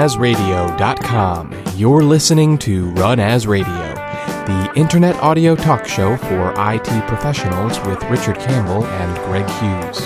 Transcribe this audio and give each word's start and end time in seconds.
Runasradio.com, 0.00 1.54
you're 1.76 2.02
listening 2.02 2.56
to 2.56 2.88
Run 2.92 3.20
As 3.20 3.46
Radio, 3.46 3.94
the 4.46 4.72
internet 4.74 5.14
audio 5.16 5.54
talk 5.54 5.84
show 5.84 6.16
for 6.16 6.54
IT 6.56 7.06
professionals 7.06 7.78
with 7.80 8.02
Richard 8.04 8.36
Campbell 8.36 8.86
and 8.86 9.18
Greg 9.26 9.46
Hughes. 9.60 10.00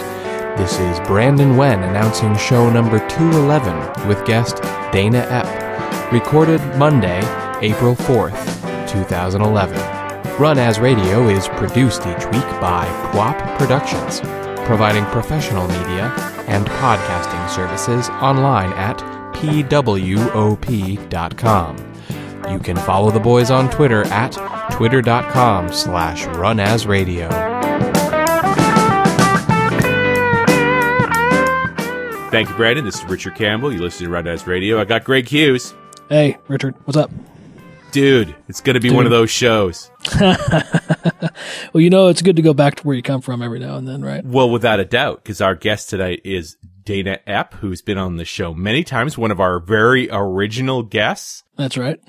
This 0.59 0.81
is 0.81 0.99
Brandon 1.07 1.57
Wen 1.57 1.81
announcing 1.85 2.37
show 2.37 2.69
number 2.71 2.99
211 3.09 4.09
with 4.09 4.27
guest 4.27 4.57
Dana 4.91 5.25
Epp, 5.31 6.11
recorded 6.11 6.61
Monday, 6.77 7.21
April 7.63 7.95
4th, 7.95 8.91
2011. 8.91 9.77
Run 10.41 10.59
As 10.59 10.81
Radio 10.81 11.29
is 11.29 11.47
produced 11.47 12.01
each 12.01 12.25
week 12.33 12.61
by 12.61 12.85
PWOP 13.13 13.59
Productions, 13.59 14.19
providing 14.67 15.05
professional 15.13 15.69
media 15.69 16.13
and 16.49 16.67
podcasting 16.67 17.49
services 17.49 18.09
online 18.09 18.73
at 18.73 19.14
pwop.com. 19.35 20.53
You 22.51 22.59
can 22.59 22.77
follow 22.77 23.11
the 23.11 23.21
boys 23.21 23.51
on 23.51 23.71
Twitter 23.71 24.05
at 24.07 24.33
twitter.com 24.73 25.73
slash 25.73 26.25
runasradio. 26.25 27.31
Thank 32.31 32.49
you, 32.49 32.55
Brandon. 32.57 32.85
This 32.85 32.97
is 32.97 33.05
Richard 33.05 33.37
Campbell. 33.37 33.73
You 33.73 33.81
listen 33.81 34.07
to 34.07 34.11
Run 34.13 34.27
As 34.27 34.47
Radio. 34.47 34.81
I 34.81 34.85
got 34.85 35.05
Greg 35.05 35.29
Hughes. 35.29 35.73
Hey, 36.09 36.37
Richard, 36.49 36.75
what's 36.85 36.97
up? 36.97 37.11
Dude, 37.93 38.35
it's 38.49 38.61
going 38.61 38.75
to 38.75 38.81
be 38.81 38.91
one 38.91 39.05
of 39.07 39.13
those 39.13 39.31
shows. 39.31 39.91
Well, 41.73 41.81
you 41.81 41.91
know, 41.91 42.07
it's 42.07 42.23
good 42.23 42.37
to 42.37 42.43
go 42.43 42.55
back 42.55 42.77
to 42.77 42.83
where 42.85 42.95
you 42.95 43.03
come 43.03 43.21
from 43.21 43.43
every 43.43 43.59
now 43.59 43.77
and 43.77 43.87
then, 43.89 44.03
right? 44.05 44.25
Well, 44.25 44.49
without 44.49 44.79
a 44.79 44.85
doubt, 44.85 45.23
because 45.25 45.41
our 45.41 45.57
guest 45.57 45.91
tonight 45.91 46.21
is 46.25 46.57
Dana 46.85 47.19
Epp, 47.27 47.55
who's 47.55 47.83
been 47.83 47.99
on 47.99 48.17
the 48.17 48.25
show 48.25 48.55
many 48.55 48.85
times, 48.85 49.19
one 49.19 49.31
of 49.31 49.41
our 49.41 49.59
very 49.59 50.09
original 50.11 50.83
guests. 50.83 51.43
That's 51.57 51.77
right. 51.77 52.01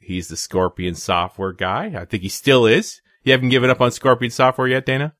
He's 0.00 0.28
the 0.28 0.36
Scorpion 0.36 0.94
software 0.94 1.52
guy. 1.52 1.94
I 1.96 2.04
think 2.04 2.22
he 2.22 2.28
still 2.28 2.66
is. 2.66 3.00
You 3.22 3.32
haven't 3.32 3.48
given 3.48 3.70
up 3.70 3.80
on 3.80 3.90
Scorpion 3.90 4.30
software 4.30 4.68
yet, 4.68 4.86
Dana? 4.86 5.14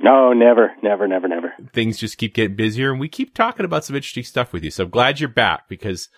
No, 0.00 0.32
never, 0.32 0.74
never, 0.82 1.08
never, 1.08 1.26
never. 1.26 1.54
Things 1.72 1.98
just 1.98 2.18
keep 2.18 2.34
getting 2.34 2.56
busier 2.56 2.92
and 2.92 3.00
we 3.00 3.08
keep 3.08 3.34
talking 3.34 3.64
about 3.64 3.84
some 3.84 3.96
interesting 3.96 4.22
stuff 4.22 4.52
with 4.52 4.62
you. 4.62 4.70
So 4.70 4.84
I'm 4.84 4.90
glad 4.90 5.18
you're 5.18 5.28
back 5.28 5.68
because, 5.68 6.08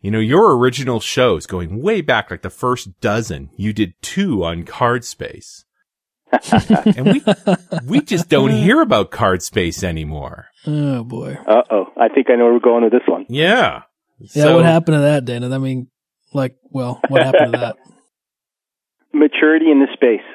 you 0.00 0.12
know, 0.12 0.20
your 0.20 0.56
original 0.56 1.00
shows 1.00 1.46
going 1.46 1.82
way 1.82 2.02
back, 2.02 2.30
like 2.30 2.42
the 2.42 2.50
first 2.50 3.00
dozen, 3.00 3.50
you 3.56 3.72
did 3.72 3.94
two 4.00 4.44
on 4.44 4.62
card 4.62 5.04
space. 5.04 5.64
and 6.52 7.06
we, 7.06 7.22
we 7.86 8.00
just 8.00 8.28
don't 8.28 8.50
hear 8.50 8.80
about 8.80 9.10
card 9.10 9.42
space 9.42 9.82
anymore. 9.82 10.46
Oh 10.66 11.04
boy. 11.04 11.36
Uh 11.46 11.62
oh. 11.70 11.92
I 11.96 12.08
think 12.08 12.28
I 12.30 12.34
know 12.36 12.44
where 12.44 12.54
we're 12.54 12.60
going 12.60 12.82
with 12.84 12.92
this 12.92 13.06
one. 13.06 13.26
Yeah. 13.28 13.82
Yeah, 14.18 14.44
So- 14.44 14.56
what 14.56 14.64
happened 14.64 14.96
to 14.96 15.00
that, 15.02 15.24
Dana? 15.24 15.54
I 15.54 15.58
mean, 15.58 15.88
like, 16.32 16.56
well, 16.70 17.00
what 17.08 17.22
happened 17.22 17.52
to 17.52 17.58
that? 17.58 17.76
Maturity 19.12 19.70
in 19.70 19.80
the 19.80 19.88
space. 19.94 20.26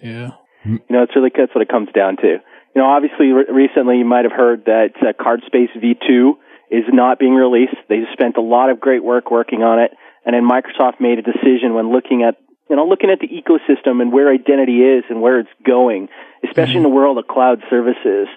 Yeah. 0.00 0.30
You 0.64 0.80
know, 0.90 1.02
it's 1.02 1.14
really 1.16 1.30
that's 1.36 1.54
what 1.54 1.62
it 1.62 1.68
comes 1.68 1.88
down 1.94 2.16
to. 2.18 2.26
You 2.74 2.80
know, 2.80 2.86
obviously, 2.86 3.28
re- 3.32 3.46
recently 3.52 3.98
you 3.98 4.04
might 4.04 4.24
have 4.24 4.32
heard 4.32 4.64
that 4.66 4.90
uh, 5.00 5.12
CardSpace 5.12 5.70
V2 5.76 6.32
is 6.70 6.84
not 6.92 7.18
being 7.18 7.34
released. 7.34 7.74
They 7.88 8.00
spent 8.12 8.36
a 8.36 8.40
lot 8.40 8.70
of 8.70 8.80
great 8.80 9.02
work 9.04 9.30
working 9.30 9.62
on 9.62 9.78
it, 9.78 9.90
and 10.24 10.34
then 10.34 10.48
Microsoft 10.48 11.00
made 11.00 11.18
a 11.18 11.22
decision 11.22 11.74
when 11.74 11.90
looking 11.92 12.22
at 12.22 12.36
you 12.70 12.76
know 12.76 12.86
looking 12.86 13.10
at 13.10 13.18
the 13.20 13.28
ecosystem 13.28 14.00
and 14.00 14.12
where 14.12 14.32
identity 14.32 14.80
is 14.82 15.04
and 15.10 15.20
where 15.20 15.40
it's 15.40 15.50
going, 15.66 16.08
especially 16.44 16.76
in 16.76 16.82
the 16.82 16.88
world 16.88 17.18
of 17.18 17.26
cloud 17.26 17.62
services. 17.68 18.28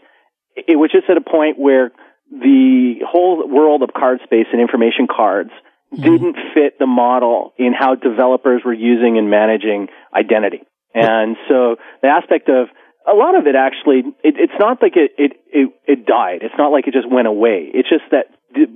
It 0.55 0.77
was 0.77 0.91
just 0.91 1.09
at 1.09 1.17
a 1.17 1.21
point 1.21 1.59
where 1.59 1.91
the 2.31 2.95
whole 3.07 3.47
world 3.47 3.83
of 3.83 3.89
card 3.93 4.19
space 4.23 4.47
and 4.51 4.61
information 4.61 5.07
cards 5.07 5.51
mm-hmm. 5.93 6.01
didn't 6.01 6.35
fit 6.53 6.79
the 6.79 6.87
model 6.87 7.53
in 7.57 7.73
how 7.73 7.95
developers 7.95 8.61
were 8.65 8.73
using 8.73 9.17
and 9.17 9.29
managing 9.29 9.87
identity. 10.13 10.63
And 10.93 11.35
so 11.49 11.75
the 12.01 12.07
aspect 12.07 12.49
of 12.49 12.67
a 13.05 13.13
lot 13.13 13.37
of 13.37 13.45
it 13.45 13.55
actually, 13.55 13.99
it, 14.23 14.35
it's 14.39 14.57
not 14.59 14.81
like 14.81 14.95
it, 14.95 15.11
it, 15.17 15.33
it, 15.51 15.69
it 15.85 16.05
died. 16.05 16.39
It's 16.41 16.55
not 16.57 16.71
like 16.71 16.87
it 16.87 16.93
just 16.93 17.09
went 17.09 17.27
away. 17.27 17.69
It's 17.73 17.89
just 17.89 18.05
that 18.11 18.31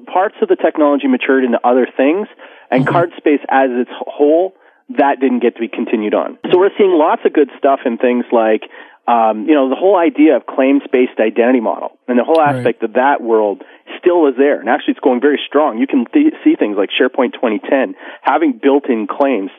parts 0.06 0.35
of 0.41 0.50
the 0.50 0.57
technology 0.57 1.07
matured 1.07 1.44
into 1.46 1.59
other 1.63 1.88
things 1.96 2.28
and 2.69 2.84
mm-hmm. 2.84 2.91
card 2.91 3.09
space 3.17 3.40
as 3.50 3.69
its 3.72 3.91
whole, 3.97 4.53
that 4.97 5.19
didn't 5.19 5.40
get 5.40 5.56
to 5.56 5.61
be 5.61 5.69
continued 5.69 6.13
on. 6.13 6.38
So 6.51 6.59
we're 6.59 6.75
seeing 6.78 6.91
lots 6.91 7.22
of 7.25 7.34
good 7.34 7.50
stuff 7.57 7.79
in 7.85 7.97
things 7.97 8.25
like, 8.31 8.63
um, 9.09 9.50
you 9.50 9.56
know, 9.58 9.70
the 9.70 9.75
whole 9.75 9.97
idea 9.97 10.38
of 10.38 10.46
claims-based 10.46 11.18
identity 11.18 11.59
model 11.59 11.97
and 12.08 12.20
the 12.20 12.24
whole 12.24 12.40
aspect 12.40 12.84
of 12.84 12.94
that 12.94 13.25
world 13.25 13.64
still 13.97 14.28
is 14.28 14.36
there. 14.38 14.59
And 14.59 14.70
actually 14.70 14.94
it's 14.94 15.02
going 15.02 15.20
very 15.20 15.42
strong. 15.50 15.80
You 15.80 15.88
can 15.88 16.06
th- 16.06 16.38
see 16.44 16.53
things 16.53 16.78
like 16.78 16.94
SharePoint 16.94 17.34
2010 17.34 17.96
having 18.22 18.59
built-in 18.62 19.08
claims 19.09 19.50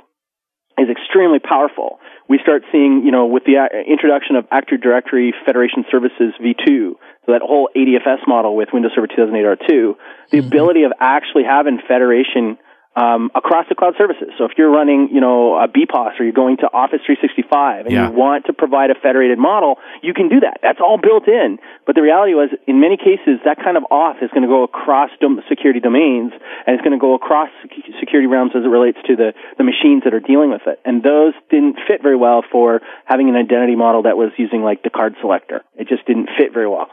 is 0.78 0.86
extremely 0.88 1.40
powerful. 1.42 1.98
We 2.28 2.38
start 2.38 2.62
seeing, 2.70 3.02
you 3.04 3.10
know, 3.10 3.26
with 3.26 3.42
the 3.42 3.58
uh, 3.58 3.66
introduction 3.90 4.36
of 4.36 4.46
Active 4.52 4.80
Directory 4.80 5.34
Federation 5.44 5.84
Services 5.90 6.30
V2, 6.38 6.94
so 7.26 7.32
that 7.34 7.42
whole 7.42 7.68
ADFS 7.74 8.22
model 8.28 8.54
with 8.54 8.68
Windows 8.72 8.92
Server 8.94 9.08
2008 9.08 9.34
R2, 9.34 9.94
the 10.30 10.38
ability 10.38 10.84
of 10.84 10.92
actually 11.00 11.42
having 11.42 11.82
federation 11.88 12.56
um, 12.96 13.30
across 13.36 13.66
the 13.68 13.74
cloud 13.76 13.94
services. 13.96 14.34
So 14.36 14.44
if 14.46 14.52
you're 14.58 14.70
running, 14.70 15.10
you 15.12 15.20
know, 15.20 15.54
a 15.54 15.68
BPOS 15.68 16.18
or 16.18 16.24
you're 16.24 16.32
going 16.34 16.56
to 16.58 16.66
Office 16.74 16.98
365 17.06 17.86
and 17.86 17.94
Yeah. 17.94 18.10
you 18.10 18.16
want 18.16 18.46
to 18.46 18.52
provide 18.52 18.90
a 18.90 18.94
federated 18.98 19.38
model, 19.38 19.78
you 20.02 20.12
can 20.12 20.28
do 20.28 20.40
that. 20.40 20.58
That's 20.60 20.80
all 20.80 20.98
built 20.98 21.28
in. 21.28 21.58
But 21.86 21.94
the 21.94 22.02
reality 22.02 22.34
was, 22.34 22.50
in 22.66 22.80
many 22.80 22.96
cases, 22.96 23.38
that 23.44 23.62
kind 23.62 23.76
of 23.76 23.84
auth 23.92 24.18
is 24.22 24.30
going 24.34 24.42
to 24.42 24.48
go 24.50 24.64
across 24.64 25.10
dom- 25.20 25.40
security 25.48 25.78
domains 25.78 26.32
and 26.66 26.74
it's 26.74 26.82
going 26.82 26.96
to 26.96 27.00
go 27.00 27.14
across 27.14 27.48
sec- 27.62 27.94
security 28.00 28.26
realms 28.26 28.52
as 28.58 28.64
it 28.64 28.68
relates 28.68 28.98
to 29.06 29.14
the, 29.14 29.32
the 29.56 29.64
machines 29.64 30.02
that 30.02 30.12
are 30.12 30.20
dealing 30.20 30.50
with 30.50 30.66
it. 30.66 30.80
And 30.84 31.02
those 31.02 31.32
didn't 31.48 31.78
fit 31.86 32.02
very 32.02 32.16
well 32.16 32.42
for 32.50 32.80
having 33.04 33.28
an 33.28 33.36
identity 33.36 33.76
model 33.76 34.02
that 34.02 34.16
was 34.16 34.32
using 34.36 34.62
like 34.62 34.82
the 34.82 34.90
card 34.90 35.14
selector. 35.20 35.62
It 35.78 35.86
just 35.86 36.06
didn't 36.06 36.28
fit 36.36 36.52
very 36.52 36.68
well. 36.68 36.88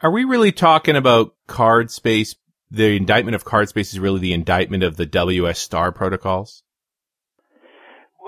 Are 0.00 0.12
we 0.12 0.22
really 0.22 0.52
talking 0.52 0.94
about 0.94 1.34
card 1.48 1.90
space? 1.90 2.36
The 2.70 2.96
indictment 2.96 3.34
of 3.34 3.44
card 3.44 3.68
space 3.68 3.92
is 3.92 3.98
really 3.98 4.20
the 4.20 4.32
indictment 4.32 4.82
of 4.82 4.96
the 4.96 5.06
WS 5.06 5.58
star 5.58 5.90
protocols? 5.90 6.62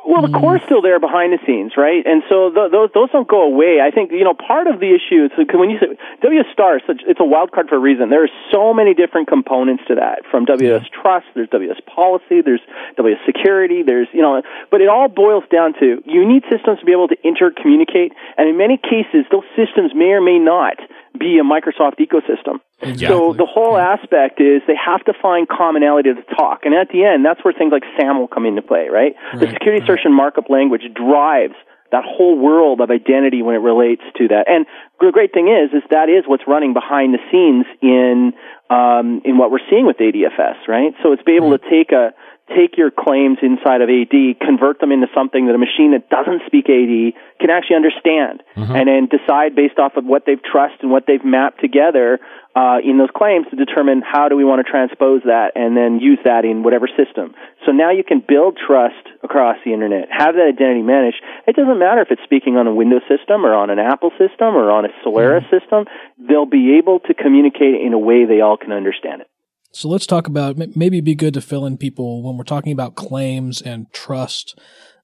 Well, 0.06 0.22
the 0.24 0.32
core's 0.32 0.62
still 0.64 0.80
there 0.80 0.98
behind 0.98 1.32
the 1.32 1.40
scenes, 1.44 1.76
right? 1.76 2.00
And 2.04 2.22
so 2.28 2.48
th- 2.50 2.72
those 2.72 2.88
those 2.94 3.10
don't 3.12 3.28
go 3.28 3.44
away. 3.44 3.84
I 3.84 3.90
think 3.92 4.12
you 4.12 4.24
know 4.24 4.32
part 4.34 4.66
of 4.66 4.80
the 4.80 4.90
issue 4.96 5.28
is 5.28 5.30
when 5.36 5.70
you 5.70 5.78
say 5.78 5.92
WS 6.24 6.48
Star, 6.52 6.82
it's 6.82 6.88
a, 6.88 6.96
it's 7.06 7.20
a 7.20 7.24
wild 7.24 7.52
card 7.52 7.68
for 7.68 7.76
a 7.76 7.78
reason. 7.78 8.08
There 8.08 8.24
are 8.24 8.34
so 8.50 8.72
many 8.72 8.94
different 8.94 9.28
components 9.28 9.84
to 9.88 9.96
that. 9.96 10.24
From 10.30 10.46
WS 10.46 10.88
Trust, 10.90 11.26
there's 11.34 11.48
WS 11.50 11.80
Policy, 11.84 12.40
there's 12.40 12.64
WS 12.96 13.20
Security, 13.26 13.82
there's 13.84 14.08
you 14.12 14.22
know, 14.22 14.42
but 14.70 14.80
it 14.80 14.88
all 14.88 15.08
boils 15.08 15.44
down 15.52 15.74
to 15.78 16.02
you 16.06 16.26
need 16.26 16.42
systems 16.50 16.80
to 16.80 16.86
be 16.86 16.92
able 16.92 17.08
to 17.08 17.18
intercommunicate, 17.20 18.16
and 18.38 18.48
in 18.48 18.56
many 18.56 18.78
cases, 18.80 19.28
those 19.30 19.46
systems 19.54 19.92
may 19.94 20.16
or 20.16 20.20
may 20.20 20.38
not 20.38 20.80
be 21.18 21.38
a 21.38 21.44
Microsoft 21.44 21.98
ecosystem. 21.98 22.60
So 23.08 23.32
the 23.32 23.46
whole 23.46 23.76
aspect 23.76 24.40
is 24.40 24.62
they 24.66 24.76
have 24.76 25.04
to 25.04 25.12
find 25.20 25.48
commonality 25.48 26.14
to 26.14 26.22
talk. 26.34 26.60
And 26.64 26.74
at 26.74 26.88
the 26.88 27.04
end, 27.04 27.24
that's 27.24 27.44
where 27.44 27.52
things 27.52 27.72
like 27.72 27.82
SAML 27.98 28.28
come 28.28 28.46
into 28.46 28.62
play, 28.62 28.88
right? 28.88 29.14
The 29.40 29.48
security 29.52 29.82
assertion 29.84 30.12
markup 30.14 30.48
language 30.48 30.82
drives 30.94 31.54
that 31.92 32.04
whole 32.06 32.38
world 32.38 32.80
of 32.80 32.90
identity 32.90 33.42
when 33.42 33.56
it 33.56 33.58
relates 33.58 34.02
to 34.16 34.28
that. 34.28 34.46
And 34.48 34.64
the 35.00 35.10
great 35.10 35.32
thing 35.34 35.48
is, 35.48 35.74
is 35.74 35.82
that 35.90 36.08
is 36.08 36.24
what's 36.26 36.44
running 36.46 36.72
behind 36.72 37.14
the 37.14 37.18
scenes 37.30 37.66
in, 37.82 38.32
um, 38.70 39.20
in 39.24 39.36
what 39.38 39.50
we're 39.50 39.66
seeing 39.68 39.86
with 39.86 39.98
ADFS, 39.98 40.68
right? 40.68 40.94
So 41.02 41.12
it's 41.12 41.22
be 41.22 41.34
able 41.34 41.50
to 41.50 41.58
take 41.58 41.90
a, 41.90 42.14
take 42.50 42.76
your 42.76 42.90
claims 42.90 43.38
inside 43.42 43.80
of 43.80 43.88
AD, 43.88 44.40
convert 44.40 44.80
them 44.80 44.92
into 44.92 45.06
something 45.14 45.46
that 45.46 45.54
a 45.54 45.58
machine 45.58 45.92
that 45.92 46.10
doesn't 46.10 46.42
speak 46.46 46.68
AD 46.68 47.14
can 47.40 47.50
actually 47.50 47.76
understand, 47.76 48.42
and 48.76 48.88
then 48.88 49.08
decide 49.08 49.54
based 49.54 49.78
off 49.78 49.96
of 49.96 50.04
what 50.04 50.26
they've 50.26 50.42
trust 50.42 50.82
and 50.82 50.90
what 50.90 51.04
they've 51.06 51.24
mapped 51.24 51.60
together 51.60 52.18
uh, 52.54 52.78
in 52.82 52.98
those 52.98 53.08
claims 53.14 53.46
to 53.50 53.56
determine 53.56 54.02
how 54.02 54.28
do 54.28 54.34
we 54.36 54.44
want 54.44 54.58
to 54.64 54.68
transpose 54.68 55.22
that, 55.24 55.52
and 55.54 55.76
then 55.76 56.00
use 56.00 56.18
that 56.24 56.44
in 56.44 56.62
whatever 56.62 56.88
system. 56.88 57.34
So 57.64 57.72
now 57.72 57.90
you 57.90 58.02
can 58.02 58.22
build 58.26 58.58
trust 58.58 59.06
across 59.22 59.56
the 59.64 59.72
internet, 59.72 60.08
have 60.10 60.34
that 60.34 60.46
identity 60.50 60.82
managed. 60.82 61.22
It 61.46 61.54
doesn't 61.56 61.78
matter 61.78 62.02
if 62.02 62.10
it's 62.10 62.22
speaking 62.24 62.56
on 62.56 62.66
a 62.66 62.74
Windows 62.74 63.06
system 63.08 63.46
or 63.46 63.54
on 63.54 63.70
an 63.70 63.78
Apple 63.78 64.10
system 64.18 64.56
or 64.58 64.70
on 64.70 64.84
a 64.84 64.88
Solaris 65.02 65.44
system. 65.50 65.86
They'll 66.18 66.50
be 66.50 66.76
able 66.78 67.00
to 67.06 67.14
communicate 67.14 67.80
in 67.80 67.92
a 67.92 67.98
way 67.98 68.24
they 68.26 68.40
all 68.40 68.56
can 68.56 68.72
understand 68.72 69.22
it. 69.22 69.30
So 69.72 69.88
let's 69.88 70.06
talk 70.06 70.26
about 70.26 70.56
maybe 70.58 70.96
it'd 70.98 71.04
be 71.04 71.14
good 71.14 71.34
to 71.34 71.40
fill 71.40 71.64
in 71.64 71.76
people 71.76 72.22
when 72.22 72.36
we're 72.36 72.44
talking 72.44 72.72
about 72.72 72.96
claims 72.96 73.62
and 73.62 73.86
trust 73.92 74.58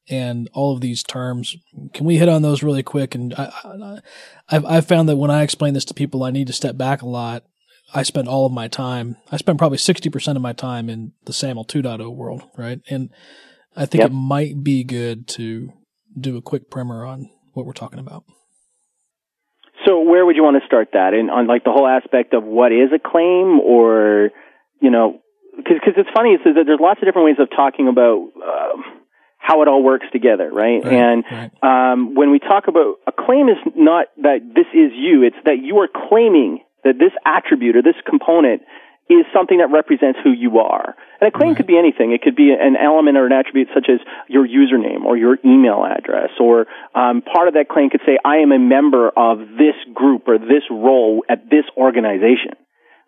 and 0.08 0.48
all 0.52 0.74
of 0.74 0.80
these 0.80 1.02
terms. 1.02 1.56
Can 1.94 2.06
we 2.06 2.18
hit 2.18 2.28
on 2.28 2.42
those 2.42 2.62
really 2.62 2.82
quick? 2.82 3.14
And 3.14 3.34
I, 3.34 3.52
I, 3.64 3.98
I've, 4.48 4.64
I've 4.64 4.86
found 4.86 5.08
that 5.08 5.16
when 5.16 5.30
I 5.30 5.42
explain 5.42 5.74
this 5.74 5.84
to 5.86 5.94
people, 5.94 6.24
I 6.24 6.30
need 6.30 6.48
to 6.48 6.52
step 6.52 6.76
back 6.76 7.02
a 7.02 7.08
lot. 7.08 7.44
I 7.94 8.02
spend 8.02 8.26
all 8.28 8.44
of 8.46 8.52
my 8.52 8.66
time. 8.66 9.16
I 9.30 9.36
spend 9.36 9.58
probably 9.58 9.78
sixty 9.78 10.10
percent 10.10 10.34
of 10.34 10.42
my 10.42 10.52
time 10.52 10.90
in 10.90 11.12
the 11.24 11.32
SAML 11.32 11.64
2.0 11.66 12.14
world, 12.16 12.42
right? 12.58 12.80
And 12.90 13.10
I 13.76 13.86
think 13.86 14.00
Yep. 14.02 14.10
it 14.10 14.14
might 14.14 14.64
be 14.64 14.82
good 14.82 15.28
to 15.28 15.72
do 16.18 16.36
a 16.36 16.42
quick 16.42 16.68
primer 16.70 17.04
on 17.04 17.30
what 17.52 17.64
we're 17.64 17.72
talking 17.72 18.00
about. 18.00 18.24
So 19.84 20.00
where 20.00 20.26
would 20.26 20.34
you 20.34 20.42
want 20.42 20.60
to 20.60 20.66
start 20.66 20.88
that? 20.94 21.14
In 21.14 21.30
on 21.30 21.46
like 21.46 21.62
the 21.62 21.70
whole 21.70 21.86
aspect 21.86 22.34
of 22.34 22.42
what 22.42 22.72
is 22.72 22.90
a 22.92 22.98
claim, 22.98 23.60
or 23.60 24.30
you 24.80 24.90
know, 24.90 25.20
because 25.56 25.94
it's 25.96 26.10
funny 26.14 26.30
is 26.30 26.40
that 26.44 26.64
there's 26.66 26.80
lots 26.80 27.00
of 27.00 27.06
different 27.06 27.26
ways 27.26 27.36
of 27.38 27.48
talking 27.50 27.88
about 27.88 28.28
uh, 28.36 28.76
how 29.38 29.62
it 29.62 29.68
all 29.68 29.82
works 29.82 30.06
together, 30.12 30.50
right? 30.52 30.84
Right, 30.84 30.92
and 30.92 31.24
right. 31.30 31.92
Um, 31.92 32.14
when 32.14 32.30
we 32.30 32.38
talk 32.38 32.68
about 32.68 32.96
a 33.06 33.12
claim, 33.12 33.48
is 33.48 33.56
not 33.74 34.06
that 34.22 34.40
this 34.54 34.66
is 34.74 34.92
you; 34.94 35.22
it's 35.22 35.36
that 35.44 35.58
you 35.62 35.78
are 35.78 35.88
claiming 36.08 36.60
that 36.84 36.98
this 36.98 37.12
attribute 37.24 37.76
or 37.76 37.82
this 37.82 37.96
component 38.08 38.62
is 39.08 39.24
something 39.32 39.58
that 39.58 39.70
represents 39.70 40.18
who 40.24 40.32
you 40.32 40.58
are. 40.58 40.96
And 41.20 41.28
a 41.28 41.30
claim 41.30 41.50
Right. 41.50 41.58
could 41.58 41.66
be 41.66 41.78
anything. 41.78 42.10
It 42.10 42.22
could 42.22 42.34
be 42.34 42.50
an 42.52 42.76
element 42.76 43.16
or 43.16 43.24
an 43.24 43.32
attribute 43.32 43.68
such 43.72 43.88
as 43.88 44.00
your 44.28 44.46
username 44.46 45.04
or 45.04 45.16
your 45.16 45.38
email 45.44 45.84
address, 45.84 46.30
or 46.40 46.66
um, 46.94 47.22
part 47.22 47.48
of 47.48 47.54
that 47.54 47.68
claim 47.68 47.88
could 47.88 48.02
say, 48.04 48.18
"I 48.24 48.38
am 48.38 48.52
a 48.52 48.58
member 48.58 49.08
of 49.10 49.38
this 49.56 49.76
group 49.94 50.26
or 50.26 50.38
this 50.38 50.64
role 50.70 51.24
at 51.28 51.48
this 51.48 51.64
organization." 51.76 52.54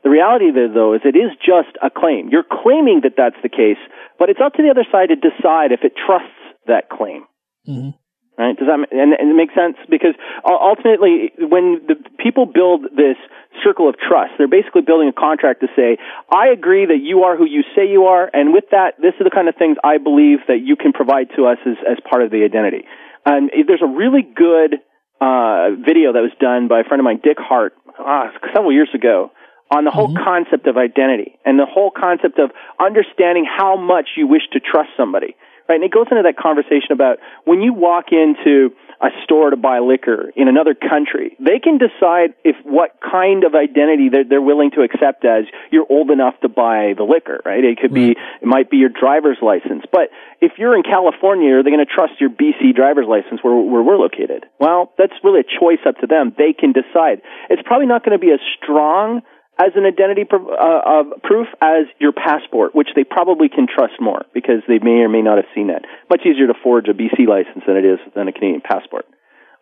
The 0.05 0.11
reality 0.11 0.49
of 0.49 0.57
it, 0.57 0.75
though, 0.75 0.95
is 0.95 1.03
it 1.05 1.17
is 1.17 1.35
just 1.43 1.75
a 1.83 1.91
claim. 1.91 2.29
You're 2.31 2.47
claiming 2.47 3.01
that 3.03 3.15
that's 3.17 3.39
the 3.43 3.49
case, 3.49 3.81
but 4.19 4.31
it's 4.31 4.41
up 4.43 4.55
to 4.55 4.63
the 4.63 4.71
other 4.71 4.87
side 4.93 5.11
to 5.11 5.17
decide 5.17 5.73
if 5.73 5.83
it 5.83 5.93
trusts 5.99 6.39
that 6.67 6.89
claim. 6.89 7.27
Mhm. 7.67 7.95
Right? 8.39 8.57
Does 8.57 8.69
that 8.69 8.79
and, 8.93 9.13
and 9.19 9.31
it 9.31 9.35
makes 9.35 9.53
sense? 9.55 9.77
Because 9.91 10.15
ultimately, 10.47 11.33
when 11.43 11.83
the 11.89 11.97
people 12.23 12.47
build 12.47 12.85
this 12.95 13.19
circle 13.65 13.89
of 13.89 13.99
trust, 13.99 14.39
they're 14.39 14.47
basically 14.47 14.83
building 14.83 15.09
a 15.09 15.13
contract 15.13 15.61
to 15.63 15.69
say, 15.75 15.99
"I 16.31 16.47
agree 16.55 16.87
that 16.87 16.99
you 17.03 17.25
are 17.25 17.35
who 17.35 17.45
you 17.45 17.65
say 17.75 17.91
you 17.91 18.07
are, 18.07 18.31
and 18.33 18.53
with 18.53 18.71
that, 18.71 18.95
this 19.03 19.15
is 19.19 19.25
the 19.25 19.35
kind 19.35 19.49
of 19.49 19.57
things 19.57 19.77
I 19.83 19.99
believe 19.99 20.47
that 20.47 20.61
you 20.61 20.77
can 20.77 20.93
provide 20.93 21.31
to 21.35 21.47
us 21.47 21.59
as 21.67 21.77
as 21.85 21.99
part 22.09 22.23
of 22.23 22.31
the 22.31 22.45
identity." 22.45 22.87
And 23.27 23.51
there's 23.67 23.83
a 23.83 23.87
really 23.87 24.23
good 24.23 24.79
uh, 25.21 25.71
video 25.75 26.13
that 26.13 26.23
was 26.23 26.31
done 26.39 26.69
by 26.69 26.81
a 26.81 26.85
friend 26.85 27.01
of 27.01 27.05
mine, 27.05 27.19
Dick 27.25 27.39
Hardt, 27.41 27.75
ah, 27.99 28.31
several 28.55 28.71
years 28.71 28.91
ago, 28.95 29.33
on 29.71 29.85
the 29.85 29.91
whole 29.91 30.09
mm-hmm. 30.09 30.25
concept 30.25 30.67
of 30.67 30.77
identity 30.77 31.39
and 31.45 31.59
the 31.59 31.67
whole 31.67 31.91
concept 31.91 32.39
of 32.39 32.51
understanding 32.81 33.45
how 33.45 33.77
much 33.77 34.11
you 34.17 34.27
wish 34.27 34.43
to 34.53 34.61
trust 34.61 34.91
somebody. 34.97 35.37
Right? 35.69 35.77
And 35.77 35.85
it 35.85 35.93
goes 35.93 36.07
into 36.11 36.23
that 36.23 36.39
conversation 36.39 36.93
about 36.93 37.19
when 37.45 37.61
you 37.61 37.75
walk 37.75 38.07
into 38.11 38.73
a 39.01 39.11
store 39.23 39.51
to 39.51 39.57
buy 39.57 39.79
liquor 39.79 40.33
in 40.35 40.49
another 40.49 40.75
country, 40.75 41.37
they 41.39 41.61
can 41.61 41.79
decide 41.79 42.35
if 42.43 42.57
what 42.65 42.99
kind 42.99 43.45
of 43.45 43.55
identity 43.55 44.09
they're, 44.09 44.25
they're 44.25 44.43
willing 44.43 44.73
to 44.73 44.83
accept 44.83 45.25
as 45.25 45.45
you're 45.71 45.87
old 45.89 46.11
enough 46.11 46.35
to 46.41 46.49
buy 46.49 46.95
the 46.97 47.05
liquor, 47.05 47.41
right? 47.45 47.63
It 47.63 47.79
could 47.79 47.95
be, 47.95 48.13
it 48.13 48.47
might 48.47 48.71
be 48.71 48.79
your 48.79 48.89
driver's 48.89 49.39
license. 49.41 49.85
But 49.93 50.11
if 50.41 50.53
you're 50.59 50.75
in 50.75 50.83
California, 50.83 51.55
are 51.55 51.63
they 51.63 51.71
going 51.71 51.85
to 51.85 51.93
trust 51.93 52.15
your 52.19 52.31
BC 52.31 52.75
driver's 52.75 53.07
license 53.07 53.39
where, 53.43 53.55
where 53.55 53.83
we're 53.83 53.99
located? 53.99 54.47
Well, 54.59 54.93
that's 54.99 55.15
really 55.23 55.41
a 55.41 55.61
choice 55.61 55.85
up 55.87 55.99
to 55.99 56.09
them. 56.09 56.35
They 56.37 56.53
can 56.53 56.73
decide. 56.73 57.23
It's 57.51 57.63
probably 57.63 57.87
not 57.87 58.05
going 58.05 58.19
to 58.19 58.25
be 58.25 58.33
as 58.33 58.41
strong 58.61 59.23
as 59.59 59.73
an 59.75 59.85
identity 59.85 60.25
pr- 60.25 60.37
uh, 60.37 61.01
of 61.01 61.23
proof 61.23 61.49
as 61.61 61.87
your 61.99 62.13
passport, 62.13 62.75
which 62.75 62.89
they 62.95 63.05
probably 63.05 63.49
can 63.49 63.67
trust 63.67 64.01
more 64.01 64.25
because 64.33 64.63
they 64.69 64.79
may 64.79 65.03
or 65.03 65.09
may 65.09 65.23
not 65.23 65.37
have 65.37 65.51
seen 65.55 65.67
that. 65.69 65.83
Much 66.09 66.23
easier 66.23 66.47
to 66.47 66.55
forge 66.63 66.87
a 66.89 66.95
BC 66.95 67.27
license 67.27 67.65
than 67.67 67.77
it 67.77 67.85
is 67.85 67.99
than 68.15 68.29
a 68.29 68.33
Canadian 68.33 68.61
passport. 68.61 69.07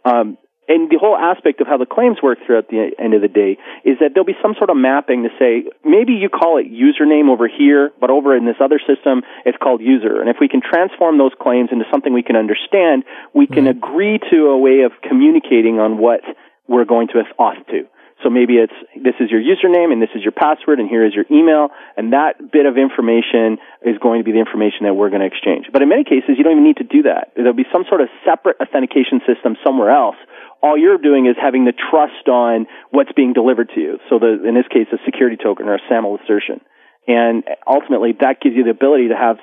Um, 0.05 0.39
and 0.69 0.91
the 0.91 0.99
whole 0.99 1.17
aspect 1.17 1.61
of 1.61 1.69
how 1.69 1.79
the 1.79 1.87
claims 1.87 2.19
work 2.21 2.39
throughout 2.45 2.69
the 2.69 2.91
end 2.99 3.15
of 3.15 3.23
the 3.23 3.29
day 3.29 3.57
is 3.85 3.99
that 4.01 4.13
there'll 4.15 4.27
be 4.27 4.37
some 4.43 4.55
sort 4.59 4.69
of 4.69 4.77
mapping 4.77 5.23
to 5.23 5.31
say 5.39 5.71
maybe 5.85 6.13
you 6.13 6.29
call 6.29 6.59
it 6.59 6.67
username 6.67 7.31
over 7.31 7.47
here, 7.47 7.93
but 8.01 8.11
over 8.11 8.37
in 8.37 8.47
this 8.47 8.57
other 8.61 8.81
system 8.83 9.23
it's 9.45 9.57
called 9.63 9.81
user. 9.81 10.21
And 10.21 10.29
if 10.29 10.37
we 10.41 10.49
can 10.49 10.61
transform 10.61 11.19
those 11.19 11.33
claims 11.41 11.71
into 11.71 11.85
something 11.91 12.13
we 12.13 12.25
can 12.25 12.35
understand, 12.35 13.05
we 13.33 13.47
can 13.47 13.69
agree 13.69 14.19
to 14.31 14.51
a 14.51 14.59
way 14.59 14.83
of 14.83 14.93
communicating 15.07 15.79
on 15.79 15.99
what 15.99 16.21
we're 16.67 16.85
going 16.85 17.09
to 17.15 17.23
auth 17.39 17.65
to. 17.69 17.87
So 18.25 18.31
maybe 18.31 18.57
it's 18.57 18.73
this 18.97 19.13
is 19.21 19.29
your 19.29 19.45
username 19.45 19.93
and 19.93 20.01
this 20.01 20.09
is 20.17 20.23
your 20.23 20.33
password 20.33 20.81
and 20.81 20.89
here 20.89 21.05
is 21.05 21.13
your 21.13 21.29
email 21.31 21.69
and 21.97 22.15
that 22.15 22.41
bit 22.51 22.65
of 22.65 22.79
information 22.79 23.61
is 23.85 24.01
going 24.01 24.21
to 24.21 24.25
be 24.25 24.33
the 24.33 24.41
information 24.41 24.89
that 24.89 24.95
we're 24.97 25.11
going 25.11 25.21
to 25.21 25.29
exchange. 25.29 25.69
But 25.71 25.83
in 25.83 25.89
many 25.89 26.05
cases 26.05 26.41
you 26.41 26.45
don't 26.45 26.57
even 26.57 26.65
need 26.65 26.81
to 26.81 26.89
do 26.89 27.05
that. 27.05 27.37
There'll 27.37 27.53
be 27.53 27.69
some 27.73 27.85
sort 27.89 28.01
of 28.01 28.09
separate 28.25 28.57
authentication 28.57 29.21
system 29.29 29.61
somewhere 29.61 29.93
else. 29.93 30.17
All 30.63 30.79
you're 30.81 30.97
doing 30.97 31.27
is 31.27 31.37
having 31.37 31.69
the 31.69 31.77
trust 31.77 32.25
on 32.27 32.67
what's 32.89 33.13
being 33.13 33.35
delivered 33.35 33.69
to 33.77 33.81
you. 33.81 33.99
So 34.09 34.19
the, 34.19 34.49
in 34.49 34.57
this 34.57 34.67
case 34.73 34.89
a 34.97 34.99
security 35.05 35.37
token 35.37 35.69
or 35.69 35.77
a 35.77 35.83
SAML 35.89 36.17
assertion. 36.25 36.65
And 37.07 37.45
ultimately 37.69 38.17
that 38.25 38.41
gives 38.41 38.57
you 38.57 38.65
the 38.65 38.73
ability 38.73 39.13
to 39.13 39.17
have 39.17 39.37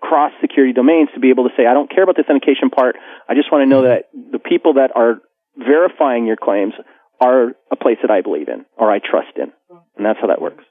cross 0.00 0.32
security 0.40 0.72
domains 0.72 1.08
to 1.12 1.20
be 1.20 1.28
able 1.28 1.44
to 1.44 1.54
say, 1.56 1.66
I 1.66 1.72
don't 1.72 1.92
care 1.92 2.04
about 2.04 2.16
the 2.16 2.24
authentication 2.24 2.70
part. 2.72 2.96
I 3.28 3.34
just 3.34 3.52
want 3.52 3.64
to 3.64 3.68
know 3.68 3.82
that 3.84 4.08
the 4.12 4.38
people 4.38 4.74
that 4.80 4.92
are 4.96 5.20
verifying 5.56 6.26
your 6.26 6.36
claims 6.36 6.74
are 7.24 7.52
a 7.70 7.76
place 7.76 7.98
that 8.02 8.10
I 8.10 8.20
believe 8.20 8.48
in 8.48 8.64
or 8.76 8.90
I 8.90 8.98
trust 8.98 9.36
in. 9.36 9.52
And 9.96 10.04
that's 10.04 10.18
how 10.20 10.26
that 10.26 10.40
works. 10.42 10.64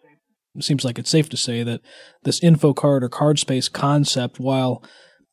It 0.55 0.63
seems 0.63 0.85
like 0.85 0.99
it's 0.99 1.09
safe 1.09 1.29
to 1.29 1.37
say 1.37 1.63
that 1.63 1.81
this 2.23 2.43
info 2.43 2.73
card 2.73 3.03
or 3.03 3.09
card 3.09 3.39
space 3.39 3.67
concept, 3.69 4.39
while 4.39 4.83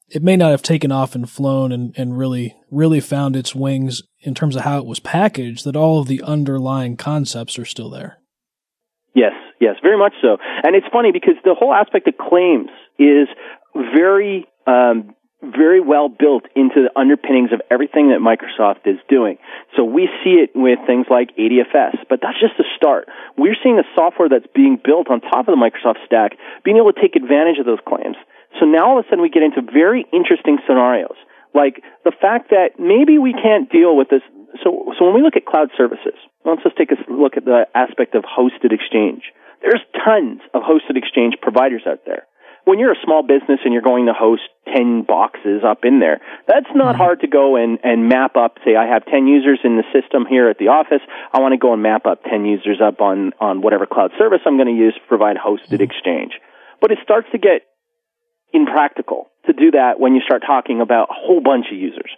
it 0.09 0.23
may 0.23 0.37
not 0.37 0.51
have 0.51 0.63
taken 0.63 0.91
off 0.91 1.15
and 1.15 1.29
flown 1.29 1.73
and, 1.73 1.95
and 1.97 2.17
really, 2.17 2.57
really 2.71 3.01
found 3.01 3.37
its 3.37 3.55
wings 3.55 4.03
in 4.21 4.35
terms 4.35 4.57
of 4.57 4.63
how 4.63 4.79
it 4.79 4.87
was 4.87 4.99
packaged, 4.99 5.65
that 5.65 5.77
all 5.77 6.01
of 6.01 6.09
the 6.09 6.23
underlying 6.23 6.97
concepts 6.97 7.59
are 7.59 7.67
still 7.67 7.91
there. 7.91 8.19
Yes, 9.15 9.33
yes, 9.61 9.77
very 9.83 9.99
much 9.99 10.15
so. 10.23 10.39
And 10.63 10.75
it's 10.75 10.87
funny 10.93 11.13
because 11.13 11.35
the 11.45 11.55
whole 11.55 11.75
aspect 11.75 12.09
of 12.09 12.15
claims 12.17 12.71
is 12.99 13.29
very, 13.75 14.47
um, 14.67 15.15
very 15.43 15.81
well 15.81 16.09
built 16.09 16.45
into 16.55 16.85
the 16.85 16.93
underpinnings 16.99 17.53
of 17.53 17.61
everything 17.71 18.13
that 18.13 18.21
Microsoft 18.21 18.85
is 18.85 19.01
doing. 19.09 19.39
So 19.77 19.85
we 19.85 20.09
see 20.23 20.37
it 20.37 20.53
with 20.55 20.79
things 20.87 21.07
like 21.09 21.33
ADFS, 21.37 22.05
but 22.09 22.21
that's 22.21 22.39
just 22.39 22.57
the 22.59 22.69
start. 22.77 23.09
We're 23.37 23.57
seeing 23.63 23.77
the 23.77 23.89
software 23.95 24.29
that's 24.29 24.47
being 24.55 24.77
built 24.77 25.09
on 25.09 25.21
top 25.21 25.49
of 25.49 25.53
the 25.57 25.61
Microsoft 25.61 26.05
stack 26.05 26.37
being 26.65 26.77
able 26.77 26.93
to 26.93 27.01
take 27.01 27.17
advantage 27.17 27.59
of 27.59 27.65
those 27.65 27.81
claims. 27.89 28.17
So 28.61 28.67
now 28.67 28.93
all 28.93 28.99
of 28.99 29.07
a 29.07 29.09
sudden 29.09 29.23
we 29.23 29.31
get 29.31 29.43
into 29.43 29.63
very 29.63 30.05
interesting 30.13 30.59
scenarios. 30.67 31.17
Like 31.55 31.83
the 32.05 32.13
fact 32.13 32.51
that 32.51 32.79
maybe 32.79 33.19
we 33.19 33.33
can't 33.33 33.71
deal 33.71 33.97
with 33.97 34.09
this. 34.11 34.23
So, 34.63 34.93
so 34.99 35.07
when 35.07 35.15
we 35.15 35.23
look 35.23 35.37
at 35.37 35.47
cloud 35.47 35.71
services, 35.77 36.19
let's 36.45 36.63
just 36.63 36.77
take 36.77 36.93
a 36.93 36.99
look 37.11 37.37
at 37.37 37.45
the 37.45 37.65
aspect 37.75 38.15
of 38.15 38.25
hosted 38.29 38.77
exchange. 38.77 39.33
There's 39.63 39.81
tons 40.05 40.41
of 40.53 40.63
hosted 40.63 40.97
exchange 40.97 41.35
providers 41.41 41.83
out 41.87 42.05
there 42.05 42.27
when 42.65 42.79
you're 42.79 42.93
a 42.93 43.03
small 43.05 43.23
business 43.23 43.61
and 43.65 43.73
you're 43.73 43.83
going 43.83 44.07
to 44.07 44.13
host 44.13 44.43
10 44.75 45.03
boxes 45.03 45.63
up 45.67 45.85
in 45.85 46.01
there, 46.01 46.21
that's 46.47 46.71
not 46.75 46.95
mm-hmm. 46.95 47.03
hard 47.03 47.21
to 47.21 47.29
go 47.29 47.57
and, 47.57 47.79
and 47.83 48.09
map 48.09 48.37
up, 48.37 48.59
say, 48.65 48.77
I 48.77 48.87
have 48.87 49.05
10 49.07 49.27
users 49.27 49.61
in 49.65 49.77
the 49.77 49.85
system 49.93 50.27
here 50.29 50.49
at 50.49 50.59
the 50.59 50.69
office. 50.69 51.03
I 51.33 51.41
want 51.41 51.53
to 51.53 51.59
go 51.59 51.73
and 51.73 51.83
map 51.83 52.07
up 52.07 52.25
10 52.25 52.45
users 52.45 52.81
up 52.83 53.01
on, 53.01 53.33
on 53.41 53.63
whatever 53.63 53.87
cloud 53.87 54.13
service 54.19 54.41
I'm 54.47 54.57
going 54.57 54.75
to 54.75 54.79
use 54.79 54.95
to 54.95 55.09
provide 55.09 55.37
hosted 55.37 55.81
mm-hmm. 55.81 55.83
exchange. 55.83 56.33
But 56.81 56.93
it 56.93 56.99
starts 57.03 57.29
to 57.33 57.39
get 57.39 57.63
impractical 58.53 59.31
to 59.47 59.53
do 59.53 59.71
that 59.73 59.99
when 59.99 60.15
you 60.15 60.21
start 60.21 60.43
talking 60.47 60.81
about 60.81 61.09
a 61.11 61.15
whole 61.15 61.41
bunch 61.41 61.67
of 61.73 61.79
users. 61.79 62.11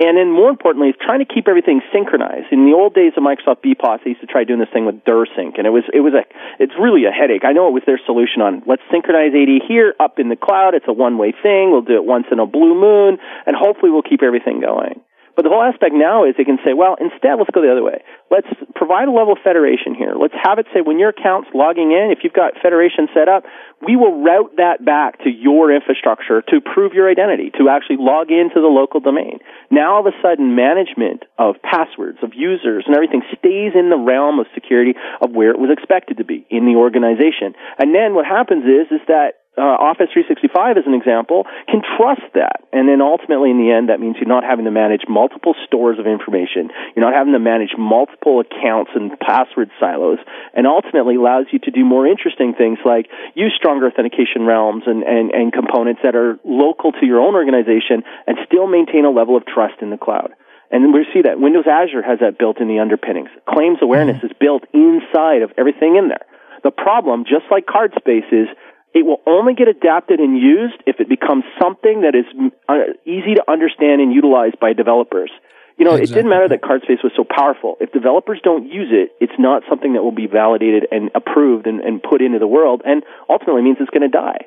And 0.00 0.16
then 0.16 0.30
more 0.30 0.48
importantly, 0.48 0.90
it's 0.90 0.98
trying 1.02 1.18
to 1.18 1.26
keep 1.26 1.48
everything 1.48 1.82
synchronized. 1.92 2.52
In 2.52 2.66
the 2.66 2.72
old 2.72 2.94
days 2.94 3.12
of 3.16 3.22
Microsoft 3.24 3.66
BPOS, 3.66 4.04
they 4.04 4.10
used 4.10 4.20
to 4.20 4.26
try 4.26 4.44
doing 4.44 4.60
this 4.60 4.68
thing 4.72 4.86
with 4.86 5.02
DirSync, 5.04 5.58
and 5.58 5.66
it 5.66 5.74
was 5.74 5.82
it 5.92 6.00
was 6.00 6.14
a 6.14 6.22
it's 6.62 6.74
really 6.78 7.04
a 7.04 7.10
headache. 7.10 7.44
I 7.44 7.52
know 7.52 7.66
it 7.66 7.74
was 7.74 7.82
their 7.84 8.00
solution 8.06 8.40
on 8.40 8.62
let's 8.66 8.82
synchronize 8.90 9.34
AD 9.34 9.66
here 9.66 9.94
up 9.98 10.18
in 10.18 10.28
the 10.28 10.36
cloud. 10.36 10.74
It's 10.74 10.86
a 10.86 10.92
one 10.92 11.18
way 11.18 11.32
thing. 11.32 11.72
We'll 11.72 11.82
do 11.82 11.96
it 11.96 12.04
once 12.04 12.26
in 12.30 12.38
a 12.38 12.46
blue 12.46 12.78
moon, 12.78 13.18
and 13.46 13.56
hopefully 13.56 13.90
we'll 13.90 14.06
keep 14.06 14.22
everything 14.22 14.60
going. 14.60 15.02
But 15.38 15.46
the 15.46 15.54
whole 15.54 15.62
aspect 15.62 15.94
now 15.94 16.26
is 16.26 16.34
they 16.34 16.42
can 16.42 16.58
say, 16.66 16.74
well, 16.74 16.98
instead, 16.98 17.38
let's 17.38 17.54
go 17.54 17.62
the 17.62 17.70
other 17.70 17.86
way. 17.86 18.02
Let's 18.26 18.50
provide 18.74 19.06
a 19.06 19.14
level 19.14 19.38
of 19.38 19.38
federation 19.38 19.94
here. 19.94 20.18
Let's 20.18 20.34
have 20.34 20.58
it 20.58 20.66
say 20.74 20.82
when 20.82 20.98
your 20.98 21.14
account's 21.14 21.46
logging 21.54 21.94
in, 21.94 22.10
if 22.10 22.26
you've 22.26 22.34
got 22.34 22.58
federation 22.58 23.06
set 23.14 23.30
up, 23.30 23.46
we 23.78 23.94
will 23.94 24.18
route 24.18 24.58
that 24.58 24.82
back 24.82 25.22
to 25.22 25.30
your 25.30 25.70
infrastructure 25.70 26.42
to 26.50 26.58
prove 26.58 26.90
your 26.90 27.06
identity, 27.06 27.54
to 27.54 27.70
actually 27.70 28.02
log 28.02 28.34
into 28.34 28.58
the 28.58 28.66
local 28.66 28.98
domain. 28.98 29.38
Now 29.70 29.94
all 29.94 30.00
of 30.02 30.10
a 30.10 30.16
sudden 30.18 30.58
management 30.58 31.22
of 31.38 31.54
passwords, 31.62 32.18
of 32.26 32.34
users 32.34 32.82
and 32.90 32.98
everything 32.98 33.22
stays 33.38 33.78
in 33.78 33.94
the 33.94 34.02
realm 34.02 34.42
of 34.42 34.50
security 34.58 34.98
of 35.22 35.30
where 35.30 35.54
it 35.54 35.62
was 35.62 35.70
expected 35.70 36.18
to 36.18 36.26
be 36.26 36.50
in 36.50 36.66
the 36.66 36.74
organization. 36.74 37.54
And 37.78 37.94
then 37.94 38.18
what 38.18 38.26
happens 38.26 38.66
is, 38.66 38.90
is 38.90 39.06
that 39.06 39.38
uh, 39.58 39.76
Office 39.76 40.14
365, 40.14 40.78
as 40.78 40.86
an 40.86 40.94
example, 40.94 41.44
can 41.66 41.82
trust 41.82 42.22
that. 42.38 42.62
And 42.72 42.88
then 42.88 43.02
ultimately, 43.02 43.50
in 43.50 43.58
the 43.58 43.74
end, 43.74 43.90
that 43.90 43.98
means 43.98 44.16
you're 44.16 44.30
not 44.30 44.46
having 44.46 44.64
to 44.64 44.70
manage 44.70 45.02
multiple 45.10 45.58
stores 45.66 45.98
of 45.98 46.06
information. 46.06 46.70
You're 46.94 47.04
not 47.04 47.18
having 47.18 47.34
to 47.34 47.42
manage 47.42 47.74
multiple 47.76 48.38
accounts 48.38 48.92
and 48.94 49.12
password 49.18 49.70
silos. 49.82 50.22
And 50.54 50.66
ultimately 50.66 51.16
allows 51.18 51.46
you 51.50 51.58
to 51.66 51.70
do 51.70 51.84
more 51.84 52.06
interesting 52.06 52.54
things 52.54 52.78
like 52.86 53.10
use 53.34 53.52
stronger 53.58 53.90
authentication 53.90 54.46
realms 54.46 54.84
and, 54.86 55.02
and, 55.02 55.34
and 55.34 55.52
components 55.52 56.00
that 56.06 56.14
are 56.14 56.38
local 56.44 56.92
to 56.92 57.04
your 57.04 57.18
own 57.18 57.34
organization 57.34 58.06
and 58.26 58.38
still 58.46 58.66
maintain 58.66 59.04
a 59.04 59.10
level 59.10 59.36
of 59.36 59.44
trust 59.44 59.82
in 59.82 59.90
the 59.90 59.98
cloud. 59.98 60.30
And 60.70 60.92
we 60.92 61.06
see 61.12 61.22
that 61.22 61.40
Windows 61.40 61.64
Azure 61.66 62.02
has 62.02 62.20
that 62.20 62.38
built 62.38 62.60
in 62.60 62.68
the 62.68 62.78
underpinnings. 62.78 63.30
Claims 63.48 63.78
awareness 63.80 64.22
is 64.22 64.30
built 64.38 64.64
inside 64.74 65.42
of 65.42 65.50
everything 65.56 65.96
in 65.96 66.08
there. 66.08 66.24
The 66.62 66.70
problem, 66.70 67.24
just 67.24 67.46
like 67.50 67.66
card 67.66 67.94
space, 67.96 68.26
is 68.32 68.48
it 68.94 69.04
will 69.04 69.20
only 69.26 69.54
get 69.54 69.68
adapted 69.68 70.20
and 70.20 70.36
used 70.36 70.82
if 70.86 71.00
it 71.00 71.08
becomes 71.08 71.44
something 71.60 72.02
that 72.02 72.14
is 72.14 72.24
uh, 72.68 72.92
easy 73.04 73.34
to 73.34 73.44
understand 73.50 74.00
and 74.00 74.12
utilize 74.12 74.52
by 74.60 74.72
developers. 74.72 75.30
You 75.78 75.84
know, 75.84 75.94
exactly. 75.94 76.12
it 76.12 76.14
didn't 76.16 76.30
matter 76.30 76.48
that 76.48 76.62
CardSpace 76.62 77.04
was 77.04 77.12
so 77.16 77.24
powerful. 77.24 77.76
If 77.80 77.92
developers 77.92 78.40
don't 78.42 78.66
use 78.66 78.88
it, 78.90 79.12
it's 79.20 79.38
not 79.38 79.62
something 79.68 79.92
that 79.92 80.02
will 80.02 80.14
be 80.14 80.26
validated 80.26 80.88
and 80.90 81.10
approved 81.14 81.66
and, 81.68 81.80
and 81.80 82.02
put 82.02 82.20
into 82.20 82.40
the 82.40 82.48
world, 82.48 82.82
and 82.84 83.04
ultimately 83.30 83.62
means 83.62 83.76
it's 83.78 83.90
going 83.90 84.02
to 84.02 84.08
die. 84.08 84.46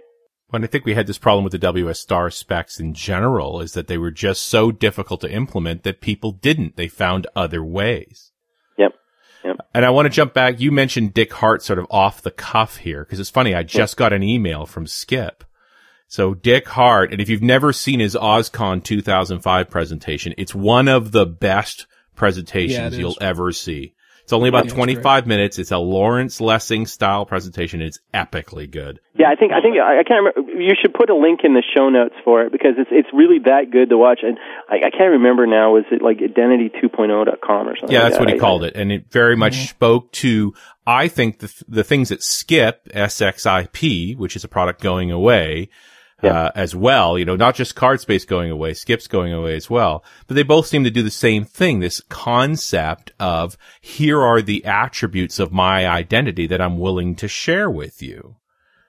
And 0.52 0.66
I 0.66 0.68
think 0.68 0.86
we 0.86 0.94
had 0.94 1.08
this 1.08 1.18
problem 1.18 1.46
with 1.46 1.54
the 1.54 1.58
WS 1.60 2.00
Star 2.00 2.30
specs 2.30 2.80
in 2.80 2.94
general 2.94 3.62
is 3.62 3.72
that 3.72 3.88
they 3.88 3.98
were 3.98 4.12
just 4.12 4.44
so 4.44 4.72
difficult 4.72 5.22
to 5.22 5.32
implement 5.32 5.84
that 5.84 6.02
people 6.02 6.34
didn't. 6.34 6.76
They 6.76 6.90
found 6.90 7.28
other 7.36 7.64
ways. 7.64 8.31
Yep. 9.44 9.56
Yep. 9.58 9.68
And 9.74 9.86
I 9.86 9.90
want 9.90 10.06
to 10.06 10.10
jump 10.10 10.34
back. 10.34 10.60
You 10.60 10.72
mentioned 10.72 11.14
Dick 11.14 11.32
Hardt 11.34 11.64
sort 11.64 11.80
of 11.80 11.88
off 11.90 12.22
the 12.22 12.32
cuff 12.32 12.78
here 12.78 13.04
because 13.04 13.20
it's 13.20 13.30
funny. 13.30 13.56
I 13.56 13.64
just 13.64 13.94
yep. 13.94 13.98
got 13.98 14.14
an 14.14 14.24
email 14.24 14.66
from 14.66 14.86
Sxip. 14.86 15.42
So 16.08 16.34
Dick 16.34 16.68
Hardt, 16.68 17.14
and 17.14 17.22
if 17.22 17.30
you've 17.30 17.42
never 17.42 17.72
seen 17.72 18.02
his 18.02 18.16
OSCON 18.16 18.84
2005 18.84 19.70
presentation, 19.70 20.34
it's 20.38 20.54
one 20.54 20.90
of 20.90 21.12
the 21.14 21.26
best 21.26 21.88
presentations 22.16 22.94
yeah, 22.94 23.00
you'll 23.00 23.18
ever 23.22 23.54
see. 23.54 23.94
It's 24.24 24.34
only 24.34 24.50
about 24.50 24.66
yeah, 24.66 24.74
25 24.74 25.28
minutes. 25.28 25.60
It's 25.60 25.72
a 25.72 25.78
Lawrence 25.78 26.40
Lessig 26.40 26.88
style 26.88 27.26
presentation. 27.26 27.82
It's 27.82 28.00
epically 28.14 28.70
good. 28.70 29.00
Yeah, 29.16 29.30
I 29.30 29.36
think 29.36 29.52
I 29.52 29.62
think 29.62 29.78
I 29.78 30.04
can't 30.04 30.24
remember. 30.24 30.62
You 30.62 30.74
should 30.82 30.94
put 30.94 31.10
a 31.10 31.16
link 31.16 31.42
in 31.44 31.54
the 31.54 31.64
show 31.76 31.90
notes 31.90 32.16
for 32.24 32.44
it 32.44 32.52
because 32.52 32.76
it's 32.78 32.90
it's 32.92 33.10
really 33.14 33.40
that 33.46 33.72
good 33.72 33.90
to 33.90 33.98
watch. 33.98 34.20
And 34.24 34.38
I, 34.70 34.88
I 34.88 34.90
can't 34.90 35.12
remember 35.12 35.46
now. 35.46 35.74
Was 35.74 35.86
it 35.92 36.02
like 36.02 36.18
identity2.0.com 36.18 37.68
or 37.68 37.76
something? 37.78 37.94
Yeah, 37.94 38.04
that's 38.04 38.14
like 38.14 38.20
what 38.20 38.30
he 38.30 38.36
I, 38.36 38.40
called 38.40 38.64
I, 38.64 38.68
it, 38.68 38.76
and 38.76 38.92
it 38.92 39.12
very 39.12 39.36
much 39.36 39.54
mm-hmm. 39.54 39.66
spoke 39.66 40.12
to. 40.14 40.54
I 40.88 41.08
think 41.08 41.40
the 41.40 41.64
the 41.68 41.84
things 41.84 42.10
that 42.10 42.24
Skip 42.24 42.88
SXIP, 42.94 44.18
which 44.18 44.36
is 44.36 44.44
a 44.44 44.48
product 44.48 44.82
going 44.82 45.12
away, 45.12 45.70
yeah. 46.22 46.44
uh, 46.46 46.52
as 46.56 46.76
well. 46.76 47.18
You 47.18 47.26
know, 47.26 47.36
not 47.36 47.56
just 47.56 47.76
card 47.76 48.00
space 48.00 48.26
going 48.26 48.52
away, 48.52 48.72
Sxip's 48.72 49.08
going 49.08 49.34
away 49.34 49.56
as 49.56 49.70
well, 49.70 50.04
but 50.28 50.36
they 50.36 50.44
both 50.44 50.68
seem 50.68 50.84
to 50.84 50.92
do 50.92 51.04
the 51.04 51.12
same 51.12 51.46
thing. 51.46 51.80
This 51.80 52.02
concept 52.10 53.12
of 53.20 53.58
here 53.80 54.22
are 54.22 54.42
the 54.42 54.66
attributes 54.66 55.40
of 55.40 55.52
my 55.52 55.88
identity 55.88 56.48
that 56.48 56.62
I'm 56.62 56.80
willing 56.80 57.16
to 57.16 57.28
share 57.28 57.70
with 57.70 58.02
you. 58.02 58.36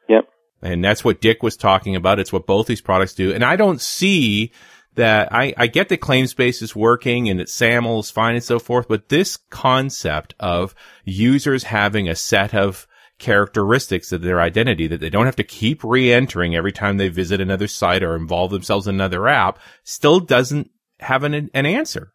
Yep. 0.08 0.28
And 0.62 0.84
that's 0.84 1.04
what 1.04 1.20
Dick 1.20 1.42
was 1.42 1.56
talking 1.56 1.96
about. 1.96 2.18
It's 2.18 2.32
what 2.32 2.46
both 2.46 2.66
these 2.66 2.80
products 2.80 3.14
do. 3.14 3.32
And 3.32 3.44
I 3.44 3.56
don't 3.56 3.80
see 3.80 4.52
that 4.94 5.32
I, 5.32 5.54
I 5.56 5.66
get 5.68 5.88
that 5.88 6.00
ClaimSpace 6.00 6.62
is 6.62 6.76
working 6.76 7.28
and 7.28 7.40
that 7.40 7.48
SAML 7.48 8.00
is 8.00 8.10
fine 8.10 8.34
and 8.34 8.44
so 8.44 8.58
forth, 8.58 8.88
but 8.88 9.08
this 9.08 9.36
concept 9.36 10.34
of 10.38 10.74
users 11.04 11.64
having 11.64 12.08
a 12.08 12.14
set 12.14 12.54
of 12.54 12.86
characteristics 13.22 14.10
of 14.10 14.20
their 14.20 14.40
identity 14.40 14.86
that 14.88 15.00
they 15.00 15.08
don't 15.08 15.26
have 15.26 15.36
to 15.36 15.44
keep 15.44 15.84
re-entering 15.84 16.54
every 16.54 16.72
time 16.72 16.98
they 16.98 17.08
visit 17.08 17.40
another 17.40 17.68
site 17.68 18.02
or 18.02 18.16
involve 18.16 18.50
themselves 18.50 18.88
in 18.88 18.96
another 18.96 19.28
app 19.28 19.58
still 19.84 20.18
doesn't 20.18 20.68
have 20.98 21.22
an, 21.22 21.48
an 21.54 21.64
answer. 21.64 22.12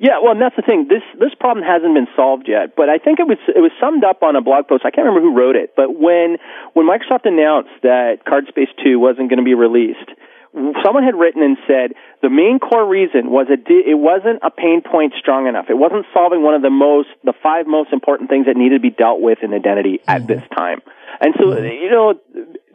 Yeah, 0.00 0.18
well, 0.22 0.32
and 0.32 0.42
that's 0.42 0.54
the 0.54 0.62
thing. 0.62 0.86
This 0.86 1.02
this 1.18 1.34
problem 1.40 1.64
hasn't 1.66 1.94
been 1.94 2.06
solved 2.14 2.46
yet, 2.46 2.76
but 2.76 2.88
I 2.88 2.98
think 2.98 3.18
it 3.18 3.26
was 3.26 3.38
it 3.50 3.58
was 3.58 3.72
summed 3.80 4.04
up 4.04 4.22
on 4.22 4.36
a 4.36 4.42
blog 4.42 4.68
post. 4.68 4.84
I 4.84 4.90
can't 4.90 5.06
remember 5.06 5.26
who 5.26 5.34
wrote 5.34 5.56
it, 5.56 5.74
but 5.74 5.90
when 5.90 6.38
when 6.74 6.86
Microsoft 6.86 7.26
announced 7.26 7.74
that 7.82 8.22
CardSpace 8.22 8.70
2 8.84 9.00
wasn't 9.00 9.30
going 9.30 9.42
to 9.42 9.48
be 9.48 9.54
released, 9.54 10.06
someone 10.84 11.04
had 11.04 11.14
written 11.14 11.42
and 11.42 11.56
said 11.66 11.92
the 12.22 12.30
main 12.30 12.58
core 12.58 12.88
reason 12.88 13.30
was 13.30 13.46
it 13.50 13.68
it 13.68 13.98
wasn't 13.98 14.40
a 14.42 14.50
pain 14.50 14.82
point 14.82 15.12
strong 15.18 15.46
enough. 15.46 15.66
It 15.68 15.76
wasn't 15.76 16.06
solving 16.12 16.42
one 16.42 16.54
of 16.54 16.62
the 16.62 16.70
most 16.70 17.08
the 17.24 17.34
five 17.42 17.66
most 17.66 17.92
important 17.92 18.30
things 18.30 18.46
that 18.46 18.56
needed 18.56 18.76
to 18.76 18.80
be 18.80 18.90
dealt 18.90 19.20
with 19.20 19.38
in 19.42 19.52
identity 19.52 20.00
at 20.06 20.22
mm-hmm. 20.22 20.26
this 20.26 20.42
time. 20.56 20.80
And 21.20 21.34
so 21.38 21.52
mm-hmm. 21.52 21.64
you 21.64 21.90
know 21.90 22.14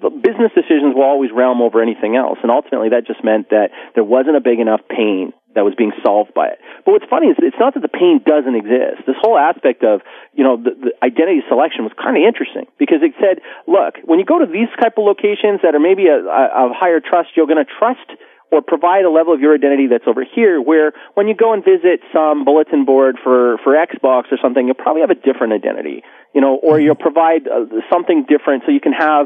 business 0.10 0.52
decisions 0.54 0.96
will 0.96 1.04
always 1.04 1.32
realm 1.34 1.62
over 1.62 1.82
anything 1.82 2.16
else 2.16 2.38
and 2.44 2.52
ultimately 2.52 2.90
that 2.90 3.08
just 3.08 3.24
meant 3.24 3.50
that 3.50 3.70
there 3.96 4.04
wasn't 4.04 4.36
a 4.36 4.42
big 4.42 4.60
enough 4.60 4.82
pain 4.90 5.32
that 5.56 5.64
was 5.64 5.76
being 5.76 5.92
solved 6.04 6.34
by 6.34 6.48
it. 6.48 6.60
But 6.86 6.92
what's 6.94 7.10
funny 7.10 7.28
is 7.28 7.38
it's 7.40 7.60
not 7.60 7.74
that 7.74 7.82
the 7.82 7.92
pain 7.92 8.22
doesn't 8.26 8.56
exist. 8.56 9.06
This 9.06 9.16
whole 9.22 9.38
aspect 9.38 9.84
of, 9.84 10.02
you 10.34 10.44
know, 10.44 10.58
the, 10.58 10.74
the 10.74 10.92
identity 11.04 11.42
selection 11.48 11.84
was 11.84 11.94
kind 11.94 12.18
of 12.18 12.24
interesting 12.24 12.66
because 12.78 13.02
it 13.02 13.14
said, 13.20 13.42
look, 13.68 13.98
when 14.06 14.20
you 14.20 14.26
go 14.26 14.40
to 14.40 14.50
these 14.50 14.70
type 14.82 14.98
of 14.98 15.06
locations 15.06 15.62
that 15.62 15.76
are 15.76 15.84
maybe 15.84 16.08
a, 16.08 16.18
a, 16.18 16.70
a 16.70 16.74
higher 16.74 17.00
trust, 17.00 17.36
you're 17.36 17.48
going 17.48 17.64
to 17.64 17.70
trust 17.70 18.06
or 18.54 18.62
provide 18.62 19.04
a 19.04 19.10
level 19.10 19.34
of 19.34 19.42
your 19.42 19.56
identity 19.56 19.88
that's 19.88 20.06
over 20.06 20.24
here 20.24 20.62
where 20.62 20.94
when 21.16 21.28
you 21.28 21.34
go 21.34 21.54
and 21.54 21.66
visit 21.66 22.02
some 22.14 22.46
bulletin 22.46 22.86
board 22.86 23.18
for, 23.24 23.58
for 23.64 23.74
Xbox 23.74 24.32
or 24.32 24.38
something, 24.40 24.68
you'll 24.68 24.76
probably 24.76 25.02
have 25.02 25.10
a 25.10 25.16
different 25.16 25.54
identity, 25.54 26.04
you 26.36 26.42
know, 26.42 26.56
or 26.62 26.80
you'll 26.80 26.94
provide 26.94 27.48
uh, 27.48 27.66
something 27.92 28.26
different. 28.30 28.62
So 28.68 28.72
you 28.72 28.80
can 28.80 28.94
have, 28.94 29.26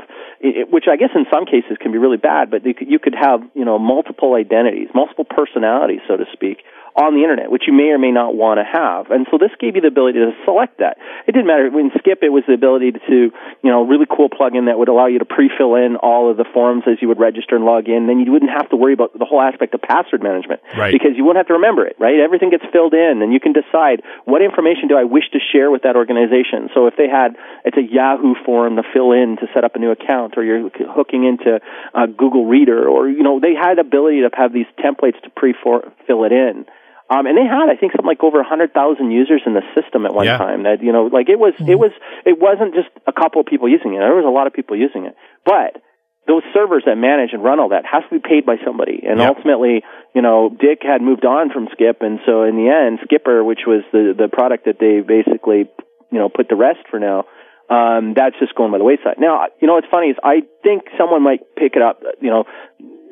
which 0.71 0.85
I 0.89 0.95
guess 0.95 1.09
in 1.13 1.25
some 1.29 1.45
cases 1.45 1.75
can 1.81 1.91
be 1.91 1.97
really 1.97 2.15
bad, 2.15 2.49
but 2.49 2.65
you 2.65 2.73
could, 2.73 2.89
you 2.89 2.99
could 2.99 3.15
have, 3.19 3.43
you 3.53 3.65
know, 3.65 3.77
multiple 3.77 4.35
identities, 4.35 4.87
multiple 4.95 5.25
personalities, 5.25 5.99
so 6.07 6.15
to 6.15 6.25
speak 6.31 6.63
on 6.95 7.13
the 7.13 7.21
internet, 7.21 7.51
which 7.51 7.63
you 7.67 7.73
may 7.73 7.89
or 7.89 7.99
may 7.99 8.11
not 8.11 8.35
want 8.35 8.57
to 8.59 8.65
have. 8.65 9.11
And 9.11 9.27
so 9.29 9.37
this 9.37 9.51
gave 9.59 9.75
you 9.75 9.81
the 9.81 9.91
ability 9.91 10.19
to 10.19 10.31
select 10.45 10.79
that. 10.79 10.97
It 11.27 11.33
didn't 11.33 11.47
matter. 11.47 11.67
In 11.67 11.91
Sxip, 11.91 12.23
it 12.23 12.29
was 12.29 12.43
the 12.47 12.53
ability 12.53 12.93
to, 12.93 13.17
you 13.61 13.69
know, 13.69 13.85
really 13.85 14.05
cool 14.09 14.29
plugin 14.29 14.65
that 14.65 14.77
would 14.77 14.87
allow 14.87 15.05
you 15.05 15.19
to 15.19 15.25
pre-fill 15.25 15.75
in 15.75 15.95
all 15.97 16.31
of 16.31 16.37
the 16.37 16.45
forms 16.45 16.83
as 16.87 16.97
you 17.01 17.07
would 17.07 17.19
register 17.19 17.55
and 17.55 17.65
log 17.65 17.87
in. 17.87 18.07
Then 18.07 18.19
you 18.19 18.31
wouldn't 18.31 18.51
have 18.51 18.69
to 18.69 18.75
worry 18.75 18.93
about 18.93 19.17
the 19.17 19.25
whole 19.25 19.41
aspect 19.41 19.73
of 19.73 19.81
password 19.81 20.23
management. 20.23 20.61
Right. 20.77 20.93
Because 20.93 21.13
you 21.15 21.23
wouldn't 21.25 21.37
have 21.37 21.47
to 21.47 21.59
remember 21.59 21.85
it, 21.85 21.95
right? 21.99 22.19
Everything 22.19 22.49
gets 22.49 22.65
filled 22.71 22.93
in 22.93 23.21
and 23.21 23.33
you 23.33 23.39
can 23.39 23.53
decide 23.53 24.01
what 24.25 24.41
information 24.41 24.87
do 24.87 24.97
I 24.97 25.03
wish 25.03 25.29
to 25.33 25.39
share 25.39 25.69
with 25.69 25.83
that 25.83 25.95
organization. 25.95 26.69
So 26.73 26.87
if 26.87 26.95
they 26.97 27.07
had, 27.07 27.37
it's 27.65 27.77
a 27.77 27.83
Yahoo 27.83 28.33
form 28.45 28.75
to 28.77 28.83
fill 28.93 29.11
in 29.11 29.37
to 29.37 29.47
set 29.53 29.63
up 29.63 29.75
a 29.75 29.79
new 29.79 29.91
account 29.91 30.37
or 30.37 30.43
you're 30.43 30.69
hooking 30.89 31.25
into 31.25 31.59
uh, 31.93 32.05
Google 32.07 32.45
Reader 32.45 32.87
or, 32.87 33.09
you 33.09 33.23
know, 33.23 33.39
they 33.39 33.53
had 33.53 33.79
ability 33.79 34.21
to 34.21 34.29
have 34.33 34.53
these 34.53 34.65
templates 34.79 35.21
to 35.21 35.29
pre-fill 35.29 36.23
it 36.23 36.31
in. 36.31 36.65
Um, 37.09 37.25
and 37.25 37.37
they 37.37 37.47
had, 37.47 37.71
I 37.71 37.79
think, 37.79 37.93
something 37.93 38.05
like 38.05 38.21
over 38.21 38.41
a 38.41 38.47
hundred 38.47 38.73
thousand 38.73 39.11
users 39.11 39.41
in 39.45 39.53
the 39.53 39.63
system 39.73 40.05
at 40.05 40.13
one 40.13 40.25
yeah. 40.25 40.37
time. 40.37 40.63
That 40.63 40.83
you 40.83 40.91
know, 40.91 41.07
like 41.07 41.29
it 41.29 41.39
was, 41.39 41.53
mm-hmm. 41.55 41.71
it 41.71 41.79
was, 41.79 41.91
it 42.25 42.37
wasn't 42.39 42.75
just 42.75 42.89
a 43.07 43.13
couple 43.13 43.39
of 43.39 43.47
people 43.47 43.69
using 43.69 43.95
it. 43.95 43.99
There 43.99 44.15
was 44.15 44.27
a 44.27 44.33
lot 44.33 44.47
of 44.47 44.53
people 44.53 44.75
using 44.75 45.05
it, 45.05 45.15
but 45.45 45.79
those 46.27 46.43
servers 46.53 46.83
that 46.85 46.95
manage 46.95 47.31
and 47.31 47.41
run 47.41 47.59
all 47.59 47.69
that 47.69 47.85
has 47.87 48.03
to 48.11 48.19
be 48.19 48.21
paid 48.21 48.45
by 48.45 48.57
somebody. 48.63 48.99
And 49.07 49.19
yep. 49.19 49.37
ultimately, 49.37 49.81
you 50.13 50.21
know, 50.21 50.51
Dick 50.51 50.83
had 50.83 51.01
moved 51.01 51.23
on 51.23 51.49
from 51.49 51.67
Sxip, 51.71 52.03
and 52.03 52.19
so 52.25 52.43
in 52.43 52.59
the 52.59 52.67
end, 52.67 52.99
Sxipper, 53.07 53.45
which 53.45 53.63
was 53.65 53.83
the 53.93 54.11
the 54.11 54.27
product 54.27 54.65
that 54.65 54.75
they 54.79 54.99
basically, 54.99 55.71
you 56.11 56.19
know, 56.19 56.27
put 56.27 56.49
to 56.49 56.55
rest 56.55 56.83
for 56.91 56.99
now. 56.99 57.23
Um, 57.69 58.13
that's 58.15 58.35
just 58.39 58.55
going 58.55 58.71
by 58.71 58.77
the 58.77 58.83
wayside. 58.83 59.19
Now, 59.19 59.47
you 59.59 59.67
know 59.67 59.75
what's 59.75 59.91
funny 59.91 60.07
is 60.07 60.17
I 60.23 60.43
think 60.63 60.83
someone 60.97 61.23
might 61.23 61.43
pick 61.55 61.75
it 61.75 61.81
up. 61.81 62.03
You 62.21 62.29
know, 62.29 62.43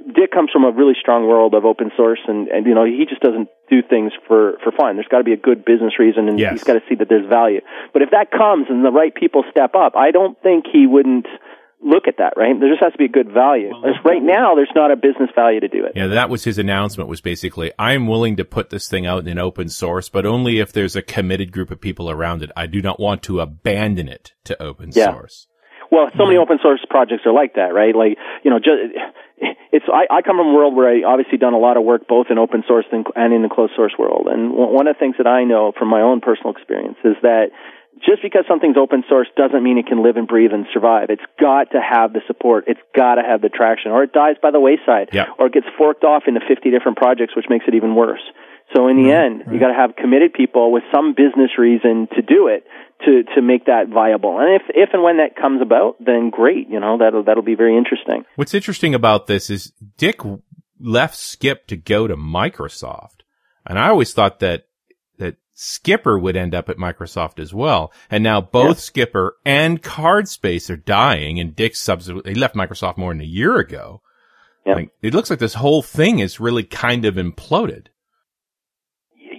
Dick 0.06 0.32
comes 0.32 0.52
from 0.52 0.64
a 0.64 0.72
really 0.72 0.94
strong 1.00 1.28
world 1.28 1.56
of 1.56 1.66
open 1.66 1.90
source, 1.98 2.20
and, 2.28 2.48
and 2.48 2.66
you 2.68 2.76
know 2.76 2.86
he 2.86 3.06
just 3.10 3.22
doesn't 3.22 3.50
do 3.70 3.82
things 3.82 4.12
for 4.28 4.58
for 4.64 4.72
fun. 4.72 4.96
There's 4.96 5.08
got 5.10 5.18
to 5.20 5.24
be 5.24 5.34
a 5.34 5.38
good 5.38 5.66
business 5.66 5.98
reason, 5.98 6.30
and 6.30 6.40
yes. 6.40 6.54
he's 6.54 6.64
got 6.64 6.74
to 6.74 6.84
see 6.88 6.96
that 6.96 7.10
there's 7.10 7.28
value. 7.28 7.62
But 7.92 8.04
if 8.04 8.12
that 8.12 8.30
comes 8.30 8.68
and 8.70 8.86
the 8.86 8.92
right 8.92 9.14
people 9.14 9.44
step 9.50 9.74
up, 9.74 9.96
I 9.96 10.12
don't 10.12 10.40
think 10.44 10.66
he 10.72 10.86
wouldn't 10.86 11.26
look 11.82 12.08
at 12.08 12.18
that. 12.20 12.34
Right? 12.38 12.54
There 12.60 12.70
just 12.70 12.84
has 12.84 12.92
to 12.94 13.00
be 13.00 13.06
a 13.06 13.10
good 13.10 13.32
value. 13.34 13.72
Well, 13.72 13.94
right 14.06 14.22
now, 14.22 14.54
there's 14.54 14.70
not 14.76 14.92
a 14.92 14.96
business 14.96 15.32
value 15.34 15.60
to 15.62 15.68
do 15.68 15.86
it. 15.86 15.94
Yeah, 15.96 16.08
that 16.08 16.30
was 16.30 16.44
his 16.44 16.60
announcement. 16.60 17.10
Was 17.10 17.22
basically, 17.22 17.72
I'm 17.80 18.06
willing 18.06 18.36
to 18.36 18.46
put 18.46 18.70
this 18.70 18.88
thing 18.88 19.08
out 19.08 19.28
in 19.28 19.40
open 19.40 19.70
source, 19.70 20.08
but 20.08 20.28
only 20.28 20.60
if 20.60 20.72
there's 20.72 20.96
a 20.96 21.02
committed 21.02 21.52
group 21.52 21.72
of 21.72 21.82
people 21.82 22.12
around 22.12 22.44
it. 22.44 22.52
I 22.56 22.68
do 22.68 22.80
not 22.80 23.00
want 23.00 23.24
to 23.24 23.40
abandon 23.40 24.08
it 24.08 24.34
to 24.44 24.62
open 24.62 24.92
yeah. 24.94 25.12
source. 25.12 25.48
Well, 25.96 26.12
so 26.18 26.26
many 26.26 26.36
hmm. 26.36 26.44
open 26.44 26.60
source 26.62 26.84
projects 26.90 27.24
are 27.26 27.32
like 27.32 27.56
that, 27.56 27.72
right? 27.72 27.96
Like, 27.96 28.18
you 28.44 28.52
know, 28.52 28.60
just 28.60 28.92
it's 29.72 29.86
I, 29.88 30.12
I 30.12 30.22
come 30.22 30.36
from 30.36 30.52
a 30.52 30.54
world 30.54 30.76
where 30.76 30.92
I 30.92 31.08
obviously 31.08 31.38
done 31.38 31.54
a 31.54 31.58
lot 31.58 31.78
of 31.78 31.84
work 31.84 32.06
both 32.08 32.28
in 32.30 32.38
open 32.38 32.64
source 32.68 32.86
and, 32.92 33.08
and 33.16 33.34
in 33.34 33.44
the 33.44 33.50
closed 33.50 33.72
source 33.76 33.94
world. 33.98 34.28
And 34.28 34.52
one 34.52 34.88
of 34.88 34.96
the 34.96 35.00
things 35.00 35.16
that 35.18 35.28
I 35.28 35.46
know 35.46 35.72
from 35.72 35.88
my 35.88 36.02
own 36.02 36.20
personal 36.20 36.52
experience 36.52 36.98
is 37.06 37.16
that 37.22 37.56
just 38.04 38.22
because 38.22 38.44
something's 38.48 38.76
open 38.76 39.04
source 39.08 39.28
doesn't 39.38 39.64
mean 39.64 39.78
it 39.78 39.88
can 39.88 40.04
live 40.04 40.18
and 40.18 40.28
breathe 40.28 40.52
and 40.52 40.68
survive. 40.74 41.08
It's 41.10 41.24
got 41.40 41.72
to 41.72 41.80
have 41.80 42.12
the 42.12 42.20
support. 42.28 42.66
It's 42.68 42.80
got 42.94 43.16
to 43.16 43.24
have 43.24 43.42
the 43.42 43.48
traction, 43.48 43.92
or 43.92 44.04
it 44.04 44.12
dies 44.12 44.36
by 44.42 44.52
the 44.52 44.60
wayside, 44.60 45.10
yep. 45.14 45.30
or 45.40 45.48
it 45.48 45.54
gets 45.54 45.68
forked 45.78 46.04
off 46.04 46.24
into 46.28 46.42
50 46.46 46.72
different 46.72 46.98
projects, 46.98 47.36
which 47.36 47.46
makes 47.50 47.66
it 47.68 47.74
even 47.74 47.96
worse. 47.96 48.24
So 48.74 48.88
in 48.88 48.98
the 48.98 49.12
right, 49.12 49.26
end, 49.26 49.44
right. 49.46 49.54
you 49.54 49.60
got 49.60 49.68
to 49.68 49.74
have 49.74 49.96
committed 49.96 50.34
people 50.34 50.72
with 50.72 50.84
some 50.94 51.14
business 51.14 51.52
reason 51.58 52.08
to 52.16 52.22
do 52.22 52.48
it 52.48 52.64
to 53.06 53.24
to 53.36 53.42
make 53.42 53.66
that 53.66 53.90
viable. 53.90 54.40
And 54.40 54.56
if 54.56 54.64
if 54.70 54.90
and 54.94 55.04
when 55.04 55.18
that 55.18 55.36
comes 55.36 55.62
about, 55.62 55.96
then 56.04 56.30
great. 56.30 56.70
You 56.70 56.80
know 56.80 56.98
that'll 56.98 57.24
that'll 57.24 57.44
be 57.44 57.56
very 57.56 57.78
interesting. 57.78 58.24
What's 58.36 58.54
interesting 58.54 58.96
about 58.96 59.28
this 59.28 59.50
is 59.50 59.72
Dick 59.98 60.22
left 60.80 61.16
Sxip 61.16 61.68
to 61.68 61.78
go 61.78 62.08
to 62.08 62.16
Microsoft, 62.16 63.22
and 63.66 63.78
I 63.78 63.90
always 63.90 64.14
thought 64.14 64.40
that 64.40 64.68
that 65.20 65.36
Sxipper 65.56 66.22
would 66.22 66.36
end 66.36 66.56
up 66.56 66.70
at 66.70 66.78
Microsoft 66.78 67.40
as 67.40 67.54
well. 67.54 67.92
And 68.10 68.24
now 68.24 68.42
both 68.42 68.78
yeah. 68.96 69.06
Sxipper 69.06 69.32
and 69.46 69.82
CardSpace 69.82 70.70
are 70.70 70.78
dying, 70.78 71.40
and 71.40 71.56
Dick 71.56 71.76
subsequently 71.76 72.34
he 72.34 72.40
left 72.40 72.56
Microsoft 72.56 72.98
more 72.98 73.14
than 73.14 73.22
a 73.22 73.26
year 73.26 73.58
ago. 73.58 74.02
Yeah. 74.66 74.76
Like, 74.76 74.90
it 75.02 75.14
looks 75.14 75.30
like 75.30 75.40
this 75.40 75.54
whole 75.54 75.84
thing 75.84 76.20
is 76.20 76.40
really 76.40 76.64
kind 76.64 77.06
of 77.06 77.16
imploded. 77.16 77.88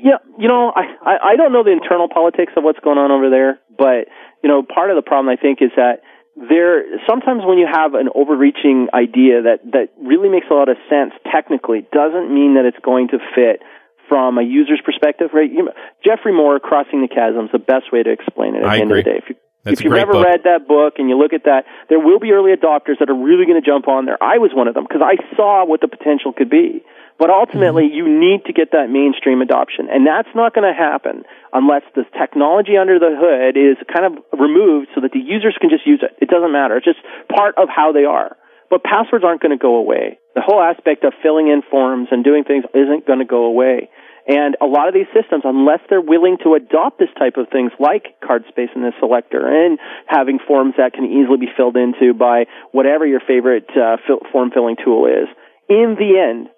Yeah, 0.02 0.18
you 0.38 0.48
know, 0.48 0.72
I, 0.74 1.32
I 1.32 1.36
don't 1.36 1.52
know 1.52 1.64
the 1.64 1.72
internal 1.72 2.08
politics 2.08 2.52
of 2.56 2.64
what's 2.64 2.80
going 2.80 2.98
on 2.98 3.10
over 3.10 3.30
there, 3.30 3.60
but 3.76 4.08
you 4.42 4.48
know, 4.48 4.62
part 4.62 4.90
of 4.90 4.96
the 4.96 5.02
problem 5.02 5.28
I 5.28 5.40
think 5.40 5.62
is 5.62 5.70
that 5.76 6.02
there 6.36 6.84
sometimes 7.08 7.42
when 7.44 7.56
you 7.56 7.66
have 7.70 7.94
an 7.94 8.08
overreaching 8.14 8.88
idea 8.92 9.42
that 9.48 9.64
that 9.72 9.88
really 9.96 10.28
makes 10.28 10.46
a 10.50 10.54
lot 10.54 10.68
of 10.68 10.76
sense 10.90 11.16
technically 11.32 11.88
doesn't 11.92 12.28
mean 12.28 12.60
that 12.60 12.68
it's 12.68 12.78
going 12.84 13.08
to 13.08 13.18
fit 13.34 13.64
from 14.08 14.38
a 14.38 14.42
user's 14.42 14.80
perspective, 14.84 15.30
right? 15.32 15.50
You, 15.50 15.70
Geoffrey 16.04 16.32
Moore, 16.32 16.60
Crossing 16.60 17.02
the 17.02 17.08
Chasm, 17.08 17.46
is 17.46 17.52
the 17.52 17.58
best 17.58 17.90
way 17.92 18.02
to 18.02 18.12
explain 18.12 18.54
it 18.54 18.62
at 18.62 18.68
I 18.68 18.76
the 18.76 18.82
end 18.82 18.90
agree. 18.92 19.00
of 19.00 19.04
the 19.04 19.10
day. 19.10 19.18
If, 19.18 19.28
you, 19.30 19.34
That's 19.64 19.80
if 19.80 19.84
you've 19.84 19.94
never 19.98 20.12
book. 20.12 20.26
read 20.26 20.40
that 20.44 20.68
book 20.68 20.94
and 20.98 21.08
you 21.08 21.18
look 21.18 21.32
at 21.32 21.44
that, 21.44 21.64
there 21.88 21.98
will 21.98 22.20
be 22.20 22.30
early 22.30 22.52
adopters 22.54 23.00
that 23.00 23.10
are 23.10 23.18
really 23.18 23.46
going 23.46 23.60
to 23.60 23.66
jump 23.66 23.88
on 23.88 24.04
there. 24.06 24.20
I 24.22 24.38
was 24.38 24.52
one 24.54 24.68
of 24.68 24.74
them 24.74 24.84
because 24.86 25.02
I 25.02 25.16
saw 25.34 25.66
what 25.66 25.80
the 25.80 25.88
potential 25.88 26.32
could 26.32 26.50
be. 26.50 26.84
But 27.18 27.30
ultimately, 27.30 27.88
Mm-hmm. 27.88 27.96
you 27.96 28.04
need 28.08 28.44
to 28.44 28.52
get 28.52 28.72
that 28.72 28.90
mainstream 28.92 29.40
adoption. 29.40 29.88
And 29.90 30.06
that's 30.06 30.28
not 30.34 30.54
going 30.54 30.68
to 30.68 30.76
happen 30.76 31.24
unless 31.52 31.82
the 31.94 32.04
technology 32.12 32.76
under 32.76 32.98
the 32.98 33.16
hood 33.16 33.56
is 33.56 33.80
kind 33.88 34.04
of 34.04 34.20
removed 34.38 34.88
so 34.94 35.00
that 35.00 35.12
the 35.12 35.24
users 35.24 35.56
can 35.60 35.70
just 35.70 35.86
use 35.86 36.04
it. 36.04 36.12
It 36.20 36.28
doesn't 36.28 36.52
matter. 36.52 36.76
It's 36.76 36.84
just 36.84 37.00
part 37.32 37.56
of 37.56 37.68
how 37.72 37.92
they 37.92 38.04
are. 38.04 38.36
But 38.68 38.84
passwords 38.84 39.24
aren't 39.24 39.40
going 39.40 39.56
to 39.56 39.62
go 39.62 39.76
away. 39.76 40.18
The 40.34 40.42
whole 40.44 40.60
aspect 40.60 41.04
of 41.04 41.14
filling 41.22 41.48
in 41.48 41.62
forms 41.70 42.08
and 42.10 42.24
doing 42.24 42.44
things 42.44 42.64
isn't 42.74 43.06
going 43.06 43.20
to 43.20 43.24
go 43.24 43.44
away. 43.46 43.88
And 44.28 44.56
a 44.60 44.66
lot 44.66 44.88
of 44.88 44.94
these 44.94 45.06
systems, 45.14 45.46
unless 45.46 45.78
they're 45.88 46.02
willing 46.02 46.36
to 46.42 46.54
adopt 46.58 46.98
this 46.98 47.14
type 47.16 47.38
of 47.38 47.46
things 47.48 47.70
like 47.78 48.18
card 48.26 48.42
space 48.48 48.70
in 48.74 48.82
the 48.82 48.90
selector 48.98 49.46
and 49.46 49.78
having 50.08 50.40
forms 50.42 50.74
that 50.78 50.92
can 50.92 51.06
easily 51.06 51.38
be 51.38 51.48
filled 51.56 51.76
into 51.76 52.12
by 52.12 52.44
whatever 52.72 53.06
your 53.06 53.20
favorite 53.22 53.70
uh, 53.78 53.96
form 54.32 54.50
filling 54.50 54.74
tool 54.84 55.06
is, 55.06 55.30
in 55.70 55.94
the 55.94 56.18
end, 56.18 56.48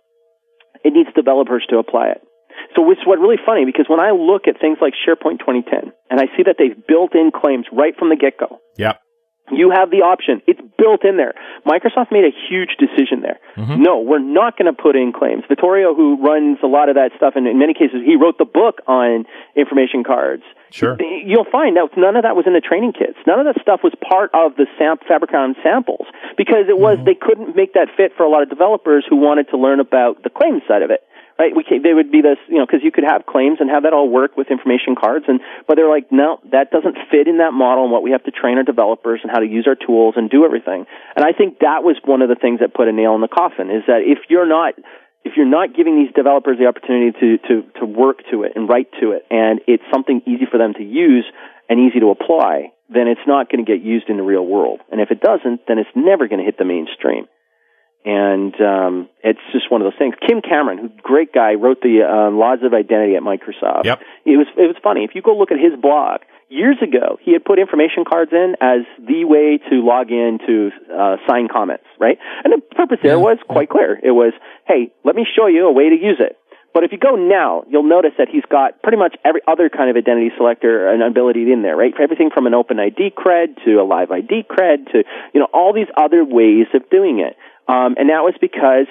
it 0.85 0.93
needs 0.93 1.11
developers 1.15 1.67
to 1.71 1.79
apply 1.79 2.09
it. 2.09 2.23
So 2.75 2.91
it's 2.91 3.01
what 3.07 3.19
really 3.19 3.39
funny 3.45 3.65
because 3.65 3.87
when 3.89 4.01
I 4.01 4.11
look 4.11 4.49
at 4.49 4.61
things 4.61 4.79
like 4.81 4.95
SharePoint 4.95 5.39
2010 5.41 5.93
and 6.11 6.21
I 6.21 6.27
see 6.37 6.43
that 6.45 6.57
they've 6.59 6.77
built 6.87 7.15
in 7.15 7.31
claims 7.31 7.67
right 7.73 7.95
from 7.97 8.09
the 8.11 8.17
get 8.17 8.39
go, 8.39 8.59
Yep. 8.77 9.01
You 9.51 9.71
have 9.71 9.91
the 9.91 10.03
option. 10.03 10.43
It's 10.47 10.61
built 10.77 11.05
in 11.05 11.17
there. 11.17 11.35
Microsoft 11.67 12.13
made 12.13 12.25
a 12.25 12.35
huge 12.49 12.77
decision 12.79 13.21
there. 13.21 13.39
Mm-hmm. 13.57 13.83
No, 13.83 14.01
we're 14.01 14.19
not 14.19 14.57
going 14.57 14.73
to 14.73 14.77
put 14.77 14.97
in 14.97 15.13
claims. 15.13 15.45
Vittorio, 15.49 15.95
who 15.95 16.17
runs 16.21 16.59
a 16.63 16.67
lot 16.67 16.89
of 16.89 16.95
that 16.97 17.13
stuff, 17.17 17.35
and 17.37 17.47
in 17.47 17.59
many 17.59 17.75
cases, 17.75 18.01
he 18.05 18.17
wrote 18.17 18.39
the 18.39 18.45
book 18.45 18.81
on 18.87 19.25
information 19.57 20.05
cards. 20.05 20.43
Sure. 20.71 20.97
You'll 21.01 21.49
find 21.51 21.79
out 21.79 21.97
none 21.97 22.17
of 22.17 22.23
that 22.23 22.37
was 22.37 22.45
in 22.47 22.53
the 22.53 22.61
training 22.61 22.93
kits. 22.93 23.17
None 23.27 23.41
of 23.41 23.47
that 23.47 23.61
stuff 23.63 23.81
was 23.83 23.95
part 24.05 24.31
of 24.35 24.57
the 24.57 24.67
Sam- 24.77 25.01
Fabrikam 25.09 25.55
samples 25.63 26.07
because 26.37 26.69
it 26.69 26.79
was 26.79 26.99
they 27.05 27.17
couldn't 27.17 27.57
make 27.57 27.73
that 27.73 27.89
fit 27.97 28.13
for 28.17 28.25
a 28.25 28.31
lot 28.31 28.43
of 28.43 28.51
developers 28.51 29.05
who 29.09 29.17
wanted 29.17 29.49
to 29.51 29.57
learn 29.57 29.81
about 29.81 30.23
the 30.23 30.31
claims 30.31 30.63
side 30.69 30.83
of 30.83 30.91
it. 30.91 31.01
Right? 31.39 31.55
We 31.55 31.63
can, 31.63 31.83
they 31.83 31.95
would 31.95 32.11
be 32.11 32.21
this, 32.21 32.39
you 32.49 32.59
know, 32.59 32.67
because 32.67 32.83
you 32.83 32.91
could 32.91 33.05
have 33.07 33.25
claims 33.25 33.59
and 33.61 33.71
have 33.71 33.85
that 33.85 33.93
all 33.93 34.09
work 34.11 34.37
with 34.37 34.51
information 34.51 34.97
cards, 34.99 35.27
and 35.29 35.39
but 35.69 35.77
they're 35.77 35.89
like, 35.89 36.11
no, 36.11 36.41
that 36.51 36.73
doesn't 36.73 36.99
fit 37.11 37.29
in 37.29 37.39
that 37.39 37.53
model 37.53 37.85
and 37.85 37.93
what 37.93 38.03
we 38.03 38.11
have 38.11 38.25
to 38.25 38.33
train 38.33 38.59
our 38.59 38.65
developers 38.65 39.21
and 39.23 39.31
how 39.31 39.39
to 39.39 39.47
use 39.47 39.67
our 39.69 39.77
tools 39.77 40.15
and 40.17 40.29
do 40.31 40.45
everything. 40.45 40.85
And 41.15 41.25
I 41.25 41.31
think 41.31 41.61
that 41.61 41.87
was 41.87 41.97
one 42.05 42.23
of 42.23 42.29
the 42.29 42.35
things 42.35 42.59
that 42.59 42.75
put 42.75 42.89
a 42.89 42.93
nail 42.93 43.15
in 43.15 43.21
the 43.21 43.31
coffin 43.31 43.71
is 43.71 43.87
that 43.87 44.03
if 44.03 44.19
you're 44.29 44.49
not 44.49 44.75
if 45.25 45.37
you're 45.37 45.47
not 45.47 45.75
giving 45.77 45.97
these 45.97 46.13
developers 46.15 46.59
the 46.59 46.67
opportunity 46.67 47.13
to, 47.21 47.39
to, 47.49 47.63
to 47.81 47.85
work 47.85 48.19
to 48.31 48.45
it 48.45 48.53
and 48.55 48.69
write 48.69 48.89
to 49.01 49.13
it, 49.13 49.27
and 49.31 49.61
it's 49.67 49.83
something 49.93 50.23
easy 50.27 50.47
for 50.51 50.59
them 50.59 50.75
to 50.75 50.83
use 50.83 51.27
and 51.69 51.79
easy 51.79 52.01
to 52.01 52.11
apply, 52.11 52.73
then 52.89 53.07
it's 53.09 53.27
not 53.27 53.51
going 53.51 53.65
to 53.65 53.71
get 53.71 53.85
used 53.85 54.09
in 54.09 54.17
the 54.17 54.23
real 54.23 54.47
world. 54.47 54.81
And 54.91 55.01
if 55.01 55.11
it 55.11 55.21
doesn't, 55.21 55.67
then 55.69 55.79
it's 55.79 55.91
never 55.95 56.29
going 56.29 56.39
to 56.39 56.45
hit 56.45 56.57
the 56.57 56.65
mainstream. 56.65 57.27
And 58.09 58.57
um, 58.63 59.09
it's 59.23 59.45
just 59.53 59.71
one 59.71 59.83
of 59.83 59.85
those 59.85 59.99
things. 59.99 60.15
Kim 60.27 60.41
Cameron, 60.41 60.79
who's 60.79 60.97
a 60.97 61.03
great 61.03 61.31
guy, 61.31 61.61
wrote 61.61 61.83
the 61.83 62.01
uh, 62.09 62.33
Laws 62.33 62.61
of 62.65 62.73
Identity 62.73 63.17
at 63.17 63.23
Microsoft. 63.23 63.85
Yep. 63.85 64.01
It 64.25 64.41
was 64.41 64.49
it 64.57 64.65
was 64.65 64.77
funny. 64.83 65.05
If 65.05 65.15
you 65.15 65.21
go 65.21 65.37
look 65.37 65.53
at 65.53 65.61
his 65.61 65.79
blog, 65.79 66.23
years 66.49 66.79
ago, 66.81 67.19
he 67.21 67.35
had 67.35 67.45
put 67.45 67.59
information 67.59 68.09
cards 68.09 68.33
in 68.33 68.57
as 68.63 68.89
the 68.97 69.29
way 69.29 69.61
to 69.69 69.85
log 69.85 70.11
in 70.11 70.39
to 70.47 70.71
uh, 70.89 71.17
sign 71.29 71.49
comments, 71.53 71.85
right? 72.01 72.17
And 72.45 72.53
the 72.57 72.65
purpose 72.75 72.97
there 73.03 73.21
was 73.21 73.37
quite 73.47 73.69
clear. 73.69 74.01
It 74.03 74.13
was, 74.13 74.33
hey, 74.67 74.91
let 75.05 75.15
me 75.15 75.27
show 75.29 75.47
you 75.47 75.69
a 75.69 75.73
way 75.73 75.91
to 75.91 75.97
use 75.97 76.17
it. 76.19 76.39
But 76.73 76.85
if 76.85 76.93
you 76.93 76.99
go 76.99 77.17
now, 77.17 77.65
you'll 77.69 77.89
notice 77.89 78.13
that 78.19 78.29
he's 78.31 78.45
got 78.49 78.83
pretty 78.83 78.99
much 78.99 79.17
every 79.25 79.41
other 79.49 79.69
kind 79.69 79.91
of 79.91 79.97
identity 79.97 80.31
selector 80.37 80.89
and 80.89 81.03
ability 81.03 81.51
in 81.53 81.63
there, 81.63 81.77
right? 81.77 81.95
For 81.95 82.03
everything 82.03 82.31
from 82.33 82.47
an 82.47 82.55
open 82.55 82.79
ID 82.79 83.13
cred 83.17 83.63
to 83.65 83.81
a 83.81 83.85
live 83.85 84.11
ID 84.11 84.45
cred 84.49 84.93
to, 84.93 85.03
you 85.35 85.41
know, 85.41 85.49
all 85.53 85.73
these 85.73 85.89
other 85.97 86.25
ways 86.25 86.67
of 86.75 86.89
doing 86.91 87.21
it. 87.21 87.37
Um, 87.69 87.95
and 88.01 88.09
that 88.09 88.25
was 88.25 88.35
because 88.41 88.89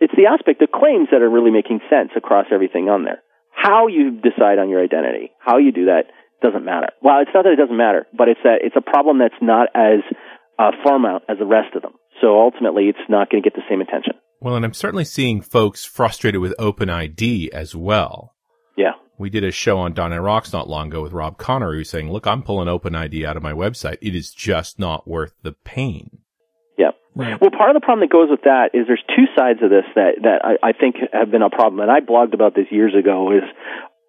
it's 0.00 0.14
the 0.16 0.26
aspect 0.26 0.62
of 0.62 0.72
claims 0.72 1.08
that 1.12 1.22
are 1.22 1.30
really 1.30 1.50
making 1.50 1.80
sense 1.90 2.10
across 2.16 2.46
everything 2.50 2.88
on 2.88 3.04
there. 3.04 3.20
How 3.52 3.86
you 3.86 4.12
decide 4.12 4.58
on 4.58 4.70
your 4.70 4.82
identity, 4.82 5.32
how 5.38 5.58
you 5.58 5.72
do 5.72 5.86
that 5.86 6.04
doesn't 6.42 6.64
matter. 6.64 6.88
Well, 7.02 7.20
it's 7.20 7.30
not 7.34 7.44
that 7.44 7.52
it 7.52 7.60
doesn't 7.60 7.76
matter, 7.76 8.06
but 8.16 8.28
it's 8.28 8.40
a, 8.44 8.56
it's 8.64 8.76
a 8.76 8.80
problem 8.80 9.18
that's 9.18 9.38
not 9.42 9.68
as 9.74 10.00
uh, 10.58 10.70
farm 10.84 11.04
out 11.04 11.22
as 11.28 11.38
the 11.38 11.46
rest 11.46 11.74
of 11.74 11.82
them. 11.82 11.92
So 12.20 12.40
ultimately, 12.40 12.84
it's 12.84 12.98
not 13.08 13.30
going 13.30 13.42
to 13.42 13.48
get 13.48 13.56
the 13.56 13.66
same 13.68 13.80
attention. 13.80 14.14
Well, 14.40 14.54
and 14.54 14.64
I'm 14.64 14.74
certainly 14.74 15.04
seeing 15.04 15.40
folks 15.40 15.84
frustrated 15.84 16.40
with 16.40 16.54
OpenID 16.58 17.48
as 17.50 17.74
well. 17.74 18.34
Yeah. 18.76 18.92
We 19.18 19.30
did 19.30 19.42
a 19.42 19.50
show 19.50 19.78
on 19.78 19.94
.NET 19.94 20.22
Rocks 20.22 20.52
not 20.52 20.68
long 20.68 20.88
ago 20.88 21.02
with 21.02 21.12
Rob 21.12 21.38
Conery 21.38 21.78
who's 21.78 21.90
saying, 21.90 22.10
look, 22.10 22.26
I'm 22.26 22.42
pulling 22.42 22.68
OpenID 22.68 23.24
out 23.24 23.36
of 23.36 23.42
my 23.42 23.52
website. 23.52 23.98
It 24.00 24.14
is 24.14 24.30
just 24.30 24.78
not 24.78 25.08
worth 25.08 25.34
the 25.42 25.52
pain. 25.52 26.18
Right. 27.14 27.40
Well, 27.40 27.50
part 27.50 27.70
of 27.70 27.74
the 27.74 27.84
problem 27.84 28.06
that 28.06 28.12
goes 28.12 28.30
with 28.30 28.42
that 28.42 28.74
is 28.74 28.86
there's 28.86 29.02
two 29.14 29.26
sides 29.36 29.60
of 29.62 29.70
this 29.70 29.84
that, 29.94 30.22
that 30.22 30.44
I, 30.44 30.70
I 30.70 30.72
think 30.72 30.96
have 31.12 31.30
been 31.30 31.42
a 31.42 31.50
problem, 31.50 31.80
and 31.80 31.90
I 31.90 32.00
blogged 32.00 32.34
about 32.34 32.54
this 32.54 32.66
years 32.70 32.94
ago, 32.94 33.32
is 33.32 33.42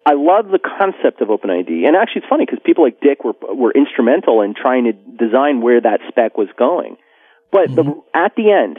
I 0.06 0.14
love 0.14 0.46
the 0.48 0.58
concept 0.58 1.20
of 1.20 1.28
OpenID. 1.28 1.86
And 1.86 1.96
actually, 1.96 2.22
it's 2.22 2.30
funny 2.30 2.46
because 2.46 2.60
people 2.64 2.84
like 2.84 3.00
Dick 3.00 3.24
were, 3.24 3.34
were 3.54 3.72
instrumental 3.72 4.42
in 4.42 4.54
trying 4.54 4.84
to 4.84 4.92
design 4.92 5.60
where 5.60 5.80
that 5.80 6.00
spec 6.08 6.38
was 6.38 6.48
going. 6.56 6.96
But 7.52 7.74
the, 7.74 7.82
mm-hmm. 7.82 8.00
at 8.14 8.34
the 8.36 8.50
end, 8.50 8.78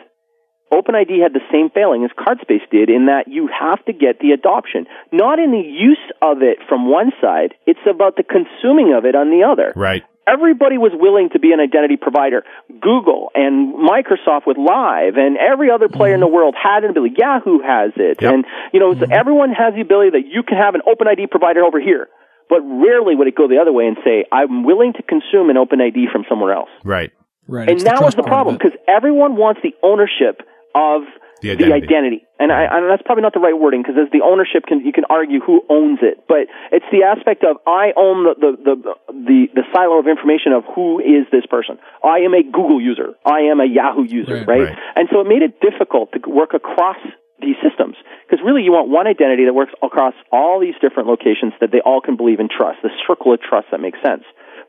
OpenID 0.71 1.21
had 1.21 1.33
the 1.33 1.43
same 1.51 1.69
failing 1.69 2.05
as 2.05 2.11
CardSpace 2.17 2.63
did 2.71 2.89
in 2.89 3.07
that 3.07 3.27
you 3.27 3.47
have 3.47 3.83
to 3.85 3.93
get 3.93 4.19
the 4.19 4.31
adoption. 4.31 4.87
Not 5.11 5.37
in 5.37 5.51
the 5.51 5.59
use 5.59 5.99
of 6.21 6.41
it 6.41 6.59
from 6.67 6.89
one 6.89 7.11
side, 7.21 7.53
it's 7.67 7.83
about 7.89 8.15
the 8.15 8.23
consuming 8.23 8.93
of 8.93 9.05
it 9.05 9.13
on 9.13 9.29
the 9.29 9.43
other. 9.43 9.73
Right. 9.75 10.03
Everybody 10.27 10.77
was 10.77 10.91
willing 10.93 11.29
to 11.33 11.39
be 11.39 11.51
an 11.51 11.59
identity 11.59 11.97
provider. 11.97 12.43
Google 12.69 13.31
and 13.33 13.73
Microsoft 13.73 14.45
with 14.45 14.57
Live 14.57 15.17
and 15.17 15.35
every 15.37 15.71
other 15.71 15.89
player 15.89 16.13
in 16.13 16.19
the 16.19 16.27
mm-hmm. 16.27 16.35
world 16.35 16.55
had 16.55 16.83
an 16.83 16.91
ability. 16.91 17.15
Yahoo 17.17 17.59
has 17.59 17.91
it. 17.97 18.21
Yep. 18.21 18.33
And, 18.33 18.45
you 18.71 18.79
know, 18.79 18.93
so 18.93 19.01
mm-hmm. 19.01 19.11
everyone 19.11 19.49
has 19.51 19.73
the 19.73 19.81
ability 19.81 20.11
that 20.11 20.27
you 20.29 20.43
can 20.43 20.57
have 20.57 20.75
an 20.75 20.81
OpenID 20.85 21.29
provider 21.31 21.63
over 21.63 21.79
here. 21.79 22.07
But 22.49 22.61
rarely 22.61 23.15
would 23.15 23.27
it 23.27 23.35
go 23.35 23.47
the 23.47 23.57
other 23.57 23.71
way 23.71 23.87
and 23.87 23.97
say, 24.03 24.25
I'm 24.31 24.63
willing 24.63 24.93
to 24.93 25.03
consume 25.03 25.49
an 25.49 25.55
OpenID 25.55 26.11
from 26.11 26.25
somewhere 26.29 26.53
else. 26.53 26.69
Right. 26.83 27.11
Right. 27.47 27.67
And 27.67 27.77
it's 27.77 27.83
the 27.83 27.89
that 27.89 28.01
was 28.01 28.15
the 28.15 28.23
problem 28.23 28.57
because 28.57 28.77
everyone 28.87 29.35
wants 29.35 29.61
the 29.63 29.73
ownership 29.81 30.45
of 30.75 31.01
The 31.41 31.55
the 31.55 31.65
identity. 31.65 31.85
identity. 31.85 32.19
And 32.39 32.51
I, 32.51 32.65
I, 32.65 32.77
that's 32.89 33.01
probably 33.03 33.21
not 33.21 33.33
the 33.33 33.39
right 33.41 33.57
wording 33.57 33.81
because 33.81 33.97
as 33.97 34.09
the 34.11 34.21
ownership 34.21 34.65
can, 34.65 34.85
you 34.85 34.93
can 34.93 35.05
argue 35.09 35.39
who 35.41 35.61
owns 35.69 35.99
it. 36.01 36.25
But 36.27 36.49
it's 36.71 36.85
the 36.91 37.03
aspect 37.03 37.43
of 37.43 37.57
I 37.67 37.93
own 37.97 38.23
the, 38.25 38.33
the, 38.39 38.73
the, 38.77 38.93
the, 39.13 39.39
the 39.61 39.63
silo 39.73 39.99
of 39.99 40.07
information 40.07 40.53
of 40.53 40.63
who 40.73 40.99
is 41.01 41.25
this 41.31 41.45
person. 41.49 41.77
I 42.03 42.25
am 42.25 42.33
a 42.33 42.41
Google 42.43 42.81
user. 42.81 43.13
I 43.25 43.49
am 43.51 43.59
a 43.59 43.65
Yahoo 43.65 44.05
user, 44.05 44.45
Right. 44.45 44.47
right? 44.47 44.67
Right. 44.73 44.77
And 44.95 45.09
so 45.11 45.21
it 45.21 45.27
made 45.27 45.41
it 45.41 45.59
difficult 45.61 46.13
to 46.13 46.19
work 46.29 46.53
across 46.53 46.97
these 47.41 47.57
systems 47.65 47.97
because 48.29 48.37
really 48.45 48.61
you 48.61 48.71
want 48.71 48.89
one 48.89 49.07
identity 49.07 49.45
that 49.45 49.53
works 49.53 49.73
across 49.81 50.13
all 50.31 50.61
these 50.61 50.77
different 50.79 51.09
locations 51.09 51.53
that 51.59 51.71
they 51.73 51.81
all 51.81 51.99
can 51.99 52.15
believe 52.15 52.39
and 52.39 52.49
trust, 52.49 52.77
the 52.85 52.93
circle 53.07 53.33
of 53.33 53.41
trust 53.41 53.65
that 53.71 53.81
makes 53.81 53.97
sense. 54.05 54.21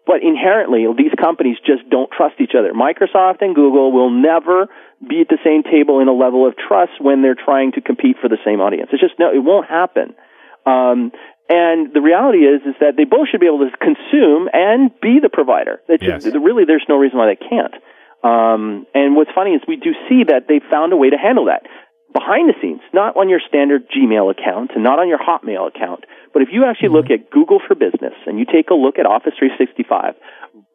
But 0.04 0.24
inherently, 0.24 0.82
these 0.98 1.12
companies 1.20 1.58
just 1.64 1.88
don't 1.88 2.10
trust 2.10 2.40
each 2.40 2.58
other. 2.58 2.72
Microsoft 2.72 3.38
and 3.40 3.54
Google 3.54 3.92
will 3.92 4.10
never 4.10 4.66
be 5.08 5.20
at 5.20 5.28
the 5.28 5.38
same 5.44 5.62
table 5.62 6.00
in 6.00 6.08
a 6.08 6.12
level 6.14 6.46
of 6.46 6.54
trust 6.56 6.92
when 7.00 7.22
they're 7.22 7.38
trying 7.38 7.72
to 7.72 7.80
compete 7.80 8.16
for 8.20 8.28
the 8.28 8.38
same 8.44 8.60
audience. 8.60 8.90
It's 8.92 9.02
just 9.02 9.18
no, 9.18 9.30
it 9.34 9.42
won't 9.42 9.68
happen. 9.68 10.14
Um, 10.64 11.10
and 11.48 11.92
the 11.92 12.00
reality 12.00 12.46
is, 12.46 12.62
is 12.62 12.74
that 12.80 12.96
they 12.96 13.04
both 13.04 13.28
should 13.28 13.40
be 13.40 13.46
able 13.46 13.66
to 13.68 13.76
consume 13.76 14.48
and 14.52 14.90
be 15.02 15.18
the 15.20 15.28
provider. 15.28 15.82
It 15.88 16.00
Yes. 16.02 16.24
just, 16.24 16.36
really, 16.36 16.64
there's 16.64 16.86
no 16.88 16.96
reason 16.96 17.18
why 17.18 17.26
they 17.26 17.36
can't. 17.36 17.74
Um, 18.22 18.86
and 18.94 19.16
what's 19.16 19.32
funny 19.34 19.50
is 19.52 19.62
we 19.66 19.76
do 19.76 19.92
see 20.08 20.24
that 20.24 20.46
they 20.46 20.60
found 20.70 20.92
a 20.92 20.96
way 20.96 21.10
to 21.10 21.18
handle 21.18 21.46
that 21.46 21.66
behind 22.14 22.48
the 22.48 22.54
scenes, 22.62 22.80
not 22.92 23.16
on 23.16 23.28
your 23.28 23.40
standard 23.40 23.88
Gmail 23.90 24.30
account 24.30 24.70
and 24.74 24.84
not 24.84 24.98
on 24.98 25.08
your 25.08 25.18
Hotmail 25.18 25.66
account. 25.68 26.04
But 26.32 26.42
if 26.42 26.48
you 26.52 26.64
actually 26.64 26.90
look 26.90 27.10
at 27.10 27.30
Google 27.30 27.60
for 27.66 27.74
Business 27.74 28.14
and 28.26 28.38
you 28.38 28.46
take 28.46 28.70
a 28.70 28.74
look 28.74 28.98
at 28.98 29.06
Office 29.06 29.34
365, 29.38 30.14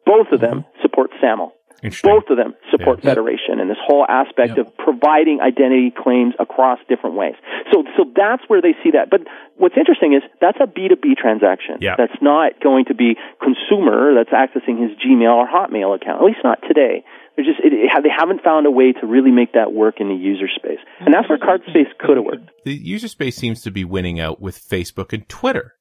both 0.04 0.28
of 0.32 0.40
them 0.40 0.64
support 0.82 1.10
SAML. 1.20 1.52
Interesting. 1.82 2.10
Both 2.10 2.30
of 2.30 2.36
them 2.36 2.54
support 2.70 3.00
Yeah. 3.02 3.10
Federation 3.10 3.60
and 3.60 3.70
this 3.70 3.78
whole 3.80 4.04
aspect 4.08 4.56
Yep. 4.56 4.58
of 4.58 4.76
providing 4.78 5.40
identity 5.40 5.90
claims 5.90 6.34
across 6.38 6.78
different 6.88 7.16
ways. 7.16 7.34
So, 7.72 7.84
so 7.96 8.04
that's 8.16 8.42
where 8.48 8.60
they 8.60 8.74
see 8.82 8.90
that. 8.92 9.10
But 9.10 9.22
what's 9.56 9.76
interesting 9.76 10.12
is 10.14 10.22
that's 10.40 10.58
a 10.60 10.66
B2B 10.66 11.16
transaction. 11.16 11.78
Yeah. 11.80 11.94
That's 11.96 12.20
not 12.20 12.60
going 12.60 12.86
to 12.86 12.94
be 12.94 13.16
consumer 13.42 14.14
that's 14.14 14.30
accessing 14.30 14.80
his 14.82 14.96
Gmail 14.98 15.32
or 15.34 15.46
Hotmail 15.46 15.94
account, 15.94 16.20
at 16.20 16.24
least 16.26 16.40
not 16.42 16.58
today. 16.66 17.04
They're 17.36 17.44
just, 17.44 17.60
it, 17.60 17.72
it, 17.72 17.90
they 18.02 18.08
haven't 18.10 18.42
found 18.42 18.66
a 18.66 18.70
way 18.70 18.92
to 18.92 19.06
really 19.06 19.30
make 19.30 19.52
that 19.52 19.72
work 19.72 20.00
in 20.00 20.08
the 20.08 20.14
user 20.16 20.48
space. 20.48 20.80
And 20.98 21.14
that's 21.14 21.28
where 21.28 21.38
CardSpace 21.38 21.96
could 22.00 22.16
have 22.16 22.26
worked. 22.26 22.50
The 22.64 22.74
user 22.74 23.06
space 23.06 23.36
seems 23.36 23.62
to 23.62 23.70
be 23.70 23.84
winning 23.84 24.18
out 24.18 24.40
with 24.40 24.58
Facebook 24.58 25.12
and 25.12 25.28
Twitter. 25.28 25.74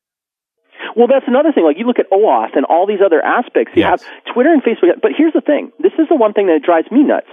Well, 0.98 1.08
that's 1.08 1.28
another 1.28 1.52
thing. 1.54 1.64
Like 1.64 1.78
you 1.78 1.86
look 1.86 2.00
at 2.00 2.10
OAuth 2.10 2.56
and 2.58 2.66
all 2.66 2.88
these 2.88 3.02
other 3.06 3.22
aspects. 3.24 3.72
You 3.76 3.84
Yes. 3.84 4.04
have 4.04 4.34
Twitter 4.34 4.52
and 4.52 4.64
Facebook. 4.64 5.00
But 5.00 5.12
here's 5.16 5.34
the 5.34 5.42
thing. 5.42 5.72
This 5.80 5.94
is 6.00 6.10
the 6.10 6.16
one 6.16 6.34
thing 6.34 6.48
that 6.48 6.64
drives 6.64 6.90
me 6.92 7.04
nuts. 7.04 7.28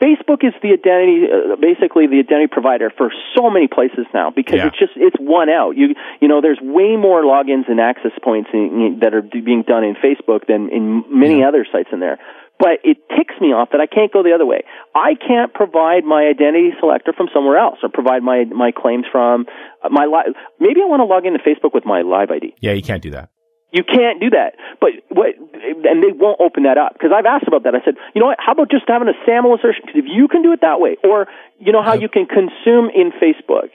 Facebook 0.00 0.44
is 0.44 0.52
the 0.60 0.72
identity, 0.76 1.24
uh, 1.32 1.56
basically 1.56 2.06
the 2.06 2.18
identity 2.18 2.48
provider 2.48 2.90
for 2.90 3.10
so 3.34 3.48
many 3.48 3.66
places 3.66 4.04
now 4.12 4.28
because 4.28 4.56
Yeah. 4.60 4.66
it's 4.66 4.78
just 4.78 4.92
it's 4.94 5.16
one 5.18 5.48
out. 5.48 5.74
You 5.78 5.94
you 6.20 6.28
know, 6.28 6.42
there's 6.42 6.60
way 6.60 6.96
more 6.96 7.22
logins 7.22 7.66
and 7.68 7.80
access 7.80 8.12
points 8.22 8.50
in, 8.52 8.98
that 9.00 9.14
are 9.14 9.22
being 9.22 9.62
done 9.62 9.84
in 9.84 9.94
Facebook 9.94 10.44
than 10.46 10.68
in 10.68 11.02
many 11.08 11.42
other 11.42 11.64
sites 11.72 11.88
in 11.92 12.00
there. 12.00 12.18
But 12.58 12.80
it 12.84 12.96
ticks 13.16 13.34
me 13.40 13.48
off 13.52 13.68
that 13.72 13.80
I 13.80 13.86
can't 13.86 14.10
go 14.12 14.22
the 14.22 14.32
other 14.32 14.46
way. 14.46 14.64
I 14.94 15.12
can't 15.14 15.52
provide 15.52 16.04
my 16.04 16.24
identity 16.24 16.70
selector 16.80 17.12
from 17.12 17.28
somewhere 17.32 17.58
else 17.58 17.78
or 17.82 17.90
provide 17.90 18.22
my 18.22 18.44
my 18.44 18.72
claims 18.72 19.04
from 19.12 19.44
uh, 19.84 19.90
my 19.90 20.06
li- 20.06 20.32
maybe 20.58 20.80
I 20.80 20.88
want 20.88 21.00
to 21.00 21.04
log 21.04 21.26
into 21.26 21.38
Facebook 21.44 21.74
with 21.74 21.84
my 21.84 22.00
live 22.00 22.30
ID. 22.30 22.54
Yeah, 22.60 22.72
you 22.72 22.82
can't 22.82 23.02
do 23.02 23.10
that. 23.10 23.28
You 23.72 23.84
can't 23.84 24.20
do 24.20 24.30
that. 24.30 24.54
But 24.80 24.90
what, 25.10 25.36
and 25.36 26.02
they 26.02 26.12
won't 26.16 26.40
open 26.40 26.62
that 26.62 26.78
up 26.78 26.94
because 26.94 27.10
I've 27.12 27.26
asked 27.26 27.46
about 27.46 27.64
that. 27.64 27.74
I 27.74 27.84
said, 27.84 27.94
you 28.14 28.20
know 28.22 28.28
what? 28.28 28.38
How 28.40 28.52
about 28.52 28.70
just 28.70 28.84
having 28.88 29.08
a 29.08 29.16
SAML 29.26 29.52
assertion? 29.58 29.82
Because 29.84 30.00
if 30.00 30.08
you 30.08 30.28
can 30.28 30.40
do 30.40 30.52
it 30.52 30.60
that 30.62 30.80
way, 30.80 30.96
or 31.04 31.26
you 31.58 31.72
know 31.72 31.82
how 31.82 31.92
you 31.94 32.08
can 32.08 32.24
consume 32.24 32.88
in 32.94 33.12
Facebook 33.20 33.68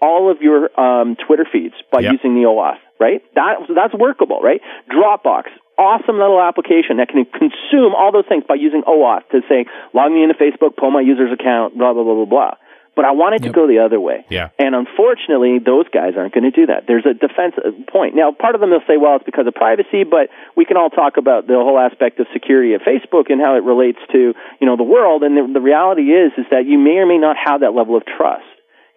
all 0.00 0.30
of 0.30 0.38
your 0.40 0.70
um, 0.78 1.16
Twitter 1.26 1.46
feeds 1.50 1.74
by 1.90 2.00
Yep. 2.00 2.12
using 2.12 2.34
the 2.34 2.46
OAuth, 2.46 2.78
right? 3.00 3.22
That 3.34 3.66
that's 3.74 3.94
workable, 3.94 4.40
right? 4.40 4.60
Dropbox, 4.92 5.44
awesome 5.78 6.18
little 6.18 6.40
application 6.40 6.98
that 6.98 7.08
can 7.08 7.24
consume 7.24 7.94
all 7.96 8.12
those 8.12 8.26
things 8.28 8.44
by 8.46 8.54
using 8.54 8.82
OAuth 8.86 9.26
to 9.32 9.40
say, 9.48 9.64
log 9.94 10.12
me 10.12 10.22
into 10.22 10.34
Facebook, 10.34 10.76
pull 10.76 10.90
my 10.90 11.00
user's 11.00 11.32
account, 11.32 11.76
blah 11.76 11.92
blah 11.94 12.04
blah 12.04 12.14
blah 12.14 12.24
blah. 12.26 12.54
But 12.96 13.04
I 13.04 13.12
wanted 13.12 13.44
Yep. 13.44 13.54
to 13.54 13.60
go 13.60 13.66
the 13.66 13.78
other 13.78 14.00
way. 14.00 14.26
Yeah. 14.28 14.50
And 14.58 14.74
unfortunately, 14.74 15.58
those 15.58 15.86
guys 15.88 16.14
aren't 16.18 16.34
going 16.34 16.44
to 16.44 16.50
do 16.50 16.66
that. 16.66 16.84
There's 16.86 17.06
a 17.06 17.14
defense 17.14 17.54
uh, 17.56 17.70
point. 17.90 18.14
Now, 18.14 18.32
part 18.32 18.56
of 18.56 18.60
them 18.60 18.70
will 18.70 18.82
say, 18.86 18.98
well, 18.98 19.16
it's 19.16 19.24
because 19.24 19.46
of 19.46 19.54
privacy, 19.54 20.02
but 20.04 20.28
we 20.56 20.66
can 20.66 20.76
all 20.76 20.90
talk 20.90 21.16
about 21.16 21.46
the 21.46 21.54
whole 21.54 21.78
aspect 21.78 22.18
of 22.18 22.26
security 22.32 22.74
at 22.74 22.82
Facebook 22.82 23.30
and 23.30 23.40
how 23.40 23.54
it 23.54 23.62
relates 23.62 24.00
to, 24.12 24.34
you 24.60 24.66
know, 24.66 24.76
the 24.76 24.82
world. 24.82 25.22
And 25.22 25.36
the, 25.38 25.48
the 25.54 25.62
reality 25.62 26.10
is, 26.12 26.32
is 26.36 26.46
that 26.50 26.66
you 26.66 26.78
may 26.78 26.98
or 26.98 27.06
may 27.06 27.16
not 27.16 27.36
have 27.42 27.60
that 27.60 27.72
level 27.72 27.96
of 27.96 28.02
trust. 28.04 28.49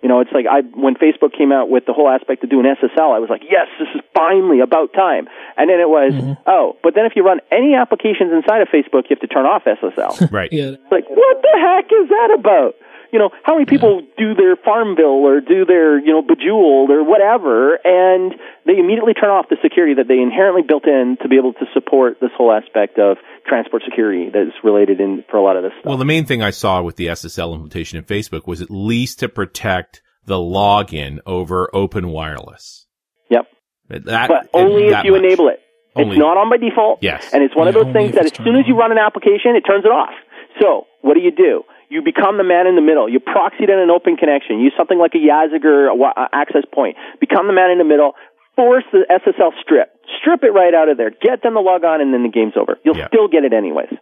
You 0.03 0.09
know, 0.09 0.19
it's 0.19 0.31
like 0.33 0.45
I 0.45 0.61
when 0.75 0.95
Facebook 0.95 1.31
came 1.31 1.53
out 1.53 1.69
with 1.69 1.85
the 1.85 1.93
whole 1.93 2.09
aspect 2.09 2.43
of 2.43 2.49
doing 2.49 2.65
SSL, 2.65 3.15
I 3.15 3.19
was 3.19 3.29
like, 3.29 3.41
yes, 3.49 3.67
this 3.79 3.87
is 3.95 4.01
finally 4.13 4.59
about 4.59 4.91
time. 4.93 5.29
And 5.55 5.69
then 5.69 5.79
it 5.79 5.87
was, 5.87 6.11
mm-hmm. 6.11 6.33
oh, 6.45 6.75
but 6.83 6.93
then 6.93 7.05
if 7.05 7.15
you 7.15 7.23
run 7.23 7.39
any 7.51 7.73
applications 7.73 8.33
inside 8.33 8.59
of 8.61 8.67
Facebook, 8.67 9.07
you 9.07 9.15
have 9.15 9.21
to 9.21 9.27
turn 9.27 9.45
off 9.45 9.63
SSL. 9.63 10.29
Right. 10.33 10.51
Yeah. 10.51 10.75
It's 10.75 10.91
like, 10.91 11.07
what 11.07 11.41
the 11.41 11.55
heck 11.55 11.85
is 11.85 12.09
that 12.09 12.35
about? 12.39 12.75
You 13.13 13.19
know, 13.19 13.29
how 13.43 13.53
many 13.53 13.65
people 13.65 14.01
do 14.17 14.33
their 14.33 14.55
Farmville 14.55 15.21
or 15.23 15.39
do 15.39 15.65
their, 15.65 15.99
you 15.99 16.11
know, 16.11 16.23
Bejeweled 16.23 16.89
or 16.89 17.03
whatever, 17.03 17.75
and 17.83 18.33
they 18.65 18.73
immediately 18.79 19.13
turn 19.13 19.29
off 19.29 19.45
the 19.49 19.57
security 19.61 19.93
that 19.95 20.07
they 20.07 20.17
inherently 20.19 20.63
built 20.67 20.87
in 20.87 21.17
to 21.21 21.29
be 21.29 21.37
able 21.37 21.53
to 21.53 21.65
support 21.75 22.17
this 22.19 22.31
whole 22.35 22.51
aspect 22.51 22.97
of 22.97 23.17
transport 23.47 23.83
security 23.85 24.29
that 24.33 24.41
is 24.41 24.53
related 24.63 24.99
in 24.99 25.23
for 25.29 25.37
a 25.37 25.43
lot 25.43 25.55
of 25.57 25.61
this 25.63 25.73
stuff. 25.79 25.85
Well, 25.89 25.97
the 25.97 26.05
main 26.05 26.25
thing 26.25 26.41
I 26.41 26.49
saw 26.49 26.81
with 26.81 26.95
the 26.95 27.05
SSL 27.07 27.53
implementation 27.53 27.99
in 27.99 28.03
Facebook 28.05 28.47
was 28.47 28.61
at 28.61 28.71
least 28.71 29.19
to 29.19 29.29
protect 29.29 30.01
the 30.25 30.37
login 30.37 31.19
over 31.27 31.69
open 31.73 32.07
wireless. 32.09 32.87
yep. 33.29 33.45
That, 33.89 34.27
But 34.27 34.49
only 34.55 34.87
if 34.87 35.03
you 35.05 35.11
much. 35.11 35.21
enable 35.23 35.49
it. 35.49 35.59
Only- 35.95 36.15
It's 36.15 36.19
not 36.19 36.37
on 36.37 36.49
by 36.49 36.57
default. 36.57 36.99
Yes. 37.03 37.31
And 37.31 37.43
it's 37.43 37.55
one 37.55 37.67
of 37.67 37.75
those 37.75 37.93
things 37.93 38.13
that 38.15 38.25
as 38.25 38.33
soon 38.35 38.45
turned 38.47 38.57
as 38.57 38.67
you 38.67 38.75
run 38.75 38.91
an 38.91 38.97
application, 38.97 39.55
it 39.55 39.61
turns 39.61 39.85
it 39.85 39.91
off. 39.91 40.15
So, 40.59 40.87
what 41.01 41.13
do 41.13 41.19
you 41.19 41.31
do? 41.31 41.63
You 41.93 42.01
become 42.01 42.41
the 42.41 42.43
man 42.43 42.65
in 42.65 42.73
the 42.73 42.81
middle. 42.81 43.05
You 43.07 43.19
proxy 43.21 43.63
it 43.65 43.69
in 43.69 43.77
an 43.77 43.93
open 43.93 44.17
connection. 44.17 44.57
Use 44.57 44.73
something 44.75 44.97
like 44.97 45.13
a 45.13 45.21
Jasager 45.21 45.93
access 46.33 46.65
point. 46.73 46.97
Become 47.21 47.45
the 47.45 47.53
man 47.53 47.69
in 47.69 47.77
the 47.77 47.85
middle. 47.85 48.13
Force 48.57 48.83
the 48.91 49.05
SSL 49.09 49.53
strip. 49.61 49.93
Strip 50.19 50.41
it 50.41 50.49
right 50.57 50.73
out 50.73 50.89
of 50.89 50.97
there. 50.97 51.09
Get 51.13 51.43
them 51.45 51.53
to 51.53 51.61
log 51.61 51.83
on, 51.85 52.01
and 52.01 52.13
then 52.13 52.23
the 52.23 52.29
game's 52.33 52.53
over. 52.57 52.77
You'll 52.83 52.97
Yeah. 52.97 53.07
still 53.13 53.27
get 53.27 53.45
it 53.45 53.53
anyways. 53.53 53.93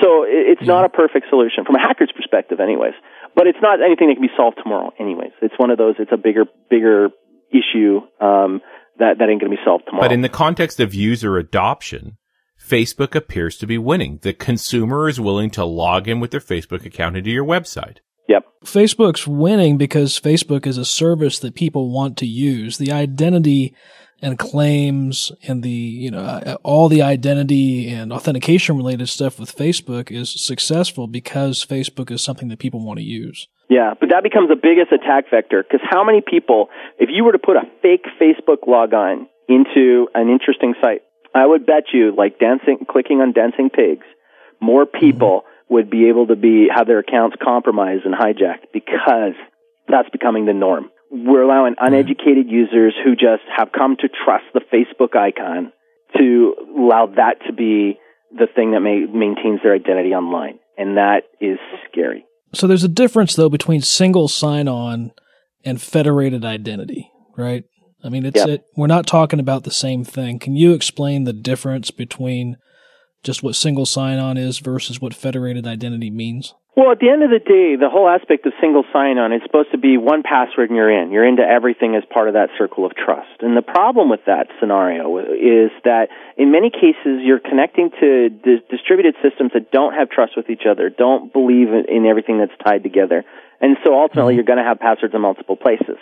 So 0.00 0.24
it's 0.28 0.60
not 0.62 0.84
a 0.84 0.88
perfect 0.90 1.28
solution 1.30 1.64
from 1.64 1.76
a 1.76 1.80
hacker's 1.80 2.12
perspective, 2.12 2.60
anyways. 2.60 2.92
But 3.34 3.46
it's 3.46 3.60
not 3.62 3.80
anything 3.82 4.08
that 4.08 4.14
can 4.16 4.22
be 4.28 4.32
solved 4.36 4.58
tomorrow, 4.62 4.92
anyways. 4.98 5.32
It's 5.40 5.58
one 5.58 5.70
of 5.70 5.78
those. 5.78 5.94
It's 5.98 6.12
a 6.12 6.16
bigger, 6.16 6.44
bigger 6.68 7.08
issue 7.50 8.00
um, 8.20 8.60
that 8.98 9.18
that 9.18 9.28
ain't 9.28 9.40
going 9.40 9.50
to 9.50 9.56
be 9.56 9.62
solved 9.64 9.84
tomorrow. 9.86 10.04
But 10.04 10.12
in 10.12 10.20
the 10.20 10.28
context 10.28 10.80
of 10.80 10.94
user 10.94 11.38
adoption, 11.38 12.16
Facebook 12.68 13.14
appears 13.14 13.56
to 13.58 13.66
be 13.66 13.78
winning. 13.78 14.18
The 14.22 14.32
consumer 14.32 15.08
is 15.08 15.18
willing 15.18 15.50
to 15.50 15.64
log 15.64 16.08
in 16.08 16.20
with 16.20 16.30
their 16.30 16.40
Facebook 16.40 16.84
account 16.84 17.16
into 17.16 17.30
your 17.30 17.44
website. 17.44 17.98
yep. 18.28 18.44
Facebook's 18.64 19.26
winning 19.26 19.78
because 19.78 20.20
Facebook 20.20 20.66
is 20.66 20.76
a 20.76 20.84
service 20.84 21.38
that 21.38 21.54
people 21.54 21.90
want 21.90 22.16
to 22.18 22.26
use. 22.26 22.76
The 22.78 22.92
identity 22.92 23.74
and 24.20 24.38
claims 24.38 25.30
and 25.46 25.62
the, 25.62 25.70
you 25.70 26.10
know, 26.10 26.18
uh, 26.18 26.56
all 26.62 26.88
the 26.88 27.02
identity 27.02 27.88
and 27.88 28.12
authentication 28.12 28.76
related 28.76 29.08
stuff 29.08 29.38
with 29.38 29.54
Facebook 29.54 30.10
is 30.10 30.30
successful 30.30 31.06
because 31.06 31.64
Facebook 31.64 32.10
is 32.10 32.22
something 32.22 32.48
that 32.48 32.58
people 32.58 32.84
want 32.84 32.98
to 32.98 33.04
use. 33.04 33.48
Yeah, 33.70 33.94
but 33.98 34.08
that 34.10 34.22
becomes 34.22 34.48
the 34.48 34.56
biggest 34.56 34.92
attack 34.92 35.24
vector 35.30 35.62
because 35.62 35.86
how 35.88 36.02
many 36.02 36.20
people, 36.20 36.68
if 36.98 37.10
you 37.12 37.24
were 37.24 37.32
to 37.32 37.38
put 37.38 37.56
a 37.56 37.62
fake 37.80 38.06
Facebook 38.20 38.66
logon 38.66 39.28
into 39.48 40.08
an 40.14 40.28
interesting 40.28 40.74
site, 40.80 41.02
I 41.38 41.46
would 41.46 41.66
bet 41.66 41.84
you, 41.92 42.14
like 42.16 42.38
dancing, 42.38 42.84
clicking 42.88 43.20
on 43.20 43.32
dancing 43.32 43.70
pigs, 43.70 44.06
more 44.60 44.86
people 44.86 45.42
mm-hmm. 45.42 45.74
would 45.74 45.90
be 45.90 46.08
able 46.08 46.26
to 46.28 46.36
be 46.36 46.68
have 46.74 46.86
their 46.86 46.98
accounts 46.98 47.36
compromised 47.42 48.04
and 48.04 48.14
hijacked 48.14 48.72
because 48.72 49.34
that's 49.88 50.08
becoming 50.10 50.46
the 50.46 50.52
norm. 50.52 50.90
We're 51.10 51.42
allowing 51.42 51.74
mm-hmm. 51.74 51.86
uneducated 51.86 52.48
users 52.48 52.94
who 53.02 53.14
just 53.14 53.42
have 53.56 53.72
come 53.72 53.96
to 54.00 54.08
trust 54.08 54.44
the 54.52 54.60
Facebook 54.60 55.16
icon 55.16 55.72
to 56.16 56.54
allow 56.76 57.06
that 57.16 57.36
to 57.46 57.52
be 57.52 57.98
the 58.30 58.46
thing 58.46 58.72
that 58.72 58.80
may, 58.80 59.06
maintains 59.06 59.60
their 59.62 59.74
identity 59.74 60.10
online, 60.10 60.58
and 60.76 60.96
that 60.96 61.22
is 61.40 61.58
scary. 61.90 62.24
So 62.54 62.66
there's 62.66 62.84
a 62.84 62.88
difference 62.88 63.36
though 63.36 63.48
between 63.48 63.82
single 63.82 64.28
sign 64.28 64.68
on 64.68 65.12
and 65.64 65.80
federated 65.80 66.44
identity, 66.44 67.10
right? 67.36 67.64
I 68.04 68.08
mean, 68.08 68.24
it's 68.24 68.40
Yep. 68.40 68.48
it, 68.48 68.64
we're 68.76 68.86
not 68.86 69.06
talking 69.06 69.40
about 69.40 69.64
the 69.64 69.70
same 69.70 70.04
thing. 70.04 70.38
Can 70.38 70.56
you 70.56 70.72
explain 70.72 71.24
the 71.24 71.32
difference 71.32 71.90
between 71.90 72.56
just 73.24 73.42
what 73.42 73.56
single 73.56 73.86
sign 73.86 74.18
on 74.18 74.36
is 74.36 74.58
versus 74.60 75.00
what 75.00 75.14
federated 75.14 75.66
identity 75.66 76.10
means? 76.10 76.54
Well, 76.78 76.92
at 76.92 77.02
the 77.02 77.10
end 77.10 77.26
of 77.26 77.30
the 77.34 77.42
day, 77.42 77.74
the 77.74 77.90
whole 77.90 78.06
aspect 78.06 78.46
of 78.46 78.52
single 78.62 78.84
sign-on 78.92 79.32
is 79.32 79.42
supposed 79.42 79.72
to 79.72 79.78
be 79.82 79.98
one 79.98 80.22
password 80.22 80.70
and 80.70 80.76
you're 80.76 80.86
in. 80.86 81.10
You're 81.10 81.26
into 81.26 81.42
everything 81.42 81.96
as 81.98 82.04
part 82.06 82.28
of 82.28 82.34
that 82.34 82.54
circle 82.56 82.86
of 82.86 82.94
trust. 82.94 83.42
And 83.42 83.56
the 83.56 83.66
problem 83.66 84.08
with 84.08 84.22
that 84.30 84.46
scenario 84.60 85.18
is 85.18 85.74
that 85.82 86.06
in 86.38 86.52
many 86.52 86.70
cases 86.70 87.26
you're 87.26 87.42
connecting 87.42 87.90
to 87.98 88.30
dis- 88.30 88.62
distributed 88.70 89.16
systems 89.18 89.50
that 89.58 89.72
don't 89.72 89.92
have 89.92 90.08
trust 90.08 90.36
with 90.36 90.50
each 90.50 90.70
other, 90.70 90.88
don't 90.88 91.32
believe 91.32 91.66
in, 91.74 91.82
in 91.90 92.06
everything 92.06 92.38
that's 92.38 92.54
tied 92.62 92.84
together. 92.84 93.24
And 93.60 93.76
so 93.82 93.98
ultimately 93.98 94.34
mm-hmm. 94.34 94.46
you're 94.46 94.46
going 94.46 94.62
to 94.62 94.68
have 94.70 94.78
passwords 94.78 95.14
in 95.18 95.20
multiple 95.20 95.56
places. 95.56 95.98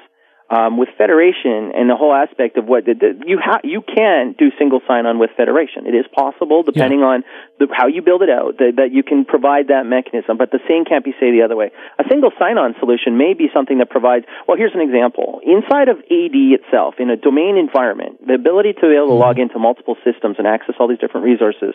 Um, 0.48 0.78
with 0.78 0.90
federation 0.96 1.74
and 1.74 1.90
the 1.90 1.96
whole 1.96 2.14
aspect 2.14 2.56
of 2.56 2.66
what 2.66 2.84
the, 2.86 2.94
the, 2.94 3.18
you 3.26 3.42
ha- 3.42 3.66
you 3.66 3.82
can 3.82 4.30
do 4.38 4.52
single 4.56 4.78
sign-on 4.86 5.18
with 5.18 5.30
federation. 5.36 5.90
It 5.90 5.96
is 5.98 6.06
possible, 6.14 6.62
depending 6.62 7.02
on 7.02 7.24
the, 7.58 7.66
how 7.72 7.88
you 7.88 8.00
build 8.00 8.22
it 8.22 8.30
out, 8.30 8.58
that, 8.58 8.74
that 8.76 8.92
you 8.92 9.02
can 9.02 9.24
provide 9.24 9.74
that 9.74 9.86
mechanism. 9.86 10.38
But 10.38 10.52
the 10.52 10.62
same 10.70 10.84
can't 10.84 11.04
be 11.04 11.18
said 11.18 11.34
the 11.34 11.42
other 11.42 11.56
way. 11.56 11.72
A 11.98 12.04
single 12.08 12.30
sign-on 12.38 12.76
solution 12.78 13.18
may 13.18 13.34
be 13.34 13.50
something 13.52 13.78
that 13.78 13.90
provides. 13.90 14.24
Well, 14.46 14.56
here's 14.56 14.70
an 14.72 14.86
example. 14.86 15.40
Inside 15.42 15.88
of 15.88 15.98
AD 15.98 16.38
itself, 16.54 17.02
in 17.02 17.10
a 17.10 17.16
domain 17.16 17.56
environment, 17.56 18.24
the 18.24 18.34
ability 18.34 18.74
to 18.74 18.86
be 18.86 18.94
able 18.94 19.18
to 19.18 19.18
log 19.18 19.40
into 19.40 19.58
multiple 19.58 19.96
systems 20.06 20.36
and 20.38 20.46
access 20.46 20.76
all 20.78 20.86
these 20.86 21.02
different 21.02 21.26
resources 21.26 21.74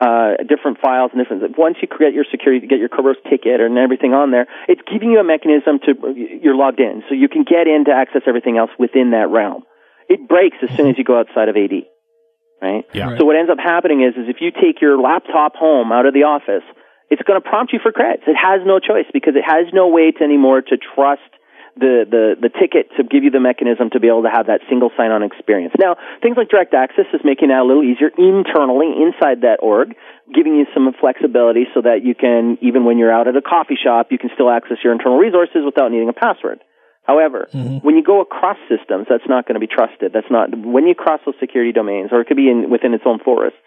uh, 0.00 0.40
different 0.48 0.80
files 0.80 1.10
and 1.12 1.20
different. 1.20 1.58
Once 1.58 1.76
you 1.82 1.88
create 1.88 2.14
your 2.14 2.24
security, 2.30 2.66
get 2.66 2.78
your 2.78 2.88
Kerberos 2.88 3.20
ticket 3.28 3.60
and 3.60 3.76
everything 3.76 4.14
on 4.14 4.30
there, 4.30 4.46
it's 4.66 4.80
giving 4.90 5.10
you 5.10 5.20
a 5.20 5.24
mechanism 5.24 5.78
to 5.84 5.92
you're 6.16 6.56
logged 6.56 6.80
in, 6.80 7.02
so 7.08 7.14
you 7.14 7.28
can 7.28 7.44
get 7.44 7.68
in 7.68 7.84
to 7.84 7.92
access 7.92 8.22
everything 8.26 8.56
else 8.56 8.70
within 8.78 9.10
that 9.12 9.28
realm. 9.28 9.64
It 10.08 10.26
breaks 10.26 10.56
as 10.62 10.74
soon 10.76 10.88
as 10.88 10.98
you 10.98 11.04
go 11.04 11.20
outside 11.20 11.48
of 11.48 11.56
AD, 11.56 11.84
right? 12.60 12.84
Yeah. 12.92 13.16
So 13.18 13.24
what 13.24 13.36
ends 13.36 13.50
up 13.50 13.58
happening 13.62 14.02
is, 14.02 14.16
is 14.16 14.26
if 14.26 14.40
you 14.40 14.50
take 14.50 14.80
your 14.80 14.98
laptop 14.98 15.54
home 15.54 15.92
out 15.92 16.06
of 16.06 16.14
the 16.14 16.24
office, 16.24 16.64
it's 17.10 17.22
going 17.22 17.40
to 17.40 17.46
prompt 17.46 17.72
you 17.72 17.78
for 17.82 17.92
creds. 17.92 18.26
It 18.26 18.34
has 18.34 18.64
no 18.64 18.80
choice 18.80 19.06
because 19.12 19.34
it 19.36 19.44
has 19.44 19.68
no 19.72 19.88
way 19.88 20.10
to 20.10 20.24
anymore 20.24 20.62
to 20.62 20.76
trust 20.94 21.30
the, 21.76 22.04
the, 22.08 22.24
the 22.40 22.50
ticket 22.50 22.90
to 22.96 23.04
give 23.04 23.22
you 23.22 23.30
the 23.30 23.40
mechanism 23.40 23.90
to 23.90 24.00
be 24.00 24.08
able 24.08 24.22
to 24.22 24.30
have 24.30 24.46
that 24.46 24.60
single 24.68 24.90
sign-on 24.96 25.22
experience. 25.22 25.74
Now, 25.78 25.96
things 26.22 26.36
like 26.36 26.48
direct 26.48 26.74
access 26.74 27.06
is 27.12 27.20
making 27.24 27.48
that 27.48 27.60
a 27.60 27.66
little 27.66 27.84
easier 27.84 28.10
internally 28.18 28.90
inside 28.98 29.42
that 29.42 29.62
org, 29.62 29.94
giving 30.34 30.56
you 30.56 30.66
some 30.74 30.90
flexibility 30.98 31.66
so 31.74 31.82
that 31.82 32.04
you 32.04 32.14
can, 32.14 32.58
even 32.60 32.84
when 32.84 32.98
you're 32.98 33.12
out 33.12 33.28
at 33.28 33.36
a 33.36 33.42
coffee 33.42 33.78
shop, 33.78 34.08
you 34.10 34.18
can 34.18 34.30
still 34.34 34.50
access 34.50 34.78
your 34.82 34.92
internal 34.92 35.18
resources 35.18 35.62
without 35.64 35.90
needing 35.90 36.08
a 36.08 36.16
password. 36.16 36.60
However, 37.02 37.48
mm-hmm. 37.52 37.78
when 37.78 37.96
you 37.96 38.04
go 38.04 38.20
across 38.20 38.58
systems, 38.68 39.06
that's 39.08 39.26
not 39.26 39.46
going 39.46 39.58
to 39.58 39.60
be 39.60 39.66
trusted. 39.66 40.12
That's 40.12 40.30
not 40.30 40.54
when 40.54 40.86
you 40.86 40.94
cross 40.94 41.20
those 41.24 41.34
security 41.40 41.72
domains, 41.72 42.10
or 42.12 42.20
it 42.20 42.26
could 42.28 42.36
be 42.36 42.48
in, 42.48 42.70
within 42.70 42.94
its 42.94 43.04
own 43.06 43.18
forests. 43.18 43.58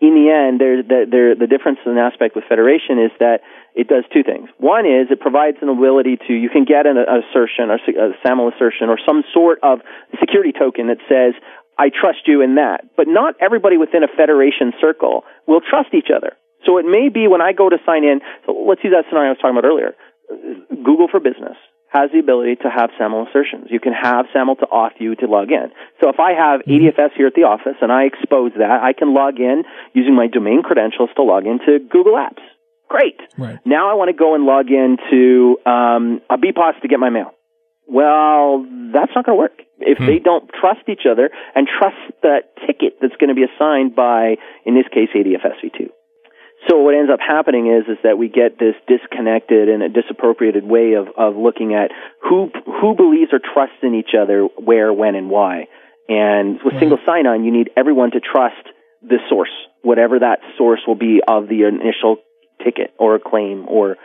In 0.00 0.16
the 0.16 0.32
end, 0.32 0.56
there, 0.56 0.80
there, 0.80 1.36
the 1.36 1.46
difference 1.46 1.78
in 1.84 1.98
aspect 2.00 2.34
with 2.34 2.48
federation 2.48 2.96
is 2.96 3.12
that 3.20 3.44
it 3.76 3.86
does 3.86 4.04
two 4.08 4.24
things. 4.24 4.48
One 4.56 4.88
is 4.88 5.12
it 5.12 5.20
provides 5.20 5.58
an 5.60 5.68
ability 5.68 6.16
to 6.26 6.32
you 6.32 6.48
can 6.48 6.64
get 6.64 6.88
an 6.88 6.96
assertion, 6.96 7.68
a, 7.68 7.76
a 7.76 8.16
SAML 8.24 8.48
assertion, 8.56 8.88
or 8.88 8.96
some 9.04 9.22
sort 9.32 9.60
of 9.62 9.80
security 10.18 10.56
token 10.56 10.88
that 10.88 11.04
says 11.04 11.36
I 11.76 11.92
trust 11.92 12.24
you 12.24 12.40
in 12.40 12.56
that. 12.56 12.88
But 12.96 13.08
not 13.08 13.36
everybody 13.40 13.76
within 13.76 14.02
a 14.02 14.08
federation 14.08 14.72
circle 14.80 15.24
will 15.46 15.60
trust 15.60 15.92
each 15.92 16.08
other. 16.08 16.32
So 16.64 16.78
it 16.78 16.84
may 16.88 17.08
be 17.08 17.28
when 17.28 17.40
I 17.40 17.52
go 17.52 17.68
to 17.68 17.76
sign 17.84 18.04
in, 18.04 18.20
so 18.44 18.52
let's 18.52 18.80
use 18.84 18.92
that 18.96 19.04
scenario 19.08 19.28
I 19.28 19.32
was 19.36 19.40
talking 19.40 19.56
about 19.56 19.68
earlier. 19.68 19.92
Google 20.84 21.08
for 21.12 21.20
Business 21.20 21.56
has 21.90 22.10
the 22.12 22.18
ability 22.18 22.56
to 22.62 22.70
have 22.70 22.90
SAML 22.98 23.26
assertions. 23.28 23.66
You 23.70 23.80
can 23.80 23.92
have 23.92 24.26
SAML 24.32 24.56
to 24.56 24.66
auth 24.66 24.94
you 24.98 25.16
to 25.16 25.26
log 25.26 25.50
in. 25.50 25.70
So 26.00 26.08
if 26.08 26.20
I 26.20 26.32
have 26.32 26.62
mm-hmm. 26.62 26.86
ADFS 26.86 27.16
here 27.16 27.26
at 27.26 27.34
the 27.34 27.42
office 27.42 27.76
and 27.82 27.90
I 27.90 28.04
expose 28.04 28.52
that, 28.58 28.80
I 28.82 28.92
can 28.92 29.12
log 29.12 29.38
in 29.38 29.64
using 29.92 30.14
my 30.14 30.28
domain 30.28 30.62
credentials 30.62 31.10
to 31.16 31.22
log 31.22 31.46
into 31.46 31.78
Google 31.90 32.14
Apps. 32.14 32.42
Great. 32.88 33.18
Right. 33.36 33.58
Now 33.64 33.90
I 33.90 33.94
want 33.94 34.08
to 34.08 34.16
go 34.16 34.34
and 34.34 34.44
log 34.44 34.66
into 34.70 35.58
um, 35.66 36.22
a 36.30 36.38
BPOS 36.38 36.80
to 36.82 36.88
get 36.88 36.98
my 36.98 37.10
mail. 37.10 37.34
Well, 37.86 38.66
that's 38.92 39.10
not 39.14 39.26
going 39.26 39.36
to 39.36 39.40
work 39.40 39.62
if 39.78 39.98
hmm. 39.98 40.06
they 40.06 40.18
don't 40.18 40.48
trust 40.60 40.88
each 40.88 41.10
other 41.10 41.30
and 41.54 41.66
trust 41.66 41.98
that 42.22 42.54
ticket 42.66 42.98
that's 43.00 43.14
going 43.18 43.28
to 43.28 43.34
be 43.34 43.42
assigned 43.42 43.96
by, 43.96 44.36
in 44.64 44.74
this 44.74 44.86
case, 44.94 45.08
ADFS 45.14 45.58
v2. 45.58 45.90
So 46.68 46.78
what 46.78 46.94
ends 46.94 47.10
up 47.10 47.20
happening 47.20 47.68
is 47.68 47.88
is 47.88 47.98
that 48.02 48.18
we 48.18 48.28
get 48.28 48.58
this 48.58 48.74
disconnected 48.86 49.68
and 49.68 49.82
a 49.82 49.88
disappropriated 49.88 50.64
way 50.64 50.92
of, 50.92 51.08
of 51.16 51.36
looking 51.36 51.74
at 51.74 51.90
who 52.22 52.50
who 52.66 52.94
believes 52.94 53.32
or 53.32 53.40
trusts 53.40 53.80
in 53.82 53.94
each 53.94 54.12
other, 54.20 54.46
where, 54.58 54.92
when, 54.92 55.14
and 55.14 55.30
why. 55.30 55.68
And 56.08 56.58
with 56.64 56.74
single 56.80 56.98
sign-on, 57.06 57.44
you 57.44 57.52
need 57.52 57.70
everyone 57.76 58.10
to 58.10 58.20
trust 58.20 58.66
the 59.00 59.18
source, 59.28 59.52
whatever 59.82 60.18
that 60.18 60.40
source 60.58 60.80
will 60.86 60.96
be 60.96 61.20
of 61.26 61.48
the 61.48 61.62
initial 61.62 62.16
ticket 62.62 62.92
or 62.98 63.14
a 63.14 63.20
claim 63.20 63.66
or, 63.68 63.96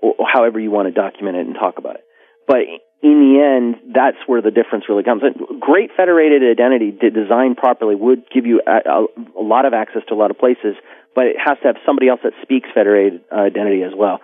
or 0.00 0.14
however 0.32 0.60
you 0.60 0.70
want 0.70 0.86
to 0.86 0.94
document 0.94 1.36
it 1.36 1.46
and 1.46 1.56
talk 1.56 1.78
about 1.78 1.96
it. 1.96 2.04
But 2.46 2.58
in 3.02 3.18
the 3.20 3.42
end, 3.42 3.94
that's 3.94 4.16
where 4.26 4.40
the 4.40 4.50
difference 4.50 4.84
really 4.88 5.02
comes. 5.02 5.22
great 5.60 5.90
federated 5.96 6.42
identity 6.42 6.90
designed 6.90 7.56
properly 7.56 7.94
would 7.94 8.22
give 8.32 8.46
you 8.46 8.62
a, 8.66 8.88
a, 8.88 9.06
a 9.40 9.42
lot 9.42 9.66
of 9.66 9.74
access 9.74 10.02
to 10.08 10.14
a 10.14 10.16
lot 10.16 10.30
of 10.30 10.38
places 10.38 10.74
but 11.18 11.26
it 11.26 11.34
has 11.34 11.58
to 11.58 11.66
have 11.66 11.74
somebody 11.84 12.06
else 12.06 12.20
that 12.22 12.30
speaks 12.42 12.70
federated 12.72 13.26
uh, 13.34 13.42
identity 13.42 13.82
as 13.82 13.90
well, 13.90 14.20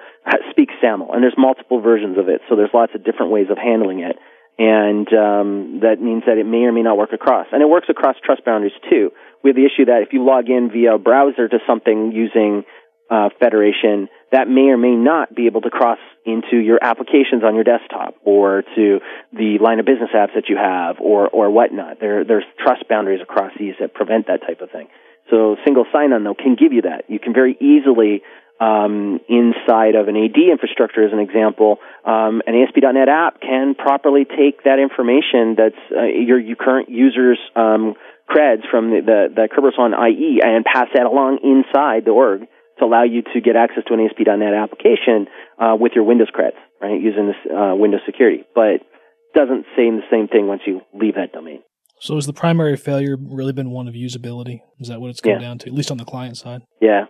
speaks 0.53 0.73
SAML, 0.81 1.11
and 1.11 1.25
there's 1.25 1.35
multiple 1.37 1.81
versions 1.81 2.17
of 2.19 2.29
it, 2.29 2.41
so 2.49 2.55
there's 2.55 2.71
lots 2.73 2.95
of 2.95 3.03
different 3.03 3.33
ways 3.33 3.51
of 3.51 3.59
handling 3.59 3.99
it, 3.99 4.15
and 4.63 5.11
um, 5.11 5.81
that 5.83 5.99
means 5.99 6.23
that 6.31 6.39
it 6.39 6.47
may 6.47 6.63
or 6.63 6.71
may 6.71 6.87
not 6.87 6.97
work 6.97 7.11
across, 7.13 7.49
and 7.51 7.63
it 7.63 7.69
works 7.69 7.89
across 7.91 8.15
trust 8.23 8.45
boundaries 8.45 8.79
too. 8.89 9.11
We 9.43 9.51
have 9.51 9.57
the 9.57 9.67
issue 9.67 9.87
that 9.91 10.07
if 10.07 10.13
you 10.13 10.25
log 10.25 10.47
in 10.47 10.71
via 10.71 10.95
a 10.95 10.99
browser 11.03 11.49
to 11.49 11.59
something 11.67 12.13
using 12.15 12.63
uh, 13.11 13.31
federation, 13.43 14.07
that 14.31 14.47
may 14.47 14.71
or 14.71 14.79
may 14.79 14.95
not 14.95 15.35
be 15.35 15.47
able 15.47 15.63
to 15.63 15.71
cross 15.71 15.99
into 16.25 16.63
your 16.63 16.79
applications 16.81 17.43
on 17.43 17.57
your 17.57 17.65
desktop 17.65 18.15
or 18.23 18.63
to 18.77 19.01
the 19.33 19.59
line 19.59 19.81
of 19.81 19.85
business 19.85 20.11
apps 20.15 20.39
that 20.39 20.47
you 20.49 20.57
have 20.57 21.03
or 21.03 21.27
or 21.27 21.51
whatnot. 21.51 21.99
There 21.99 22.23
there's 22.25 22.47
trust 22.63 22.89
boundaries 22.89 23.21
across 23.21 23.51
these 23.59 23.75
that 23.81 23.95
prevent 23.95 24.29
that 24.29 24.47
type 24.47 24.61
of 24.63 24.71
thing. 24.71 24.87
So 25.31 25.57
single 25.65 25.87
sign-on 25.93 26.25
though 26.25 26.35
can 26.35 26.57
give 26.57 26.73
you 26.73 26.83
that. 26.83 27.05
You 27.09 27.19
can 27.19 27.33
very 27.33 27.57
easily 27.61 28.23
um, 28.61 29.19
inside 29.29 29.95
of 29.97 30.09
an 30.09 30.17
AD 30.17 30.39
infrastructure, 30.39 31.05
as 31.05 31.13
an 31.13 31.19
example, 31.19 31.79
um, 32.05 32.41
an 32.47 32.55
ASP.NET 32.55 33.09
app 33.09 33.41
can 33.41 33.75
properly 33.75 34.25
take 34.25 34.63
that 34.65 34.79
information 34.79 35.57
that's 35.59 35.83
uh, 35.91 36.05
your, 36.05 36.39
your 36.39 36.57
current 36.57 36.89
users' 36.89 37.39
um, 37.57 37.95
creds 38.31 38.63
from 38.71 38.91
the, 38.91 39.01
the, 39.05 39.21
the 39.35 39.49
Kerberos 39.51 39.79
on 39.79 39.93
IE 39.93 40.41
and 40.43 40.65
pass 40.65 40.87
that 40.95 41.05
along 41.05 41.41
inside 41.43 42.05
the 42.05 42.13
org 42.13 42.47
to 42.79 42.85
allow 42.85 43.03
you 43.03 43.23
to 43.35 43.41
get 43.41 43.57
access 43.57 43.85
to 43.89 43.95
an 43.95 44.01
ASP.NET 44.07 44.55
application 44.55 45.27
uh, 45.59 45.77
with 45.79 45.93
your 45.95 46.05
Windows 46.05 46.31
creds, 46.31 46.59
right, 46.81 47.01
using 47.01 47.27
this 47.27 47.37
uh, 47.51 47.75
Windows 47.75 48.01
security. 48.07 48.45
But 48.55 48.87
doesn't 49.35 49.67
say 49.77 49.91
the 49.91 50.07
same 50.11 50.29
thing 50.29 50.47
once 50.47 50.63
you 50.65 50.81
leave 50.95 51.17
that 51.17 51.33
domain. 51.33 51.63
So 52.05 52.17
has 52.17 52.27
the 52.27 52.37
primary 52.37 52.77
failure 52.77 53.17
really 53.17 53.57
been 53.57 53.71
one 53.71 53.89
of 53.89 53.95
usability? 53.95 54.61
Is 54.79 54.89
that 54.89 55.01
what 55.01 55.09
it's 55.09 55.23
come 55.25 55.41
yeah. 55.41 55.49
down 55.49 55.57
to, 55.65 55.69
at 55.69 55.73
least 55.73 55.91
on 55.91 55.97
the 55.97 56.05
client 56.05 56.37
side? 56.37 56.61
Yeah. 56.79 57.09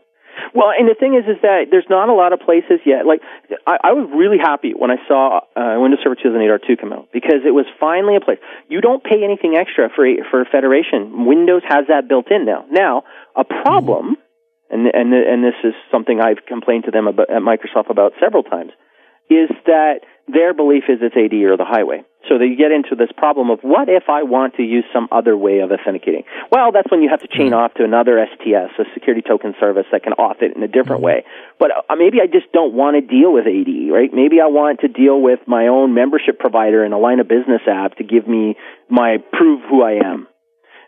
Well, 0.55 0.71
and 0.71 0.87
the 0.87 0.95
thing 0.95 1.19
is, 1.19 1.27
is 1.27 1.43
that 1.43 1.75
there's 1.75 1.91
not 1.91 2.09
a 2.09 2.15
lot 2.15 2.33
of 2.33 2.39
places 2.39 2.79
yet. 2.87 3.03
Like, 3.03 3.19
I, 3.67 3.91
I 3.91 3.93
was 3.93 4.07
really 4.15 4.39
happy 4.39 4.71
when 4.71 4.95
I 4.95 5.03
saw 5.11 5.43
uh, 5.59 5.83
Windows 5.83 5.99
Server 5.99 6.15
2008 6.15 6.47
R2 6.47 6.79
come 6.79 6.93
out 6.93 7.11
because 7.13 7.43
it 7.43 7.51
was 7.51 7.67
finally 7.83 8.15
a 8.15 8.23
place. 8.23 8.39
You 8.71 8.81
don't 8.81 9.03
pay 9.03 9.19
anything 9.27 9.59
extra 9.59 9.91
for 9.91 10.07
for 10.31 10.47
federation. 10.47 11.27
Windows 11.27 11.67
has 11.67 11.91
that 11.91 12.07
built 12.07 12.31
in 12.31 12.47
now. 12.47 12.63
Now, 12.71 13.03
a 13.35 13.43
problem, 13.43 14.15
mm-hmm. 14.15 14.79
and 14.79 14.95
and 14.95 15.11
and 15.11 15.43
this 15.43 15.59
is 15.67 15.75
something 15.91 16.23
I've 16.23 16.47
complained 16.47 16.87
to 16.87 16.95
them 16.95 17.11
about, 17.11 17.35
at 17.35 17.43
Microsoft 17.43 17.91
about 17.91 18.15
several 18.23 18.47
times, 18.47 18.71
is 19.27 19.51
that 19.67 20.07
their 20.31 20.55
belief 20.55 20.85
is 20.87 21.03
it's 21.03 21.19
AD 21.19 21.35
or 21.35 21.59
the 21.59 21.67
highway. 21.67 22.07
So 22.29 22.39
they 22.39 22.55
get 22.55 22.73
into 22.73 22.97
this 22.97 23.11
problem 23.17 23.51
of 23.51 23.61
what 23.63 23.89
if 23.89 24.05
I 24.09 24.23
want 24.23 24.55
to 24.57 24.63
use 24.63 24.85
some 24.93 25.09
other 25.13 25.37
way 25.37 25.61
of 25.61 25.71
authenticating? 25.71 26.25
Well, 26.51 26.73
that's 26.73 26.91
when 26.91 27.03
you 27.03 27.09
have 27.11 27.21
to 27.21 27.29
chain 27.29 27.53
mm-hmm. 27.53 27.55
off 27.55 27.75
to 27.75 27.85
another 27.85 28.25
STS, 28.35 28.73
a 28.79 28.85
security 28.95 29.23
token 29.23 29.55
service 29.61 29.87
that 29.93 30.03
can 30.03 30.15
auth 30.15 30.43
it 30.43 30.57
in 30.57 30.63
a 30.63 30.69
different 30.69 31.05
mm-hmm. 31.05 31.25
way. 31.25 31.25
But 31.59 31.71
uh, 31.71 31.97
maybe 31.97 32.19
I 32.23 32.27
just 32.27 32.51
don't 32.53 32.75
want 32.75 32.97
to 32.97 33.03
deal 33.03 33.33
with 33.33 33.47
AD, 33.47 33.93
right? 33.93 34.11
Maybe 34.13 34.41
I 34.41 34.47
want 34.47 34.81
to 34.81 34.89
deal 34.89 35.21
with 35.21 35.41
my 35.47 35.69
own 35.69 35.95
membership 35.95 36.39
provider 36.39 36.85
in 36.85 36.93
a 36.93 36.99
line 36.99 37.21
of 37.21 37.29
business 37.29 37.63
app 37.69 37.97
to 37.97 38.05
give 38.05 38.27
me 38.27 38.57
my 38.89 39.19
prove 39.33 39.61
who 39.69 39.83
I 39.83 40.05
am. 40.05 40.29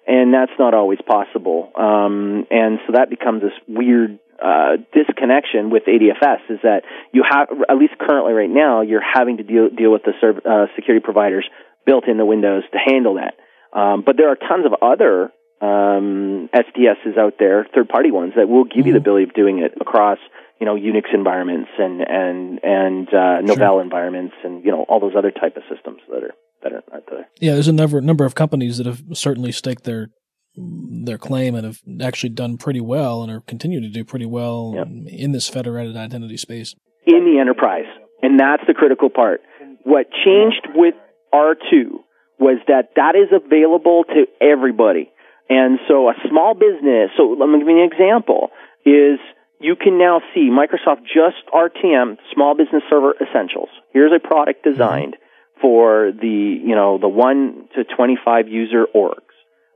And 0.06 0.32
that's 0.32 0.52
not 0.58 0.72
always 0.72 1.00
possible. 1.04 1.72
Um, 1.74 2.46
and 2.50 2.78
so 2.86 2.92
that 2.94 3.10
becomes 3.10 3.42
this 3.42 3.52
weird 3.66 4.20
uh, 4.42 4.76
disconnection 4.92 5.70
with 5.70 5.84
ADFS 5.84 6.50
is 6.50 6.58
that 6.62 6.82
you 7.12 7.24
have, 7.28 7.48
at 7.68 7.76
least 7.76 7.94
currently 7.98 8.32
right 8.32 8.50
now, 8.50 8.82
you're 8.82 9.04
having 9.04 9.38
to 9.38 9.42
deal, 9.42 9.68
deal 9.70 9.92
with 9.92 10.02
the 10.04 10.12
serv- 10.20 10.44
uh, 10.44 10.66
security 10.74 11.02
providers 11.02 11.46
built 11.84 12.08
in 12.08 12.18
the 12.18 12.24
Windows 12.24 12.64
to 12.72 12.78
handle 12.78 13.14
that. 13.14 13.34
Um, 13.76 14.02
but 14.04 14.16
there 14.16 14.28
are 14.28 14.36
tons 14.36 14.66
of 14.66 14.72
other 14.82 15.32
um, 15.60 16.48
STSs 16.54 17.18
out 17.18 17.34
there, 17.38 17.66
third-party 17.74 18.10
ones, 18.10 18.34
that 18.36 18.48
will 18.48 18.64
give 18.64 18.70
mm-hmm. 18.70 18.78
you 18.78 18.82
the 18.84 18.98
mm-hmm. 18.98 19.02
ability 19.02 19.24
of 19.24 19.34
doing 19.34 19.58
it 19.58 19.72
across, 19.80 20.18
you 20.60 20.66
know, 20.66 20.74
Unix 20.74 21.14
environments 21.14 21.70
and 21.78 22.00
and 22.00 22.60
and 22.62 23.08
uh, 23.08 23.40
Novell 23.42 23.76
sure. 23.76 23.82
environments, 23.82 24.34
and 24.44 24.64
you 24.64 24.70
know 24.70 24.84
all 24.88 25.00
those 25.00 25.14
other 25.16 25.30
type 25.30 25.56
of 25.56 25.62
systems 25.72 26.00
that 26.10 26.22
are 26.22 26.34
that 26.62 26.72
are 26.72 26.82
out 26.94 27.04
there. 27.10 27.28
Yeah, 27.40 27.54
there's 27.54 27.68
a 27.68 27.72
number 27.72 28.00
number 28.00 28.24
of 28.24 28.34
companies 28.34 28.78
that 28.78 28.86
have 28.86 29.02
certainly 29.12 29.52
staked 29.52 29.84
their 29.84 30.08
their 30.56 31.18
claim 31.18 31.54
and 31.54 31.66
have 31.66 31.82
actually 32.00 32.30
done 32.30 32.56
pretty 32.56 32.80
well 32.80 33.22
and 33.22 33.30
are 33.30 33.40
continuing 33.40 33.84
to 33.84 33.90
do 33.90 34.04
pretty 34.04 34.26
well 34.26 34.72
yep. 34.74 34.88
in 35.06 35.32
this 35.32 35.48
federated 35.48 35.96
identity 35.96 36.36
space. 36.36 36.74
In 37.06 37.24
the 37.24 37.38
enterprise. 37.40 37.86
And 38.22 38.40
that's 38.40 38.62
the 38.66 38.74
critical 38.74 39.10
part. 39.10 39.42
What 39.84 40.06
changed 40.24 40.66
with 40.74 40.94
R2 41.32 42.00
was 42.38 42.58
that 42.68 42.90
that 42.96 43.14
is 43.14 43.28
available 43.32 44.04
to 44.04 44.26
everybody. 44.40 45.10
And 45.48 45.78
so 45.86 46.08
a 46.08 46.14
small 46.28 46.54
business, 46.54 47.10
so 47.16 47.36
let 47.38 47.48
me 47.48 47.58
give 47.58 47.68
you 47.68 47.82
an 47.82 47.90
example, 47.92 48.50
is 48.84 49.20
you 49.60 49.76
can 49.76 49.98
now 49.98 50.20
see 50.34 50.50
Microsoft 50.50 51.04
just 51.04 51.46
RTM, 51.52 52.16
Small 52.34 52.56
Business 52.56 52.82
Server 52.90 53.14
Essentials. 53.20 53.68
Here's 53.92 54.12
a 54.12 54.18
product 54.18 54.64
designed 54.64 55.14
mm-hmm. 55.14 55.60
for 55.60 56.10
the, 56.12 56.60
you 56.64 56.74
know, 56.74 56.98
the 56.98 57.08
1 57.08 57.68
to 57.76 57.84
25 57.84 58.48
user 58.48 58.84
org 58.92 59.22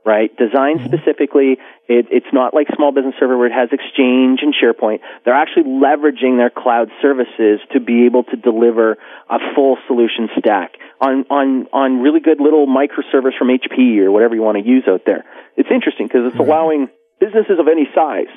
right? 0.05 0.35
Designed 0.35 0.79
mm-hmm. 0.79 0.93
specifically, 0.93 1.57
it, 1.87 2.07
it's 2.09 2.31
not 2.33 2.53
like 2.53 2.67
Small 2.75 2.91
Business 2.91 3.15
Server 3.19 3.37
where 3.37 3.47
it 3.47 3.53
has 3.53 3.69
Exchange 3.71 4.41
and 4.41 4.53
SharePoint. 4.53 4.99
They're 5.25 5.37
actually 5.37 5.69
leveraging 5.69 6.37
their 6.37 6.49
cloud 6.49 6.89
services 7.01 7.59
to 7.73 7.79
be 7.79 8.05
able 8.05 8.23
to 8.25 8.35
deliver 8.35 8.97
a 9.29 9.37
full 9.55 9.77
solution 9.87 10.29
stack 10.37 10.73
on, 10.99 11.25
on, 11.29 11.67
on 11.73 12.01
really 12.01 12.19
good 12.19 12.39
little 12.39 12.65
MicroServer 12.65 13.31
from 13.37 13.49
HP 13.49 13.99
or 13.99 14.11
whatever 14.11 14.35
you 14.35 14.41
want 14.41 14.57
to 14.57 14.67
use 14.67 14.83
out 14.87 15.01
there. 15.05 15.25
It's 15.55 15.69
interesting 15.71 16.07
because 16.07 16.25
it's 16.25 16.35
mm-hmm. 16.35 16.49
allowing 16.49 16.89
businesses 17.19 17.59
of 17.59 17.67
any 17.67 17.87
size 17.93 18.33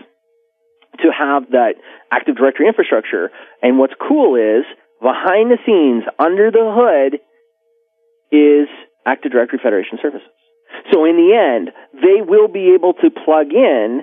to 1.00 1.08
have 1.10 1.50
that 1.50 1.74
Active 2.12 2.36
Directory 2.36 2.68
infrastructure. 2.68 3.30
And 3.62 3.78
what's 3.78 3.94
cool 3.96 4.36
is 4.36 4.64
behind 5.00 5.50
the 5.50 5.58
scenes, 5.66 6.04
under 6.18 6.50
the 6.50 6.64
hood, 6.70 7.20
is 8.30 8.68
Active 9.06 9.32
Directory 9.32 9.60
Federation 9.62 9.98
services. 10.00 10.28
So 10.92 11.04
in 11.04 11.16
the 11.16 11.34
end, 11.34 11.70
they 11.92 12.20
will 12.20 12.48
be 12.48 12.74
able 12.74 12.94
to 12.94 13.10
plug 13.10 13.52
in 13.52 14.02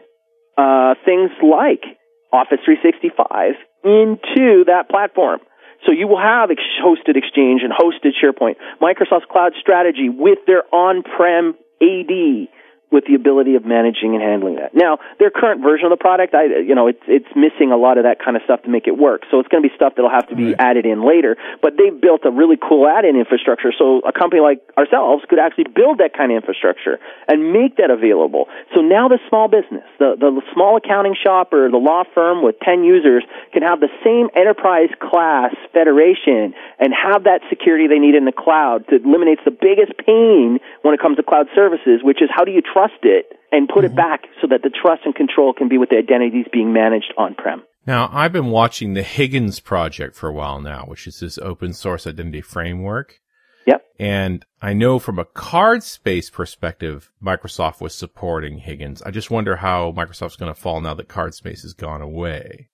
uh, 0.58 0.96
things 1.06 1.32
like 1.42 1.84
Office 2.32 2.60
365 2.66 3.56
into 3.84 4.66
that 4.68 4.90
platform. 4.90 5.40
So 5.86 5.92
you 5.92 6.08
will 6.08 6.22
have 6.22 6.52
ex- 6.52 6.62
hosted 6.84 7.18
Exchange 7.18 7.62
and 7.64 7.74
hosted 7.74 8.14
SharePoint, 8.14 8.56
Microsoft's 8.82 9.26
cloud 9.32 9.54
strategy 9.60 10.10
with 10.10 10.40
their 10.46 10.64
on-prem 10.74 11.56
AD 11.82 12.48
with 12.92 13.06
the 13.08 13.16
ability 13.16 13.56
of 13.56 13.66
managing 13.66 14.14
and 14.14 14.22
handling 14.22 14.56
that. 14.56 14.76
Now, 14.76 15.00
their 15.18 15.32
current 15.32 15.64
version 15.64 15.88
of 15.88 15.96
the 15.96 16.02
product, 16.02 16.36
I, 16.36 16.60
you 16.60 16.76
know, 16.76 16.88
it's, 16.88 17.02
it's 17.08 17.32
missing 17.36 17.72
a 17.72 17.80
lot 17.80 17.98
of 17.98 18.04
that 18.04 18.20
kind 18.20 18.36
of 18.36 18.44
stuff 18.44 18.64
to 18.64 18.70
make 18.70 18.86
it 18.86 19.00
work. 19.00 19.24
So 19.32 19.40
it's 19.40 19.48
going 19.48 19.64
to 19.64 19.70
be 19.70 19.74
stuff 19.76 19.96
that'll 19.96 20.12
have 20.12 20.28
to 20.28 20.36
be 20.36 20.52
right. 20.52 20.60
added 20.60 20.86
in 20.86 21.08
later. 21.08 21.38
But 21.62 21.80
they've 21.80 21.96
built 21.96 22.28
a 22.28 22.32
really 22.32 22.60
cool 22.60 22.88
add-in 22.88 23.16
infrastructure. 23.16 23.72
So 23.72 24.04
a 24.04 24.12
company 24.12 24.44
like 24.44 24.60
ourselves 24.76 25.24
could 25.32 25.40
actually 25.40 25.72
build 25.72 26.04
that 26.04 26.12
kind 26.12 26.36
of 26.36 26.44
infrastructure 26.44 27.00
and 27.32 27.56
make 27.56 27.78
that 27.78 27.90
available. 27.90 28.52
So 28.76 28.82
now 28.82 29.08
the 29.08 29.20
small 29.32 29.48
business, 29.48 29.88
the, 29.98 30.20
the 30.20 30.42
small 30.54 30.76
accounting 30.76 31.16
shop 31.16 31.54
or 31.56 31.72
the 31.72 31.80
law 31.80 32.04
firm 32.14 32.44
with 32.44 32.60
10 32.60 32.84
users 32.84 33.24
can 33.54 33.64
have 33.64 33.80
the 33.80 33.90
same 34.04 34.28
enterprise 34.36 34.92
class 35.00 35.56
federation 35.72 36.54
and 36.76 36.92
have 36.92 37.24
that 37.24 37.40
security 37.48 37.88
they 37.88 38.00
need 38.00 38.16
in 38.16 38.26
the 38.26 38.36
cloud 38.36 38.84
that 38.92 39.08
eliminates 39.08 39.42
the 39.48 39.56
biggest 39.56 39.96
pain 39.96 40.60
when 40.82 40.94
it 40.94 41.00
comes 41.00 41.16
to 41.16 41.24
cloud 41.24 41.48
services, 41.56 42.04
which 42.04 42.22
is 42.22 42.30
how 42.34 42.44
do 42.44 42.52
you 42.52 42.62
trust 42.62 42.81
trust 42.82 43.04
it 43.04 43.38
and 43.52 43.68
put 43.68 43.84
it 43.84 43.96
back 43.96 44.22
so 44.42 44.48
that 44.48 44.62
the 44.64 44.70
trust 44.70 45.02
and 45.06 45.14
control 45.14 45.54
can 45.54 45.68
be 45.68 45.78
with 45.78 45.90
the 45.90 45.98
identities 45.98 46.46
being 46.52 46.74
managed 46.74 47.14
on-prem. 47.18 47.64
Now, 47.86 48.10
I've 48.12 48.32
been 48.32 48.48
watching 48.48 48.94
the 48.94 49.04
Higgins 49.04 49.60
project 49.60 50.16
for 50.16 50.30
a 50.30 50.34
while 50.34 50.60
now, 50.60 50.86
which 50.88 51.08
is 51.08 51.20
this 51.20 51.38
open 51.40 51.74
source 51.74 52.08
identity 52.08 52.42
framework. 52.42 53.20
Yep. 53.66 53.84
And 54.00 54.46
I 54.62 54.74
know 54.74 54.98
from 55.00 55.20
a 55.20 55.26
card 55.26 55.84
space 55.84 56.30
perspective, 56.30 57.12
Microsoft 57.24 57.82
was 57.82 57.94
supporting 57.94 58.60
Higgins. 58.60 59.02
I 59.04 59.12
just 59.12 59.30
wonder 59.30 59.58
how 59.58 59.92
Microsoft's 59.92 60.36
going 60.36 60.54
to 60.54 60.60
fall 60.60 60.82
now 60.82 60.94
that 60.96 61.08
card 61.08 61.34
space 61.34 61.62
has 61.64 61.74
gone 61.74 62.02
away. 62.02 62.70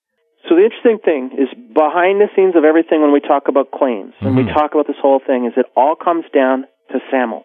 So 0.48 0.54
the 0.54 0.64
interesting 0.64 0.98
thing 1.04 1.30
is 1.36 1.48
behind 1.74 2.20
the 2.20 2.28
scenes 2.34 2.56
of 2.56 2.64
everything 2.64 3.02
when 3.02 3.12
we 3.12 3.20
talk 3.20 3.48
about 3.48 3.70
claims, 3.70 4.14
when 4.20 4.36
we 4.36 4.44
Mhm. 4.44 4.54
talk 4.54 4.72
about 4.72 4.86
this 4.86 4.96
whole 5.00 5.18
thing, 5.18 5.44
is 5.44 5.52
it 5.56 5.66
all 5.76 5.94
comes 5.94 6.24
down 6.32 6.66
to 6.90 7.00
SAML. 7.10 7.44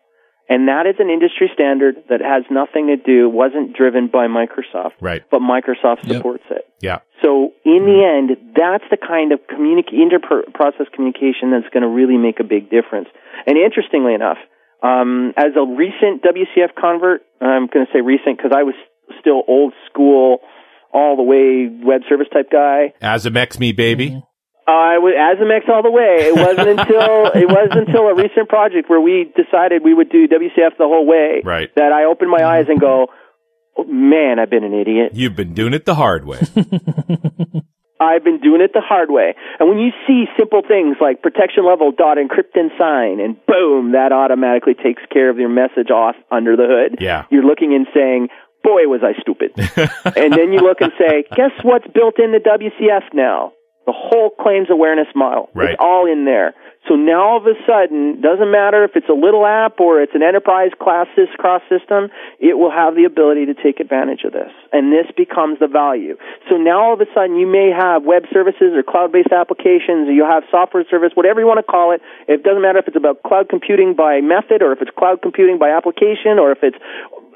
And 0.53 0.67
that 0.67 0.85
is 0.85 0.93
an 0.99 1.09
industry 1.09 1.49
standard 1.51 1.95
that 2.09 2.21
has 2.21 2.43
nothing 2.51 2.85
to 2.93 2.95
do, 2.95 3.27
wasn't 3.27 3.73
driven 3.75 4.05
by 4.05 4.27
Microsoft, 4.27 4.91
Right. 5.01 5.23
but 5.31 5.41
Microsoft 5.41 6.05
Yep. 6.05 6.17
supports 6.17 6.43
it. 6.51 6.63
Yeah. 6.79 6.99
So 7.23 7.53
in 7.65 7.85
the 7.89 8.05
end, 8.05 8.37
that's 8.55 8.83
the 8.91 8.97
kind 8.97 9.31
of 9.31 9.39
communic- 9.47 9.91
inter-process 9.91 10.87
communication 10.93 11.49
that's 11.49 11.67
going 11.73 11.81
to 11.81 11.89
really 11.89 12.17
make 12.17 12.39
a 12.39 12.43
big 12.43 12.69
difference. 12.69 13.09
And 13.47 13.57
interestingly 13.57 14.13
enough, 14.13 14.37
um, 14.83 15.33
as 15.37 15.55
a 15.55 15.65
recent 15.65 16.21
WCF 16.21 16.75
convert, 16.75 17.23
I'm 17.41 17.65
going 17.65 17.87
to 17.87 17.91
say 17.91 18.01
recent 18.01 18.37
because 18.37 18.51
I 18.55 18.61
was 18.61 18.75
still 19.19 19.41
old 19.47 19.73
school, 19.89 20.41
all 20.93 21.15
the 21.15 21.23
way 21.23 21.67
web 21.83 22.01
service 22.07 22.27
type 22.31 22.51
guy. 22.51 22.93
ASMX 23.01 23.59
me, 23.59 23.71
baby. 23.71 24.21
Uh, 24.65 24.71
I 24.71 24.97
was 24.97 25.13
ASMX 25.13 25.67
all 25.73 25.84
the 25.84 25.91
way. 25.91 26.28
It 26.32 26.36
wasn't 26.36 26.69
until 26.80 27.28
it 27.36 27.47
wasn't 27.49 27.88
until 27.88 28.08
a 28.08 28.15
recent 28.15 28.47
project 28.49 28.89
where 28.89 29.02
we 29.02 29.32
decided 29.36 29.84
we 29.84 29.93
would 29.93 30.10
do 30.10 30.28
WCF 30.28 30.78
the 30.78 30.86
whole 30.88 31.06
way 31.06 31.41
Right. 31.43 31.69
that 31.76 31.91
I 31.91 32.06
opened 32.06 32.32
my 32.32 32.43
eyes 32.45 32.65
and 32.69 32.80
go, 32.80 33.08
oh, 33.78 33.84
"Man, 33.84 34.39
I've 34.39 34.49
been 34.49 34.63
an 34.63 34.73
idiot." 34.73 35.12
You've 35.13 35.36
been 35.36 35.54
doing 35.54 35.73
it 35.73 35.86
the 35.86 35.95
hard 35.95 36.26
way. 36.26 36.39
I've 37.99 38.23
been 38.23 38.39
doing 38.41 38.60
it 38.62 38.71
the 38.73 38.82
hard 38.82 39.10
way. 39.12 39.34
And 39.60 39.69
when 39.69 39.80
you 39.80 39.91
see 40.08 40.26
simple 40.38 40.62
things 40.67 40.97
like 40.99 41.21
protection 41.21 41.65
level 41.65 41.91
dot 41.95 42.17
encrypt 42.17 42.56
and 42.56 42.71
sign, 42.78 43.19
and 43.21 43.38
boom, 43.45 43.93
that 43.93 44.12
automatically 44.12 44.73
takes 44.73 45.02
care 45.12 45.30
of 45.30 45.38
your 45.38 45.47
message 45.49 45.89
off 45.89 46.15
under 46.30 46.56
the 46.58 46.65
hood. 46.67 46.97
Yeah. 46.99 47.26
You're 47.32 47.45
looking 47.45 47.73
and 47.73 47.88
saying, 47.93 48.28
boy, 48.63 48.88
was 48.91 49.02
I 49.04 49.13
stupid. 49.21 49.52
and 50.17 50.34
then 50.34 50.52
you 50.52 50.60
look 50.60 50.82
and 50.82 50.91
say, 50.97 51.23
guess 51.36 51.52
what's 51.63 51.88
built 51.93 52.19
into 52.19 52.39
WCF 52.39 53.13
now? 53.13 53.54
The 53.86 53.93
whole 53.96 54.30
claims 54.30 54.69
awareness 54.69 55.08
model. 55.15 55.50
Right. 55.54 55.72
It's 55.72 55.82
all 55.82 56.10
in 56.10 56.26
there. 56.26 56.54
So 56.88 56.96
now 56.96 57.24
all 57.24 57.38
of 57.38 57.48
a 57.48 57.56
sudden, 57.63 58.19
doesn't 58.19 58.52
matter 58.52 58.84
if 58.84 58.91
it's 58.96 59.08
a 59.08 59.15
little 59.15 59.46
app 59.46 59.80
or 59.80 60.02
it's 60.02 60.15
an 60.15 60.24
enterprise 60.24 60.72
class 60.82 61.08
cross 61.39 61.62
system, 61.72 62.12
it 62.39 62.60
will 62.60 62.72
have 62.72 62.96
the 62.96 63.06
ability 63.06 63.48
to 63.48 63.56
take 63.56 63.80
advantage 63.80 64.24
of 64.28 64.34
this. 64.34 64.52
And 64.74 64.91
this 64.91 65.08
becomes 65.15 65.60
the 65.60 65.67
value. 65.67 66.17
So 66.50 66.58
now 66.58 66.84
all 66.84 66.93
of 66.93 67.00
a 67.00 67.08
sudden 67.15 67.39
you 67.39 67.48
may 67.48 67.72
have 67.72 68.04
web 68.04 68.24
services 68.34 68.76
or 68.76 68.84
cloud-based 68.84 69.32
applications, 69.32 70.12
or 70.12 70.12
you 70.12 70.28
have 70.28 70.43
software 70.52 70.84
service, 70.91 71.12
whatever 71.15 71.39
you 71.39 71.48
want 71.48 71.63
to 71.63 71.69
call 71.69 71.96
it. 71.96 72.02
It 72.28 72.43
doesn't 72.43 72.62
matter 72.62 72.80
if 72.80 72.88
it's 72.88 73.00
about 73.00 73.24
cloud 73.24 73.48
computing 73.48 73.96
by 73.96 74.19
method 74.19 74.62
or 74.62 74.74
if 74.74 74.82
it's 74.82 74.91
cloud 74.91 75.22
computing 75.22 75.60
by 75.60 75.72
application 75.72 76.36
or 76.36 76.52
if 76.52 76.60
it's 76.67 76.80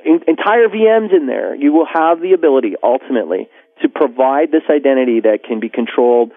entire 0.03 0.67
VMs 0.67 1.15
in 1.15 1.27
there. 1.27 1.55
You 1.55 1.71
will 1.71 1.87
have 1.87 2.19
the 2.19 2.33
ability 2.33 2.75
ultimately 2.83 3.47
to 3.81 3.89
provide 3.89 4.51
this 4.51 4.63
identity 4.69 5.21
that 5.21 5.43
can 5.47 5.59
be 5.59 5.69
controlled 5.69 6.31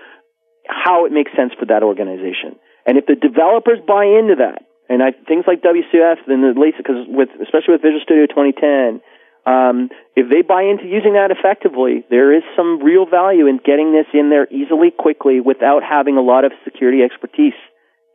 how 0.68 1.06
it 1.06 1.12
makes 1.12 1.32
sense 1.36 1.52
for 1.58 1.66
that 1.66 1.82
organization. 1.82 2.56
And 2.86 2.96
if 2.96 3.06
the 3.06 3.16
developers 3.16 3.78
buy 3.86 4.04
into 4.04 4.36
that, 4.38 4.64
and 4.88 5.02
I, 5.02 5.12
things 5.12 5.44
like 5.46 5.62
WCF 5.62 6.26
and 6.26 6.42
the 6.42 6.54
latest, 6.58 6.82
because 6.82 7.06
with 7.06 7.30
especially 7.42 7.78
with 7.78 7.82
Visual 7.82 8.02
Studio 8.02 8.26
2010, 8.26 9.00
um, 9.46 9.88
if 10.16 10.28
they 10.28 10.42
buy 10.42 10.62
into 10.62 10.84
using 10.84 11.14
that 11.14 11.30
effectively, 11.30 12.04
there 12.10 12.34
is 12.34 12.42
some 12.56 12.82
real 12.82 13.06
value 13.06 13.46
in 13.46 13.58
getting 13.62 13.92
this 13.92 14.06
in 14.12 14.28
there 14.28 14.46
easily, 14.50 14.90
quickly, 14.90 15.40
without 15.40 15.82
having 15.82 16.16
a 16.16 16.20
lot 16.20 16.44
of 16.44 16.52
security 16.64 17.02
expertise 17.02 17.56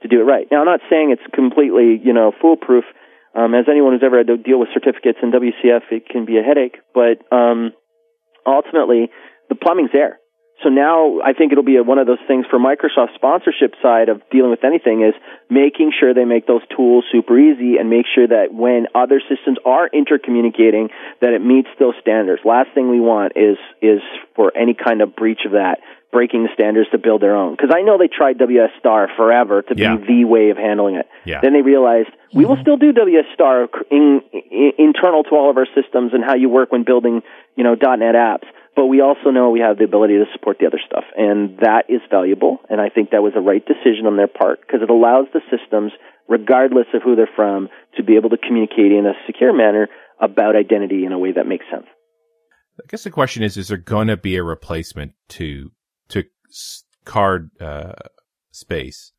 to 0.01 0.07
do 0.07 0.21
it 0.21 0.25
right. 0.25 0.45
Now, 0.51 0.59
I'm 0.59 0.69
not 0.69 0.81
saying 0.89 1.11
it's 1.11 1.25
completely, 1.33 1.99
you 2.03 2.13
know, 2.13 2.31
foolproof. 2.41 2.85
Um, 3.33 3.53
as 3.53 3.65
anyone 3.67 3.91
who's 3.91 4.05
ever 4.05 4.19
had 4.19 4.27
to 4.27 4.37
deal 4.37 4.59
with 4.59 4.69
certificates 4.73 5.19
in 5.21 5.31
WCF, 5.31 5.91
it 5.91 6.07
can 6.07 6.23
be 6.23 6.37
a 6.37 6.43
headache. 6.43 6.77
But 6.93 7.19
um, 7.35 7.73
ultimately, 8.45 9.09
the 9.49 9.55
plumbing's 9.55 9.91
there. 9.93 10.19
So 10.63 10.69
now 10.69 11.19
I 11.19 11.33
think 11.33 11.51
it'll 11.51 11.65
be 11.65 11.75
a, 11.75 11.83
one 11.83 11.99
of 11.99 12.07
those 12.07 12.23
things 12.27 12.45
for 12.49 12.57
Microsoft 12.57 13.13
sponsorship 13.15 13.73
side 13.81 14.07
of 14.07 14.21
dealing 14.31 14.51
with 14.51 14.63
anything 14.63 15.03
is 15.03 15.13
making 15.49 15.91
sure 15.99 16.13
they 16.13 16.23
make 16.23 16.47
those 16.47 16.61
tools 16.75 17.03
super 17.11 17.37
easy 17.37 17.75
and 17.77 17.89
make 17.89 18.05
sure 18.13 18.25
that 18.25 18.53
when 18.53 18.87
other 18.95 19.21
systems 19.27 19.57
are 19.65 19.89
intercommunicating 19.89 20.89
that 21.19 21.33
it 21.33 21.43
meets 21.43 21.67
those 21.77 21.93
standards. 21.99 22.41
Last 22.45 22.69
thing 22.73 22.89
we 22.89 23.01
want 23.01 23.33
is 23.35 23.57
is 23.81 23.99
for 24.35 24.55
any 24.55 24.73
kind 24.73 25.01
of 25.01 25.15
breach 25.15 25.41
of 25.45 25.51
that 25.51 25.79
breaking 26.15 26.43
the 26.43 26.49
standards 26.53 26.89
to 26.91 26.97
build 26.97 27.21
their 27.21 27.35
own. 27.35 27.51
Because 27.51 27.75
I 27.75 27.81
know 27.81 27.97
they 27.97 28.07
tried 28.07 28.37
WS 28.37 28.69
Star 28.79 29.09
forever 29.17 29.61
to 29.63 29.75
Yeah. 29.75 29.97
be 29.97 30.05
the 30.07 30.23
way 30.23 30.49
of 30.49 30.55
handling 30.55 30.95
it. 30.95 31.09
Yeah. 31.25 31.41
Then 31.41 31.51
they 31.51 31.61
realized 31.61 32.07
we 32.33 32.45
will 32.45 32.55
still 32.61 32.77
do 32.77 32.93
WS 32.93 33.25
Star 33.33 33.67
in, 33.91 34.21
in, 34.31 34.71
internal 34.77 35.23
to 35.23 35.31
all 35.35 35.49
of 35.49 35.57
our 35.57 35.67
systems 35.75 36.13
and 36.13 36.23
how 36.23 36.35
you 36.35 36.47
work 36.47 36.71
when 36.71 36.83
building, 36.83 37.21
you 37.55 37.63
know, 37.63 37.75
.NET 37.75 38.15
apps. 38.15 38.47
But 38.75 38.87
we 38.87 38.99
also 38.99 39.31
know 39.31 39.51
we 39.51 39.61
have 39.61 39.77
the 39.77 39.85
ability 39.85 40.15
to 40.15 40.25
support 40.33 40.57
the 40.59 40.67
other 40.67 40.81
stuff, 40.85 41.05
and 41.15 41.57
that 41.59 41.85
is 41.87 42.01
valuable. 42.11 42.59
And 42.69 42.81
I 42.81 42.89
think 42.89 43.11
that 43.11 43.23
was 43.23 43.33
the 43.33 43.39
right 43.39 43.63
decision 43.65 44.05
on 44.05 44.17
their 44.17 44.27
part 44.27 44.59
because 44.59 44.81
it 44.81 44.89
allows 44.89 45.27
the 45.33 45.39
systems, 45.49 45.93
regardless 46.27 46.87
of 46.93 47.01
who 47.01 47.15
they're 47.15 47.29
from, 47.35 47.69
to 47.95 48.03
be 48.03 48.17
able 48.17 48.31
to 48.31 48.37
communicate 48.37 48.91
in 48.91 49.05
a 49.05 49.13
secure 49.25 49.55
manner 49.55 49.87
about 50.19 50.57
identity 50.57 51.05
in 51.05 51.13
a 51.13 51.19
way 51.19 51.31
that 51.31 51.47
makes 51.47 51.65
sense. 51.71 51.85
I 52.77 52.83
guess 52.89 53.03
the 53.03 53.11
question 53.11 53.43
is: 53.43 53.55
Is 53.55 53.69
there 53.69 53.77
going 53.77 54.07
to 54.07 54.17
be 54.17 54.35
a 54.35 54.43
replacement 54.43 55.13
to 55.29 55.71
to 56.09 56.25
card 57.05 57.51
uh, 57.61 57.93
space? 58.51 59.13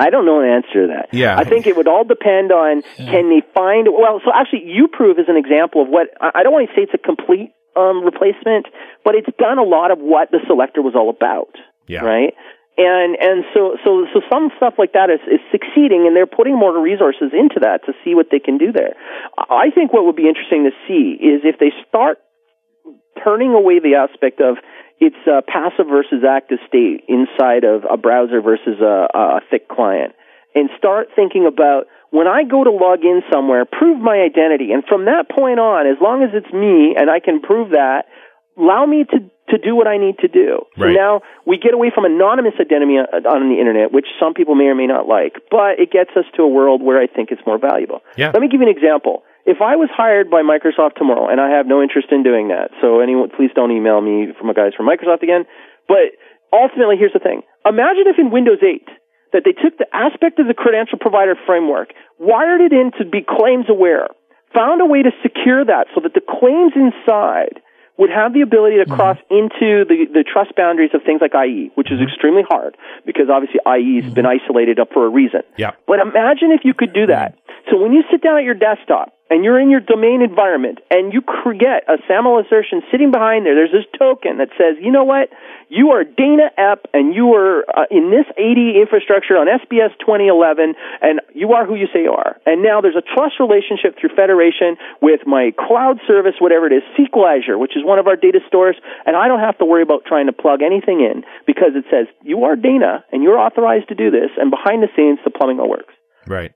I 0.00 0.10
don't 0.10 0.24
know 0.24 0.40
an 0.40 0.48
answer 0.48 0.86
to 0.86 0.88
that. 0.94 1.12
Yeah. 1.12 1.36
I 1.36 1.44
think 1.44 1.66
it 1.66 1.76
would 1.76 1.86
all 1.88 2.04
depend 2.04 2.50
on 2.52 2.82
Yeah. 2.98 3.10
can 3.12 3.28
they 3.28 3.42
find 3.54 3.86
well. 3.92 4.20
So 4.24 4.30
actually, 4.34 4.64
U-Prove 4.66 5.18
is 5.18 5.28
an 5.28 5.36
example 5.36 5.82
of 5.82 5.88
what 5.88 6.08
I 6.20 6.40
I 6.40 6.42
don't 6.42 6.52
want 6.52 6.68
to 6.68 6.74
say 6.74 6.82
it's 6.88 6.94
a 6.94 6.98
complete 6.98 7.52
um, 7.76 8.02
replacement, 8.02 8.66
but 9.04 9.14
it's 9.14 9.28
done 9.38 9.58
a 9.58 9.62
lot 9.76 9.90
of 9.90 9.98
what 9.98 10.30
the 10.30 10.40
selector 10.46 10.82
was 10.82 10.94
all 10.96 11.10
about. 11.10 11.54
Yeah. 11.86 12.00
Right. 12.02 12.34
And 12.78 13.16
and 13.20 13.44
so 13.52 13.76
so 13.84 14.06
so 14.14 14.22
some 14.32 14.50
stuff 14.56 14.74
like 14.78 14.92
that 14.94 15.10
is, 15.10 15.20
is 15.28 15.40
succeeding, 15.52 16.06
and 16.06 16.16
they're 16.16 16.26
putting 16.40 16.56
more 16.56 16.72
resources 16.80 17.30
into 17.36 17.60
that 17.60 17.84
to 17.86 17.92
see 18.02 18.14
what 18.14 18.28
they 18.32 18.38
can 18.38 18.56
do 18.56 18.72
there. 18.72 18.94
I 19.36 19.68
think 19.74 19.92
what 19.92 20.06
would 20.06 20.16
be 20.16 20.28
interesting 20.28 20.64
to 20.64 20.72
see 20.88 21.18
is 21.20 21.42
if 21.44 21.58
they 21.58 21.72
start 21.88 22.18
turning 23.24 23.52
away 23.52 23.78
the 23.80 23.96
aspect 23.96 24.40
of 24.40 24.56
it's 25.00 25.16
a 25.26 25.40
passive 25.42 25.86
versus 25.88 26.22
active 26.28 26.58
state 26.68 27.04
inside 27.08 27.64
of 27.64 27.84
a 27.90 27.96
browser 27.96 28.40
versus 28.42 28.80
a, 28.80 29.08
a 29.14 29.40
thick 29.50 29.68
client 29.68 30.12
and 30.54 30.68
start 30.76 31.08
thinking 31.14 31.46
about 31.46 31.86
when 32.10 32.26
I 32.26 32.42
go 32.42 32.64
to 32.64 32.70
log 32.70 33.04
in 33.04 33.22
somewhere, 33.32 33.64
prove 33.64 34.00
my 34.00 34.18
identity. 34.18 34.72
And 34.72 34.84
from 34.84 35.06
that 35.06 35.30
point 35.30 35.60
on, 35.60 35.86
as 35.86 35.96
long 36.02 36.22
as 36.22 36.30
it's 36.34 36.52
me 36.52 36.96
and 36.98 37.08
I 37.08 37.20
can 37.20 37.40
prove 37.40 37.70
that, 37.70 38.06
allow 38.58 38.84
me 38.84 39.04
to, 39.04 39.18
to 39.54 39.58
do 39.58 39.76
what 39.76 39.86
I 39.86 39.96
need 39.96 40.18
to 40.18 40.28
do. 40.28 40.66
So 40.76 40.82
now 40.92 41.20
we 41.46 41.56
get 41.56 41.72
away 41.72 41.90
from 41.94 42.04
anonymous 42.04 42.54
identity 42.60 42.98
on 42.98 43.06
on 43.26 43.48
the 43.48 43.58
internet, 43.58 43.92
which 43.92 44.06
some 44.18 44.34
people 44.34 44.54
may 44.54 44.66
or 44.66 44.74
may 44.74 44.86
not 44.86 45.06
like, 45.06 45.38
but 45.50 45.78
it 45.78 45.90
gets 45.90 46.10
us 46.16 46.24
to 46.36 46.42
a 46.42 46.48
world 46.48 46.82
where 46.82 47.00
I 47.00 47.06
think 47.06 47.30
it's 47.30 47.42
more 47.46 47.58
valuable. 47.58 48.00
Yeah. 48.16 48.30
Let 48.34 48.42
me 48.42 48.48
give 48.48 48.60
you 48.60 48.68
an 48.68 48.74
example. 48.74 49.22
If 49.46 49.60
I 49.60 49.76
was 49.76 49.88
hired 49.92 50.28
by 50.28 50.42
Microsoft 50.42 50.96
tomorrow, 50.96 51.28
and 51.28 51.40
I 51.40 51.56
have 51.56 51.66
no 51.66 51.82
interest 51.82 52.08
in 52.12 52.22
doing 52.22 52.48
that, 52.48 52.70
so 52.80 53.00
anyone, 53.00 53.30
please 53.30 53.50
don't 53.54 53.72
email 53.72 54.00
me 54.00 54.32
from 54.38 54.50
a 54.50 54.54
guys 54.54 54.76
from 54.76 54.86
Microsoft 54.86 55.22
again. 55.22 55.44
But 55.88 56.12
ultimately, 56.52 56.96
here's 56.96 57.16
the 57.16 57.24
thing: 57.24 57.42
imagine 57.64 58.04
if 58.06 58.18
in 58.18 58.30
Windows 58.30 58.60
8 58.60 58.84
that 59.32 59.42
they 59.44 59.52
took 59.52 59.78
the 59.78 59.88
aspect 59.94 60.38
of 60.38 60.46
the 60.46 60.54
credential 60.54 60.98
provider 60.98 61.34
framework, 61.46 61.94
wired 62.18 62.60
it 62.60 62.72
in 62.72 62.92
to 62.98 63.04
be 63.04 63.24
claims 63.24 63.66
aware, 63.68 64.08
found 64.52 64.80
a 64.80 64.86
way 64.86 65.02
to 65.02 65.10
secure 65.22 65.64
that 65.64 65.86
so 65.94 66.00
that 66.02 66.14
the 66.14 66.20
claims 66.20 66.72
inside 66.76 67.62
would 68.00 68.10
have 68.10 68.32
the 68.32 68.40
ability 68.40 68.80
to 68.80 68.88
mm-hmm. 68.88 68.96
cross 68.96 69.18
into 69.28 69.84
the, 69.84 70.08
the 70.08 70.24
trust 70.24 70.56
boundaries 70.56 70.90
of 70.94 71.04
things 71.04 71.20
like 71.20 71.36
IE, 71.36 71.70
which 71.76 71.92
is 71.92 72.00
mm-hmm. 72.00 72.08
extremely 72.08 72.42
hard 72.48 72.74
because 73.04 73.28
obviously 73.28 73.60
IE 73.68 74.00
has 74.00 74.08
mm-hmm. 74.08 74.14
been 74.14 74.26
isolated 74.26 74.80
up 74.80 74.88
for 74.92 75.04
a 75.04 75.10
reason. 75.10 75.44
Yeah. 75.60 75.76
But 75.86 76.00
imagine 76.00 76.50
if 76.50 76.64
you 76.64 76.72
could 76.72 76.92
do 76.96 77.06
that. 77.12 77.36
So 77.70 77.76
when 77.76 77.92
you 77.92 78.02
sit 78.10 78.22
down 78.24 78.38
at 78.38 78.44
your 78.44 78.56
desktop 78.56 79.12
and 79.30 79.44
you're 79.44 79.58
in 79.58 79.70
your 79.70 79.80
domain 79.80 80.22
environment 80.22 80.80
and 80.90 81.14
you 81.14 81.22
get 81.54 81.86
a 81.88 82.02
SAML 82.06 82.42
assertion 82.42 82.82
sitting 82.90 83.10
behind 83.10 83.46
there, 83.46 83.54
there's 83.54 83.72
this 83.72 83.86
token 83.98 84.38
that 84.38 84.50
says, 84.58 84.76
you 84.82 84.90
know 84.90 85.04
what? 85.04 85.30
You 85.70 85.94
are 85.94 86.02
Dana 86.02 86.50
Epp 86.58 86.90
and 86.92 87.14
you 87.14 87.34
are 87.38 87.62
uh, 87.70 87.86
in 87.90 88.10
this 88.10 88.26
AD 88.34 88.58
infrastructure 88.58 89.38
on 89.38 89.46
SBS 89.46 89.94
2011 90.02 90.74
and 91.00 91.20
you 91.32 91.54
are 91.54 91.64
who 91.64 91.76
you 91.76 91.86
say 91.94 92.02
you 92.02 92.12
are. 92.12 92.36
And 92.44 92.62
now 92.62 92.80
there's 92.80 92.98
a 92.98 93.06
trust 93.06 93.38
relationship 93.38 93.94
through 93.94 94.10
federation 94.18 94.74
with 95.00 95.22
my 95.26 95.54
cloud 95.54 96.02
service, 96.10 96.34
whatever 96.42 96.66
it 96.66 96.74
is, 96.74 96.82
SQL 96.98 97.38
Azure, 97.38 97.56
which 97.56 97.78
is 97.78 97.86
one 97.86 98.00
of 98.00 98.08
our 98.08 98.16
data 98.16 98.40
stores. 98.48 98.74
And 99.06 99.14
I 99.14 99.28
don't 99.28 99.40
have 99.40 99.58
to 99.58 99.64
worry 99.64 99.82
about 99.82 100.04
trying 100.04 100.26
to 100.26 100.34
plug 100.34 100.62
anything 100.62 101.06
in 101.06 101.22
because 101.46 101.78
it 101.78 101.84
says 101.86 102.10
you 102.22 102.44
are 102.44 102.56
Dana 102.56 103.04
and 103.12 103.22
you're 103.22 103.38
authorized 103.38 103.88
to 103.88 103.94
do 103.94 104.10
this. 104.10 104.34
And 104.36 104.50
behind 104.50 104.82
the 104.82 104.90
scenes, 104.96 105.20
the 105.22 105.30
plumbing 105.30 105.60
all 105.60 105.70
works. 105.70 105.94
Right. 106.26 106.52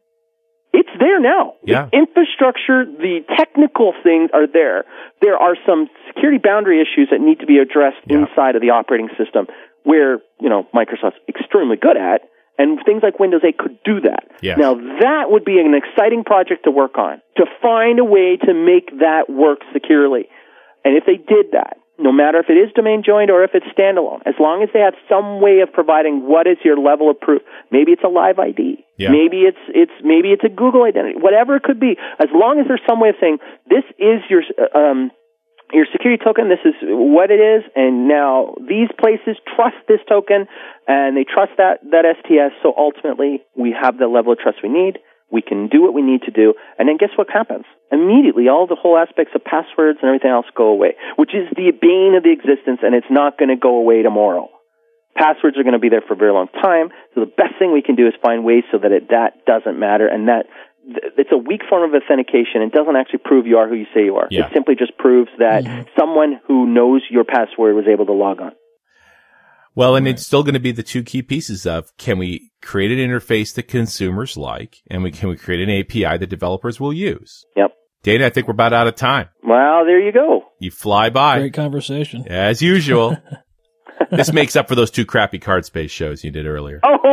It's 0.74 0.90
there 0.98 1.20
now. 1.20 1.54
Yeah. 1.62 1.86
The 1.92 1.98
infrastructure, 1.98 2.84
the 2.84 3.22
technical 3.38 3.94
things 4.02 4.30
are 4.34 4.46
there. 4.50 4.84
There 5.22 5.36
are 5.38 5.54
some 5.64 5.86
security 6.08 6.38
boundary 6.42 6.82
issues 6.82 7.08
that 7.12 7.20
need 7.20 7.38
to 7.40 7.46
be 7.46 7.58
addressed 7.58 8.02
Yeah. 8.06 8.26
inside 8.26 8.56
of 8.56 8.62
the 8.62 8.70
operating 8.70 9.08
system 9.16 9.46
where, 9.84 10.18
you 10.40 10.48
know, 10.50 10.66
Microsoft's 10.74 11.20
extremely 11.28 11.76
good 11.76 11.96
at 11.96 12.22
and 12.58 12.78
things 12.84 13.02
like 13.02 13.20
Windows 13.20 13.42
8 13.46 13.56
could 13.56 13.78
do 13.84 14.00
that. 14.00 14.26
Yes. 14.42 14.58
Now 14.58 14.74
that 14.74 15.30
would 15.30 15.44
be 15.44 15.60
an 15.60 15.74
exciting 15.74 16.24
project 16.24 16.64
to 16.64 16.72
work 16.72 16.98
on, 16.98 17.22
to 17.36 17.46
find 17.62 18.00
a 18.00 18.04
way 18.04 18.36
to 18.36 18.52
make 18.54 18.98
that 18.98 19.30
work 19.30 19.60
securely. 19.72 20.28
And 20.84 20.96
if 20.96 21.04
they 21.06 21.16
did 21.16 21.52
that, 21.52 21.78
no 21.98 22.10
matter 22.10 22.38
if 22.38 22.50
it 22.50 22.54
is 22.54 22.72
domain 22.74 23.02
joined 23.04 23.30
or 23.30 23.44
if 23.44 23.52
it's 23.54 23.66
standalone, 23.76 24.20
as 24.26 24.34
long 24.40 24.62
as 24.62 24.68
they 24.74 24.80
have 24.80 24.94
some 25.08 25.40
way 25.40 25.60
of 25.60 25.72
providing 25.72 26.26
what 26.26 26.46
is 26.46 26.56
your 26.64 26.76
level 26.76 27.10
of 27.10 27.20
proof, 27.20 27.42
maybe 27.70 27.92
it's 27.92 28.02
a 28.04 28.08
live 28.08 28.38
ID, 28.38 28.84
Yeah. 28.98 29.10
maybe 29.10 29.42
it's 29.42 29.62
it's 29.68 29.92
maybe 30.02 30.32
it's 30.32 30.44
a 30.44 30.48
Google 30.48 30.82
identity, 30.84 31.16
whatever 31.18 31.54
it 31.56 31.62
could 31.62 31.78
be. 31.78 31.96
As 32.18 32.28
long 32.34 32.58
as 32.60 32.66
there's 32.66 32.82
some 32.88 33.00
way 33.00 33.10
of 33.10 33.16
saying 33.20 33.38
this 33.68 33.84
is 33.98 34.20
your 34.28 34.42
uh, 34.58 34.78
um, 34.78 35.10
your 35.72 35.86
security 35.90 36.22
token, 36.22 36.48
this 36.48 36.62
is 36.64 36.74
what 36.82 37.30
it 37.30 37.40
is, 37.40 37.62
and 37.74 38.06
now 38.06 38.54
these 38.68 38.88
places 38.98 39.36
trust 39.56 39.76
this 39.88 40.00
token, 40.08 40.46
and 40.86 41.16
they 41.16 41.24
trust 41.24 41.52
that, 41.58 41.80
that 41.90 42.04
STS, 42.20 42.54
so 42.62 42.74
ultimately 42.76 43.42
we 43.56 43.74
have 43.74 43.98
the 43.98 44.06
level 44.06 44.32
of 44.32 44.38
trust 44.38 44.58
we 44.62 44.68
need, 44.68 44.98
we 45.34 45.42
can 45.42 45.66
do 45.66 45.82
what 45.82 45.92
we 45.92 46.00
need 46.00 46.22
to 46.22 46.30
do, 46.30 46.54
and 46.78 46.88
then 46.88 46.96
guess 46.96 47.10
what 47.16 47.26
happens? 47.28 47.66
Immediately, 47.90 48.46
all 48.48 48.66
the 48.70 48.78
whole 48.78 48.96
aspects 48.96 49.34
of 49.34 49.42
passwords 49.42 49.98
and 50.00 50.08
everything 50.08 50.30
else 50.30 50.46
go 50.54 50.70
away, 50.70 50.94
which 51.16 51.34
is 51.34 51.50
the 51.58 51.74
bane 51.74 52.14
of 52.14 52.22
the 52.22 52.30
existence, 52.30 52.80
and 52.86 52.94
it's 52.94 53.10
not 53.10 53.36
going 53.36 53.50
to 53.50 53.58
go 53.58 53.76
away 53.76 54.02
tomorrow. 54.02 54.48
Passwords 55.18 55.58
are 55.58 55.66
going 55.66 55.74
to 55.74 55.82
be 55.82 55.90
there 55.90 56.02
for 56.06 56.14
a 56.14 56.16
very 56.16 56.32
long 56.32 56.46
time, 56.62 56.94
so 57.14 57.26
the 57.26 57.34
best 57.34 57.58
thing 57.58 57.74
we 57.74 57.82
can 57.82 57.96
do 57.98 58.06
is 58.06 58.14
find 58.22 58.44
ways 58.44 58.62
so 58.70 58.78
that 58.78 58.92
it, 58.92 59.10
that 59.10 59.44
doesn't 59.44 59.78
matter, 59.78 60.06
and 60.06 60.28
that 60.28 60.46
th- 60.86 61.18
it's 61.18 61.30
a 61.32 61.38
weak 61.38 61.62
form 61.68 61.82
of 61.82 61.94
authentication. 61.94 62.62
It 62.62 62.72
doesn't 62.72 62.94
actually 62.94 63.26
prove 63.26 63.46
you 63.46 63.58
are 63.58 63.68
who 63.68 63.74
you 63.74 63.90
say 63.94 64.06
you 64.06 64.16
are. 64.16 64.28
Yeah. 64.30 64.46
It 64.46 64.54
simply 64.54 64.74
just 64.74 64.96
proves 64.98 65.30
that 65.38 65.64
mm-hmm. 65.64 65.90
someone 65.98 66.40
who 66.46 66.66
knows 66.66 67.02
your 67.10 67.24
password 67.24 67.74
was 67.74 67.86
able 67.90 68.06
to 68.06 68.12
log 68.12 68.40
on. 68.40 68.52
Well, 69.76 69.96
and 69.96 70.06
it's 70.06 70.24
still 70.24 70.42
going 70.42 70.54
to 70.54 70.60
be 70.60 70.72
the 70.72 70.82
two 70.82 71.02
key 71.02 71.22
pieces 71.22 71.66
of 71.66 71.96
can 71.96 72.18
we 72.18 72.52
create 72.62 72.92
an 72.92 72.98
interface 72.98 73.54
that 73.54 73.64
consumers 73.68 74.36
like 74.36 74.78
and 74.88 75.02
we 75.02 75.10
can 75.10 75.28
we 75.28 75.36
create 75.36 75.68
an 75.68 75.80
API 75.80 76.16
that 76.18 76.28
developers 76.30 76.78
will 76.78 76.92
use. 76.92 77.44
Yep. 77.56 77.72
Dana, 78.02 78.26
I 78.26 78.30
think 78.30 78.46
we're 78.46 78.52
about 78.52 78.72
out 78.72 78.86
of 78.86 78.94
time. 78.96 79.28
Well, 79.42 79.84
there 79.84 79.98
you 79.98 80.12
go. 80.12 80.42
You 80.60 80.70
fly 80.70 81.10
by 81.10 81.38
Great 81.40 81.54
conversation. 81.54 82.26
as 82.28 82.62
usual. 82.62 83.16
this 84.16 84.32
makes 84.32 84.56
up 84.56 84.68
for 84.68 84.74
those 84.74 84.90
two 84.90 85.04
crappy 85.06 85.38
CardSpace 85.38 85.90
shows 85.90 86.24
you 86.24 86.30
did 86.30 86.46
earlier. 86.46 86.80
Oh, 86.82 86.98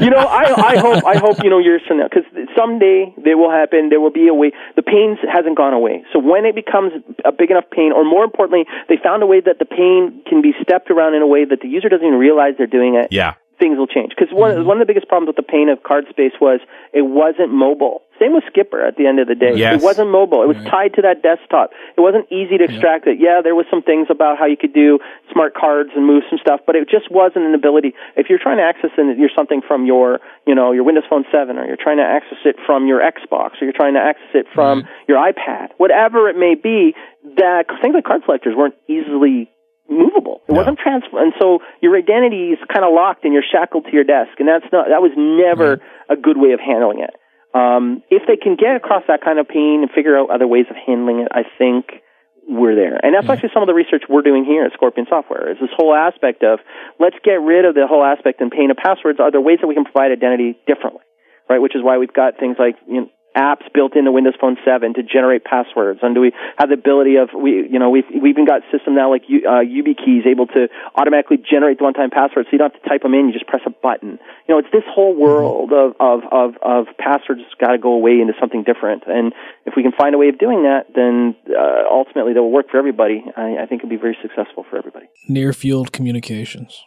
you 0.00 0.10
know, 0.10 0.24
I, 0.24 0.54
I 0.56 0.76
hope, 0.78 1.04
I 1.04 1.16
hope, 1.18 1.42
you 1.42 1.50
know, 1.50 1.58
years 1.58 1.82
from 1.86 1.98
now, 1.98 2.08
because 2.08 2.24
someday 2.56 3.14
they 3.24 3.34
will 3.34 3.50
happen. 3.50 3.88
There 3.88 4.00
will 4.00 4.12
be 4.12 4.28
a 4.28 4.34
way. 4.34 4.52
The 4.76 4.82
pain 4.82 5.16
hasn't 5.32 5.56
gone 5.56 5.74
away. 5.74 6.04
So 6.12 6.18
when 6.18 6.44
it 6.44 6.54
becomes 6.54 6.92
a 7.24 7.32
big 7.32 7.50
enough 7.50 7.64
pain, 7.70 7.92
or 7.92 8.04
more 8.04 8.24
importantly, 8.24 8.64
they 8.88 8.96
found 9.02 9.22
a 9.22 9.26
way 9.26 9.40
that 9.40 9.58
the 9.58 9.64
pain 9.64 10.22
can 10.28 10.42
be 10.42 10.52
stepped 10.62 10.90
around 10.90 11.14
in 11.14 11.22
a 11.22 11.26
way 11.26 11.44
that 11.44 11.60
the 11.60 11.68
user 11.68 11.88
doesn't 11.88 12.06
even 12.06 12.18
realize 12.18 12.54
they're 12.58 12.66
doing 12.66 12.94
it. 12.94 13.08
Yeah. 13.10 13.34
Things 13.64 13.80
will 13.80 13.88
change. 13.88 14.12
Because 14.12 14.28
one, 14.28 14.52
mm-hmm. 14.52 14.68
one 14.68 14.76
of 14.76 14.84
the 14.84 14.90
biggest 14.92 15.08
problems 15.08 15.32
with 15.32 15.40
the 15.40 15.48
pain 15.48 15.72
of 15.72 15.80
CardSpace 15.80 16.36
was 16.36 16.60
it 16.92 17.08
wasn't 17.08 17.48
mobile. 17.48 18.04
Same 18.20 18.36
with 18.36 18.44
Sxipper 18.52 18.84
at 18.84 19.00
the 19.00 19.08
end 19.08 19.18
of 19.18 19.26
the 19.26 19.34
day. 19.34 19.56
Yes. 19.56 19.80
It 19.80 19.82
wasn't 19.82 20.12
mobile. 20.12 20.44
It 20.44 20.52
was 20.52 20.60
mm-hmm. 20.60 20.68
tied 20.68 20.92
to 21.00 21.02
that 21.08 21.24
desktop. 21.24 21.72
It 21.96 22.04
wasn't 22.04 22.28
easy 22.30 22.60
to 22.60 22.64
extract 22.68 23.08
it. 23.08 23.16
Yeah, 23.18 23.40
there 23.40 23.56
was 23.56 23.64
some 23.72 23.80
things 23.80 24.12
about 24.12 24.36
how 24.36 24.44
you 24.44 24.60
could 24.60 24.76
do 24.76 25.00
smart 25.32 25.56
cards 25.56 25.96
and 25.96 26.04
move 26.04 26.28
some 26.28 26.38
stuff, 26.38 26.60
but 26.68 26.76
it 26.76 26.84
just 26.92 27.08
wasn't 27.10 27.48
an 27.48 27.56
ability. 27.56 27.96
If 28.20 28.28
you're 28.28 28.38
trying 28.38 28.60
to 28.60 28.66
access 28.68 28.92
an, 29.00 29.16
your 29.18 29.32
something 29.34 29.62
from 29.66 29.88
your, 29.88 30.20
you 30.46 30.54
know, 30.54 30.76
your 30.76 30.84
Windows 30.84 31.08
Phone 31.08 31.24
7 31.32 31.56
or 31.56 31.64
you're 31.64 31.80
trying 31.80 31.96
to 31.96 32.06
access 32.06 32.44
it 32.44 32.60
from 32.68 32.84
your 32.86 33.00
Xbox 33.00 33.56
or 33.58 33.64
you're 33.64 33.72
trying 33.72 33.96
to 33.96 34.04
access 34.04 34.30
it 34.34 34.46
from 34.52 34.84
mm-hmm. 34.84 35.08
your 35.08 35.16
iPad, 35.16 35.72
whatever 35.78 36.28
it 36.28 36.36
may 36.36 36.54
be, 36.54 36.92
that 37.40 37.64
things 37.80 37.94
like 37.94 38.04
card 38.04 38.20
selectors 38.28 38.54
weren't 38.54 38.76
easily 38.86 39.48
movable. 39.88 40.42
It 40.48 40.52
No. 40.52 40.58
wasn't 40.58 40.78
transfer, 40.78 41.18
and 41.22 41.32
so 41.38 41.60
your 41.80 41.96
identity 41.96 42.52
is 42.52 42.58
kind 42.72 42.84
of 42.84 42.92
locked 42.92 43.24
and 43.24 43.32
you're 43.32 43.42
shackled 43.44 43.84
to 43.86 43.92
your 43.92 44.04
desk, 44.04 44.38
and 44.38 44.48
that's 44.48 44.66
not 44.72 44.88
that 44.88 45.02
was 45.02 45.12
never 45.16 45.80
a 46.08 46.16
good 46.16 46.36
way 46.36 46.52
of 46.52 46.60
handling 46.60 47.00
it. 47.00 47.14
Um, 47.54 48.02
if 48.10 48.26
they 48.26 48.36
can 48.36 48.56
get 48.56 48.74
across 48.74 49.04
that 49.06 49.22
kind 49.22 49.38
of 49.38 49.46
pain 49.46 49.82
and 49.82 49.90
figure 49.90 50.18
out 50.18 50.30
other 50.30 50.46
ways 50.46 50.66
of 50.70 50.76
handling 50.76 51.20
it, 51.20 51.28
I 51.30 51.44
think 51.56 52.02
we're 52.48 52.74
there. 52.74 52.98
And 53.02 53.14
that's 53.14 53.28
actually 53.30 53.50
some 53.54 53.62
of 53.62 53.68
the 53.68 53.74
research 53.74 54.02
we're 54.08 54.22
doing 54.22 54.44
here 54.44 54.64
at 54.64 54.72
Scorpion 54.72 55.06
Software. 55.08 55.50
Is 55.52 55.58
this 55.60 55.70
whole 55.76 55.94
aspect 55.94 56.42
of 56.42 56.58
let's 56.98 57.16
get 57.24 57.40
rid 57.40 57.64
of 57.64 57.74
the 57.74 57.86
whole 57.86 58.04
aspect 58.04 58.40
and 58.40 58.50
pain 58.50 58.70
of 58.70 58.76
passwords. 58.76 59.20
Are 59.20 59.30
there 59.30 59.40
ways 59.40 59.58
that 59.62 59.66
we 59.66 59.74
can 59.74 59.84
provide 59.84 60.10
identity 60.12 60.58
differently? 60.66 61.00
Right, 61.48 61.60
which 61.60 61.76
is 61.76 61.82
why 61.82 61.98
we've 61.98 62.12
got 62.12 62.38
things 62.40 62.56
like 62.58 62.76
you 62.88 63.02
know, 63.02 63.08
apps 63.36 63.66
built 63.72 63.96
into 63.96 64.12
Windows 64.12 64.34
Phone 64.40 64.56
7 64.64 64.94
to 64.94 65.02
generate 65.02 65.44
passwords, 65.44 66.00
and 66.02 66.14
do 66.14 66.20
we 66.20 66.32
have 66.58 66.68
the 66.68 66.74
ability 66.74 67.16
of 67.16 67.30
we 67.34 67.66
you 67.68 67.78
know 67.78 67.90
we've 67.90 68.06
we 68.10 68.30
even 68.30 68.46
got 68.46 68.62
system 68.70 68.94
now 68.94 69.10
like 69.10 69.22
uh, 69.28 69.62
YubiKeys 69.62 70.26
able 70.26 70.46
to 70.48 70.68
automatically 70.94 71.38
generate 71.38 71.78
the 71.78 71.84
one-time 71.84 72.10
password, 72.10 72.46
so 72.46 72.50
you 72.52 72.58
don't 72.58 72.72
have 72.72 72.82
to 72.82 72.88
type 72.88 73.02
them 73.02 73.14
in, 73.14 73.26
you 73.28 73.32
just 73.32 73.46
press 73.46 73.62
a 73.66 73.70
button. 73.70 74.18
You 74.48 74.54
know, 74.54 74.58
it's 74.58 74.70
this 74.72 74.84
whole 74.88 75.14
world 75.14 75.72
of 75.72 75.94
of 76.00 76.22
of, 76.30 76.54
of 76.62 76.86
passwords 76.98 77.42
got 77.60 77.72
to 77.72 77.78
go 77.78 77.92
away 77.92 78.20
into 78.20 78.34
something 78.40 78.62
different, 78.62 79.04
and 79.06 79.32
if 79.66 79.74
we 79.76 79.82
can 79.82 79.92
find 79.92 80.14
a 80.14 80.18
way 80.18 80.28
of 80.28 80.38
doing 80.38 80.62
that, 80.64 80.94
then 80.94 81.34
uh, 81.50 81.84
ultimately 81.90 82.32
that 82.34 82.42
will 82.42 82.52
work 82.52 82.70
for 82.70 82.78
everybody. 82.78 83.24
I, 83.36 83.62
I 83.62 83.66
think 83.66 83.82
it'll 83.82 83.90
be 83.90 83.96
very 83.96 84.16
successful 84.22 84.64
for 84.68 84.78
everybody. 84.78 85.06
Near 85.28 85.52
field 85.52 85.92
communications. 85.92 86.84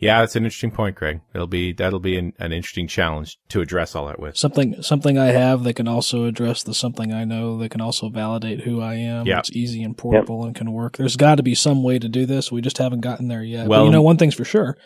Yeah, 0.00 0.20
that's 0.20 0.34
an 0.34 0.44
interesting 0.44 0.70
point, 0.70 0.96
Greg. 0.96 1.20
It'll 1.34 1.46
be 1.46 1.72
that'll 1.72 2.00
be 2.00 2.16
an, 2.16 2.32
an 2.38 2.52
interesting 2.52 2.88
challenge 2.88 3.36
to 3.50 3.60
address 3.60 3.94
all 3.94 4.06
that 4.06 4.18
with. 4.18 4.36
Something 4.36 4.82
something 4.82 5.18
I 5.18 5.26
have 5.26 5.62
that 5.64 5.74
can 5.74 5.86
also 5.86 6.24
address 6.24 6.62
the 6.62 6.72
something 6.72 7.12
I 7.12 7.24
know 7.24 7.58
that 7.58 7.70
can 7.70 7.82
also 7.82 8.08
validate 8.08 8.62
who 8.62 8.80
I 8.80 8.94
am. 8.94 9.26
Yeah. 9.26 9.40
It's 9.40 9.52
easy 9.52 9.82
and 9.82 9.96
portable 9.96 10.44
and 10.44 10.54
can 10.54 10.72
work. 10.72 10.96
There's 10.96 11.16
got 11.16 11.34
to 11.34 11.42
be 11.42 11.54
some 11.54 11.82
way 11.82 11.98
to 11.98 12.08
do 12.08 12.24
this. 12.24 12.50
We 12.50 12.62
just 12.62 12.78
haven't 12.78 13.00
gotten 13.00 13.28
there 13.28 13.42
yet. 13.44 13.68
Well- 13.68 13.82
but 13.82 13.86
you 13.86 13.92
know, 13.92 13.98
um, 13.98 14.04
one 14.04 14.16
thing's 14.16 14.34
for 14.34 14.44
sure. 14.44 14.76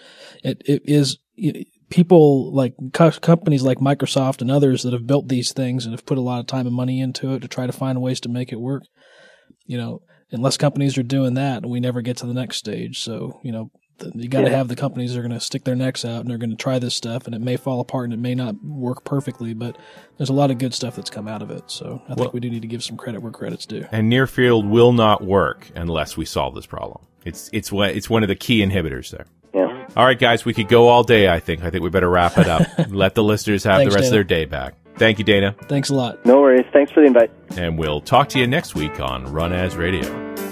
It 0.42 0.60
it 0.66 0.82
is 0.84 1.18
it, 1.36 1.68
people 1.90 2.52
like 2.52 2.74
co- 2.92 3.12
companies 3.12 3.62
like 3.62 3.78
Microsoft 3.78 4.40
and 4.40 4.50
others 4.50 4.82
that 4.82 4.92
have 4.92 5.06
built 5.06 5.28
these 5.28 5.52
things 5.52 5.84
and 5.86 5.94
have 5.94 6.04
put 6.06 6.18
a 6.18 6.22
lot 6.22 6.40
of 6.40 6.48
time 6.48 6.66
and 6.66 6.74
money 6.74 7.00
into 7.00 7.34
it 7.34 7.40
to 7.42 7.48
try 7.48 7.68
to 7.68 7.72
find 7.72 8.02
ways 8.02 8.18
to 8.20 8.28
make 8.28 8.52
it 8.52 8.60
work. 8.60 8.82
You 9.64 9.78
know, 9.78 10.00
unless 10.32 10.56
companies 10.56 10.98
are 10.98 11.04
doing 11.04 11.34
that, 11.34 11.64
we 11.64 11.78
never 11.78 12.02
get 12.02 12.16
to 12.18 12.26
the 12.26 12.34
next 12.34 12.56
stage. 12.56 12.98
So, 12.98 13.40
you 13.44 13.52
know, 13.52 13.70
you 14.14 14.28
got 14.28 14.40
to 14.42 14.50
Yeah. 14.50 14.56
have 14.56 14.68
the 14.68 14.76
companies 14.76 15.12
that 15.12 15.18
are 15.20 15.22
going 15.22 15.32
to 15.32 15.40
stick 15.40 15.64
their 15.64 15.76
necks 15.76 16.04
out 16.04 16.20
and 16.20 16.28
they're 16.30 16.38
going 16.38 16.50
to 16.50 16.56
try 16.56 16.78
this 16.78 16.94
stuff 16.94 17.26
and 17.26 17.34
it 17.34 17.40
may 17.40 17.56
fall 17.56 17.80
apart 17.80 18.04
and 18.04 18.12
it 18.12 18.18
may 18.18 18.34
not 18.34 18.56
work 18.64 19.04
perfectly, 19.04 19.54
but 19.54 19.76
there's 20.18 20.28
a 20.30 20.32
lot 20.34 20.50
of 20.50 20.58
good 20.58 20.74
stuff 20.74 20.96
that's 20.96 21.10
come 21.10 21.28
out 21.28 21.42
of 21.42 21.50
it. 21.50 21.64
So 21.70 22.02
I 22.08 22.14
Well- 22.14 22.16
think 22.16 22.32
we 22.34 22.40
do 22.40 22.50
need 22.50 22.62
to 22.62 22.68
give 22.68 22.82
some 22.82 22.96
credit 22.96 23.22
where 23.22 23.32
credit's 23.32 23.66
due. 23.66 23.84
And 23.92 24.08
near 24.08 24.26
field 24.26 24.66
will 24.66 24.92
not 24.92 25.22
work 25.24 25.70
unless 25.76 26.16
we 26.16 26.24
solve 26.24 26.54
this 26.54 26.66
problem. 26.66 27.04
It's 27.24 27.48
it's 27.52 27.72
one 27.72 27.90
it's 27.90 28.10
one 28.10 28.22
of 28.22 28.28
the 28.28 28.34
key 28.34 28.60
inhibitors 28.64 29.10
there. 29.10 29.26
Yeah. 29.54 29.86
All 29.96 30.04
right, 30.04 30.18
guys, 30.18 30.44
we 30.44 30.52
could 30.52 30.68
go 30.68 30.88
all 30.88 31.02
day. 31.04 31.28
I 31.28 31.38
think. 31.40 31.62
I 31.64 31.70
think 31.70 31.82
we 31.84 31.88
better 31.90 32.10
wrap 32.10 32.36
it 32.36 32.48
up. 32.48 32.62
Let 32.90 33.14
the 33.14 33.22
listeners 33.22 33.64
have 33.64 33.76
Thanks, 33.78 33.94
the 33.94 33.98
rest 33.98 34.08
of 34.08 34.12
their 34.12 34.24
day 34.24 34.44
back. 34.44 34.74
Thank 34.96 35.18
you, 35.18 35.24
Dana, 35.24 35.54
Thanks 35.62 35.88
a 35.90 35.94
lot. 35.94 36.24
No 36.26 36.40
worries. 36.40 36.66
Thanks 36.72 36.92
for 36.92 37.00
the 37.00 37.06
invite. 37.06 37.30
and 37.56 37.78
we'll 37.78 38.00
talk 38.00 38.28
to 38.30 38.38
you 38.38 38.46
next 38.46 38.74
week 38.74 39.00
on 39.00 39.26
RunAs 39.26 39.76
Radio. 39.76 40.43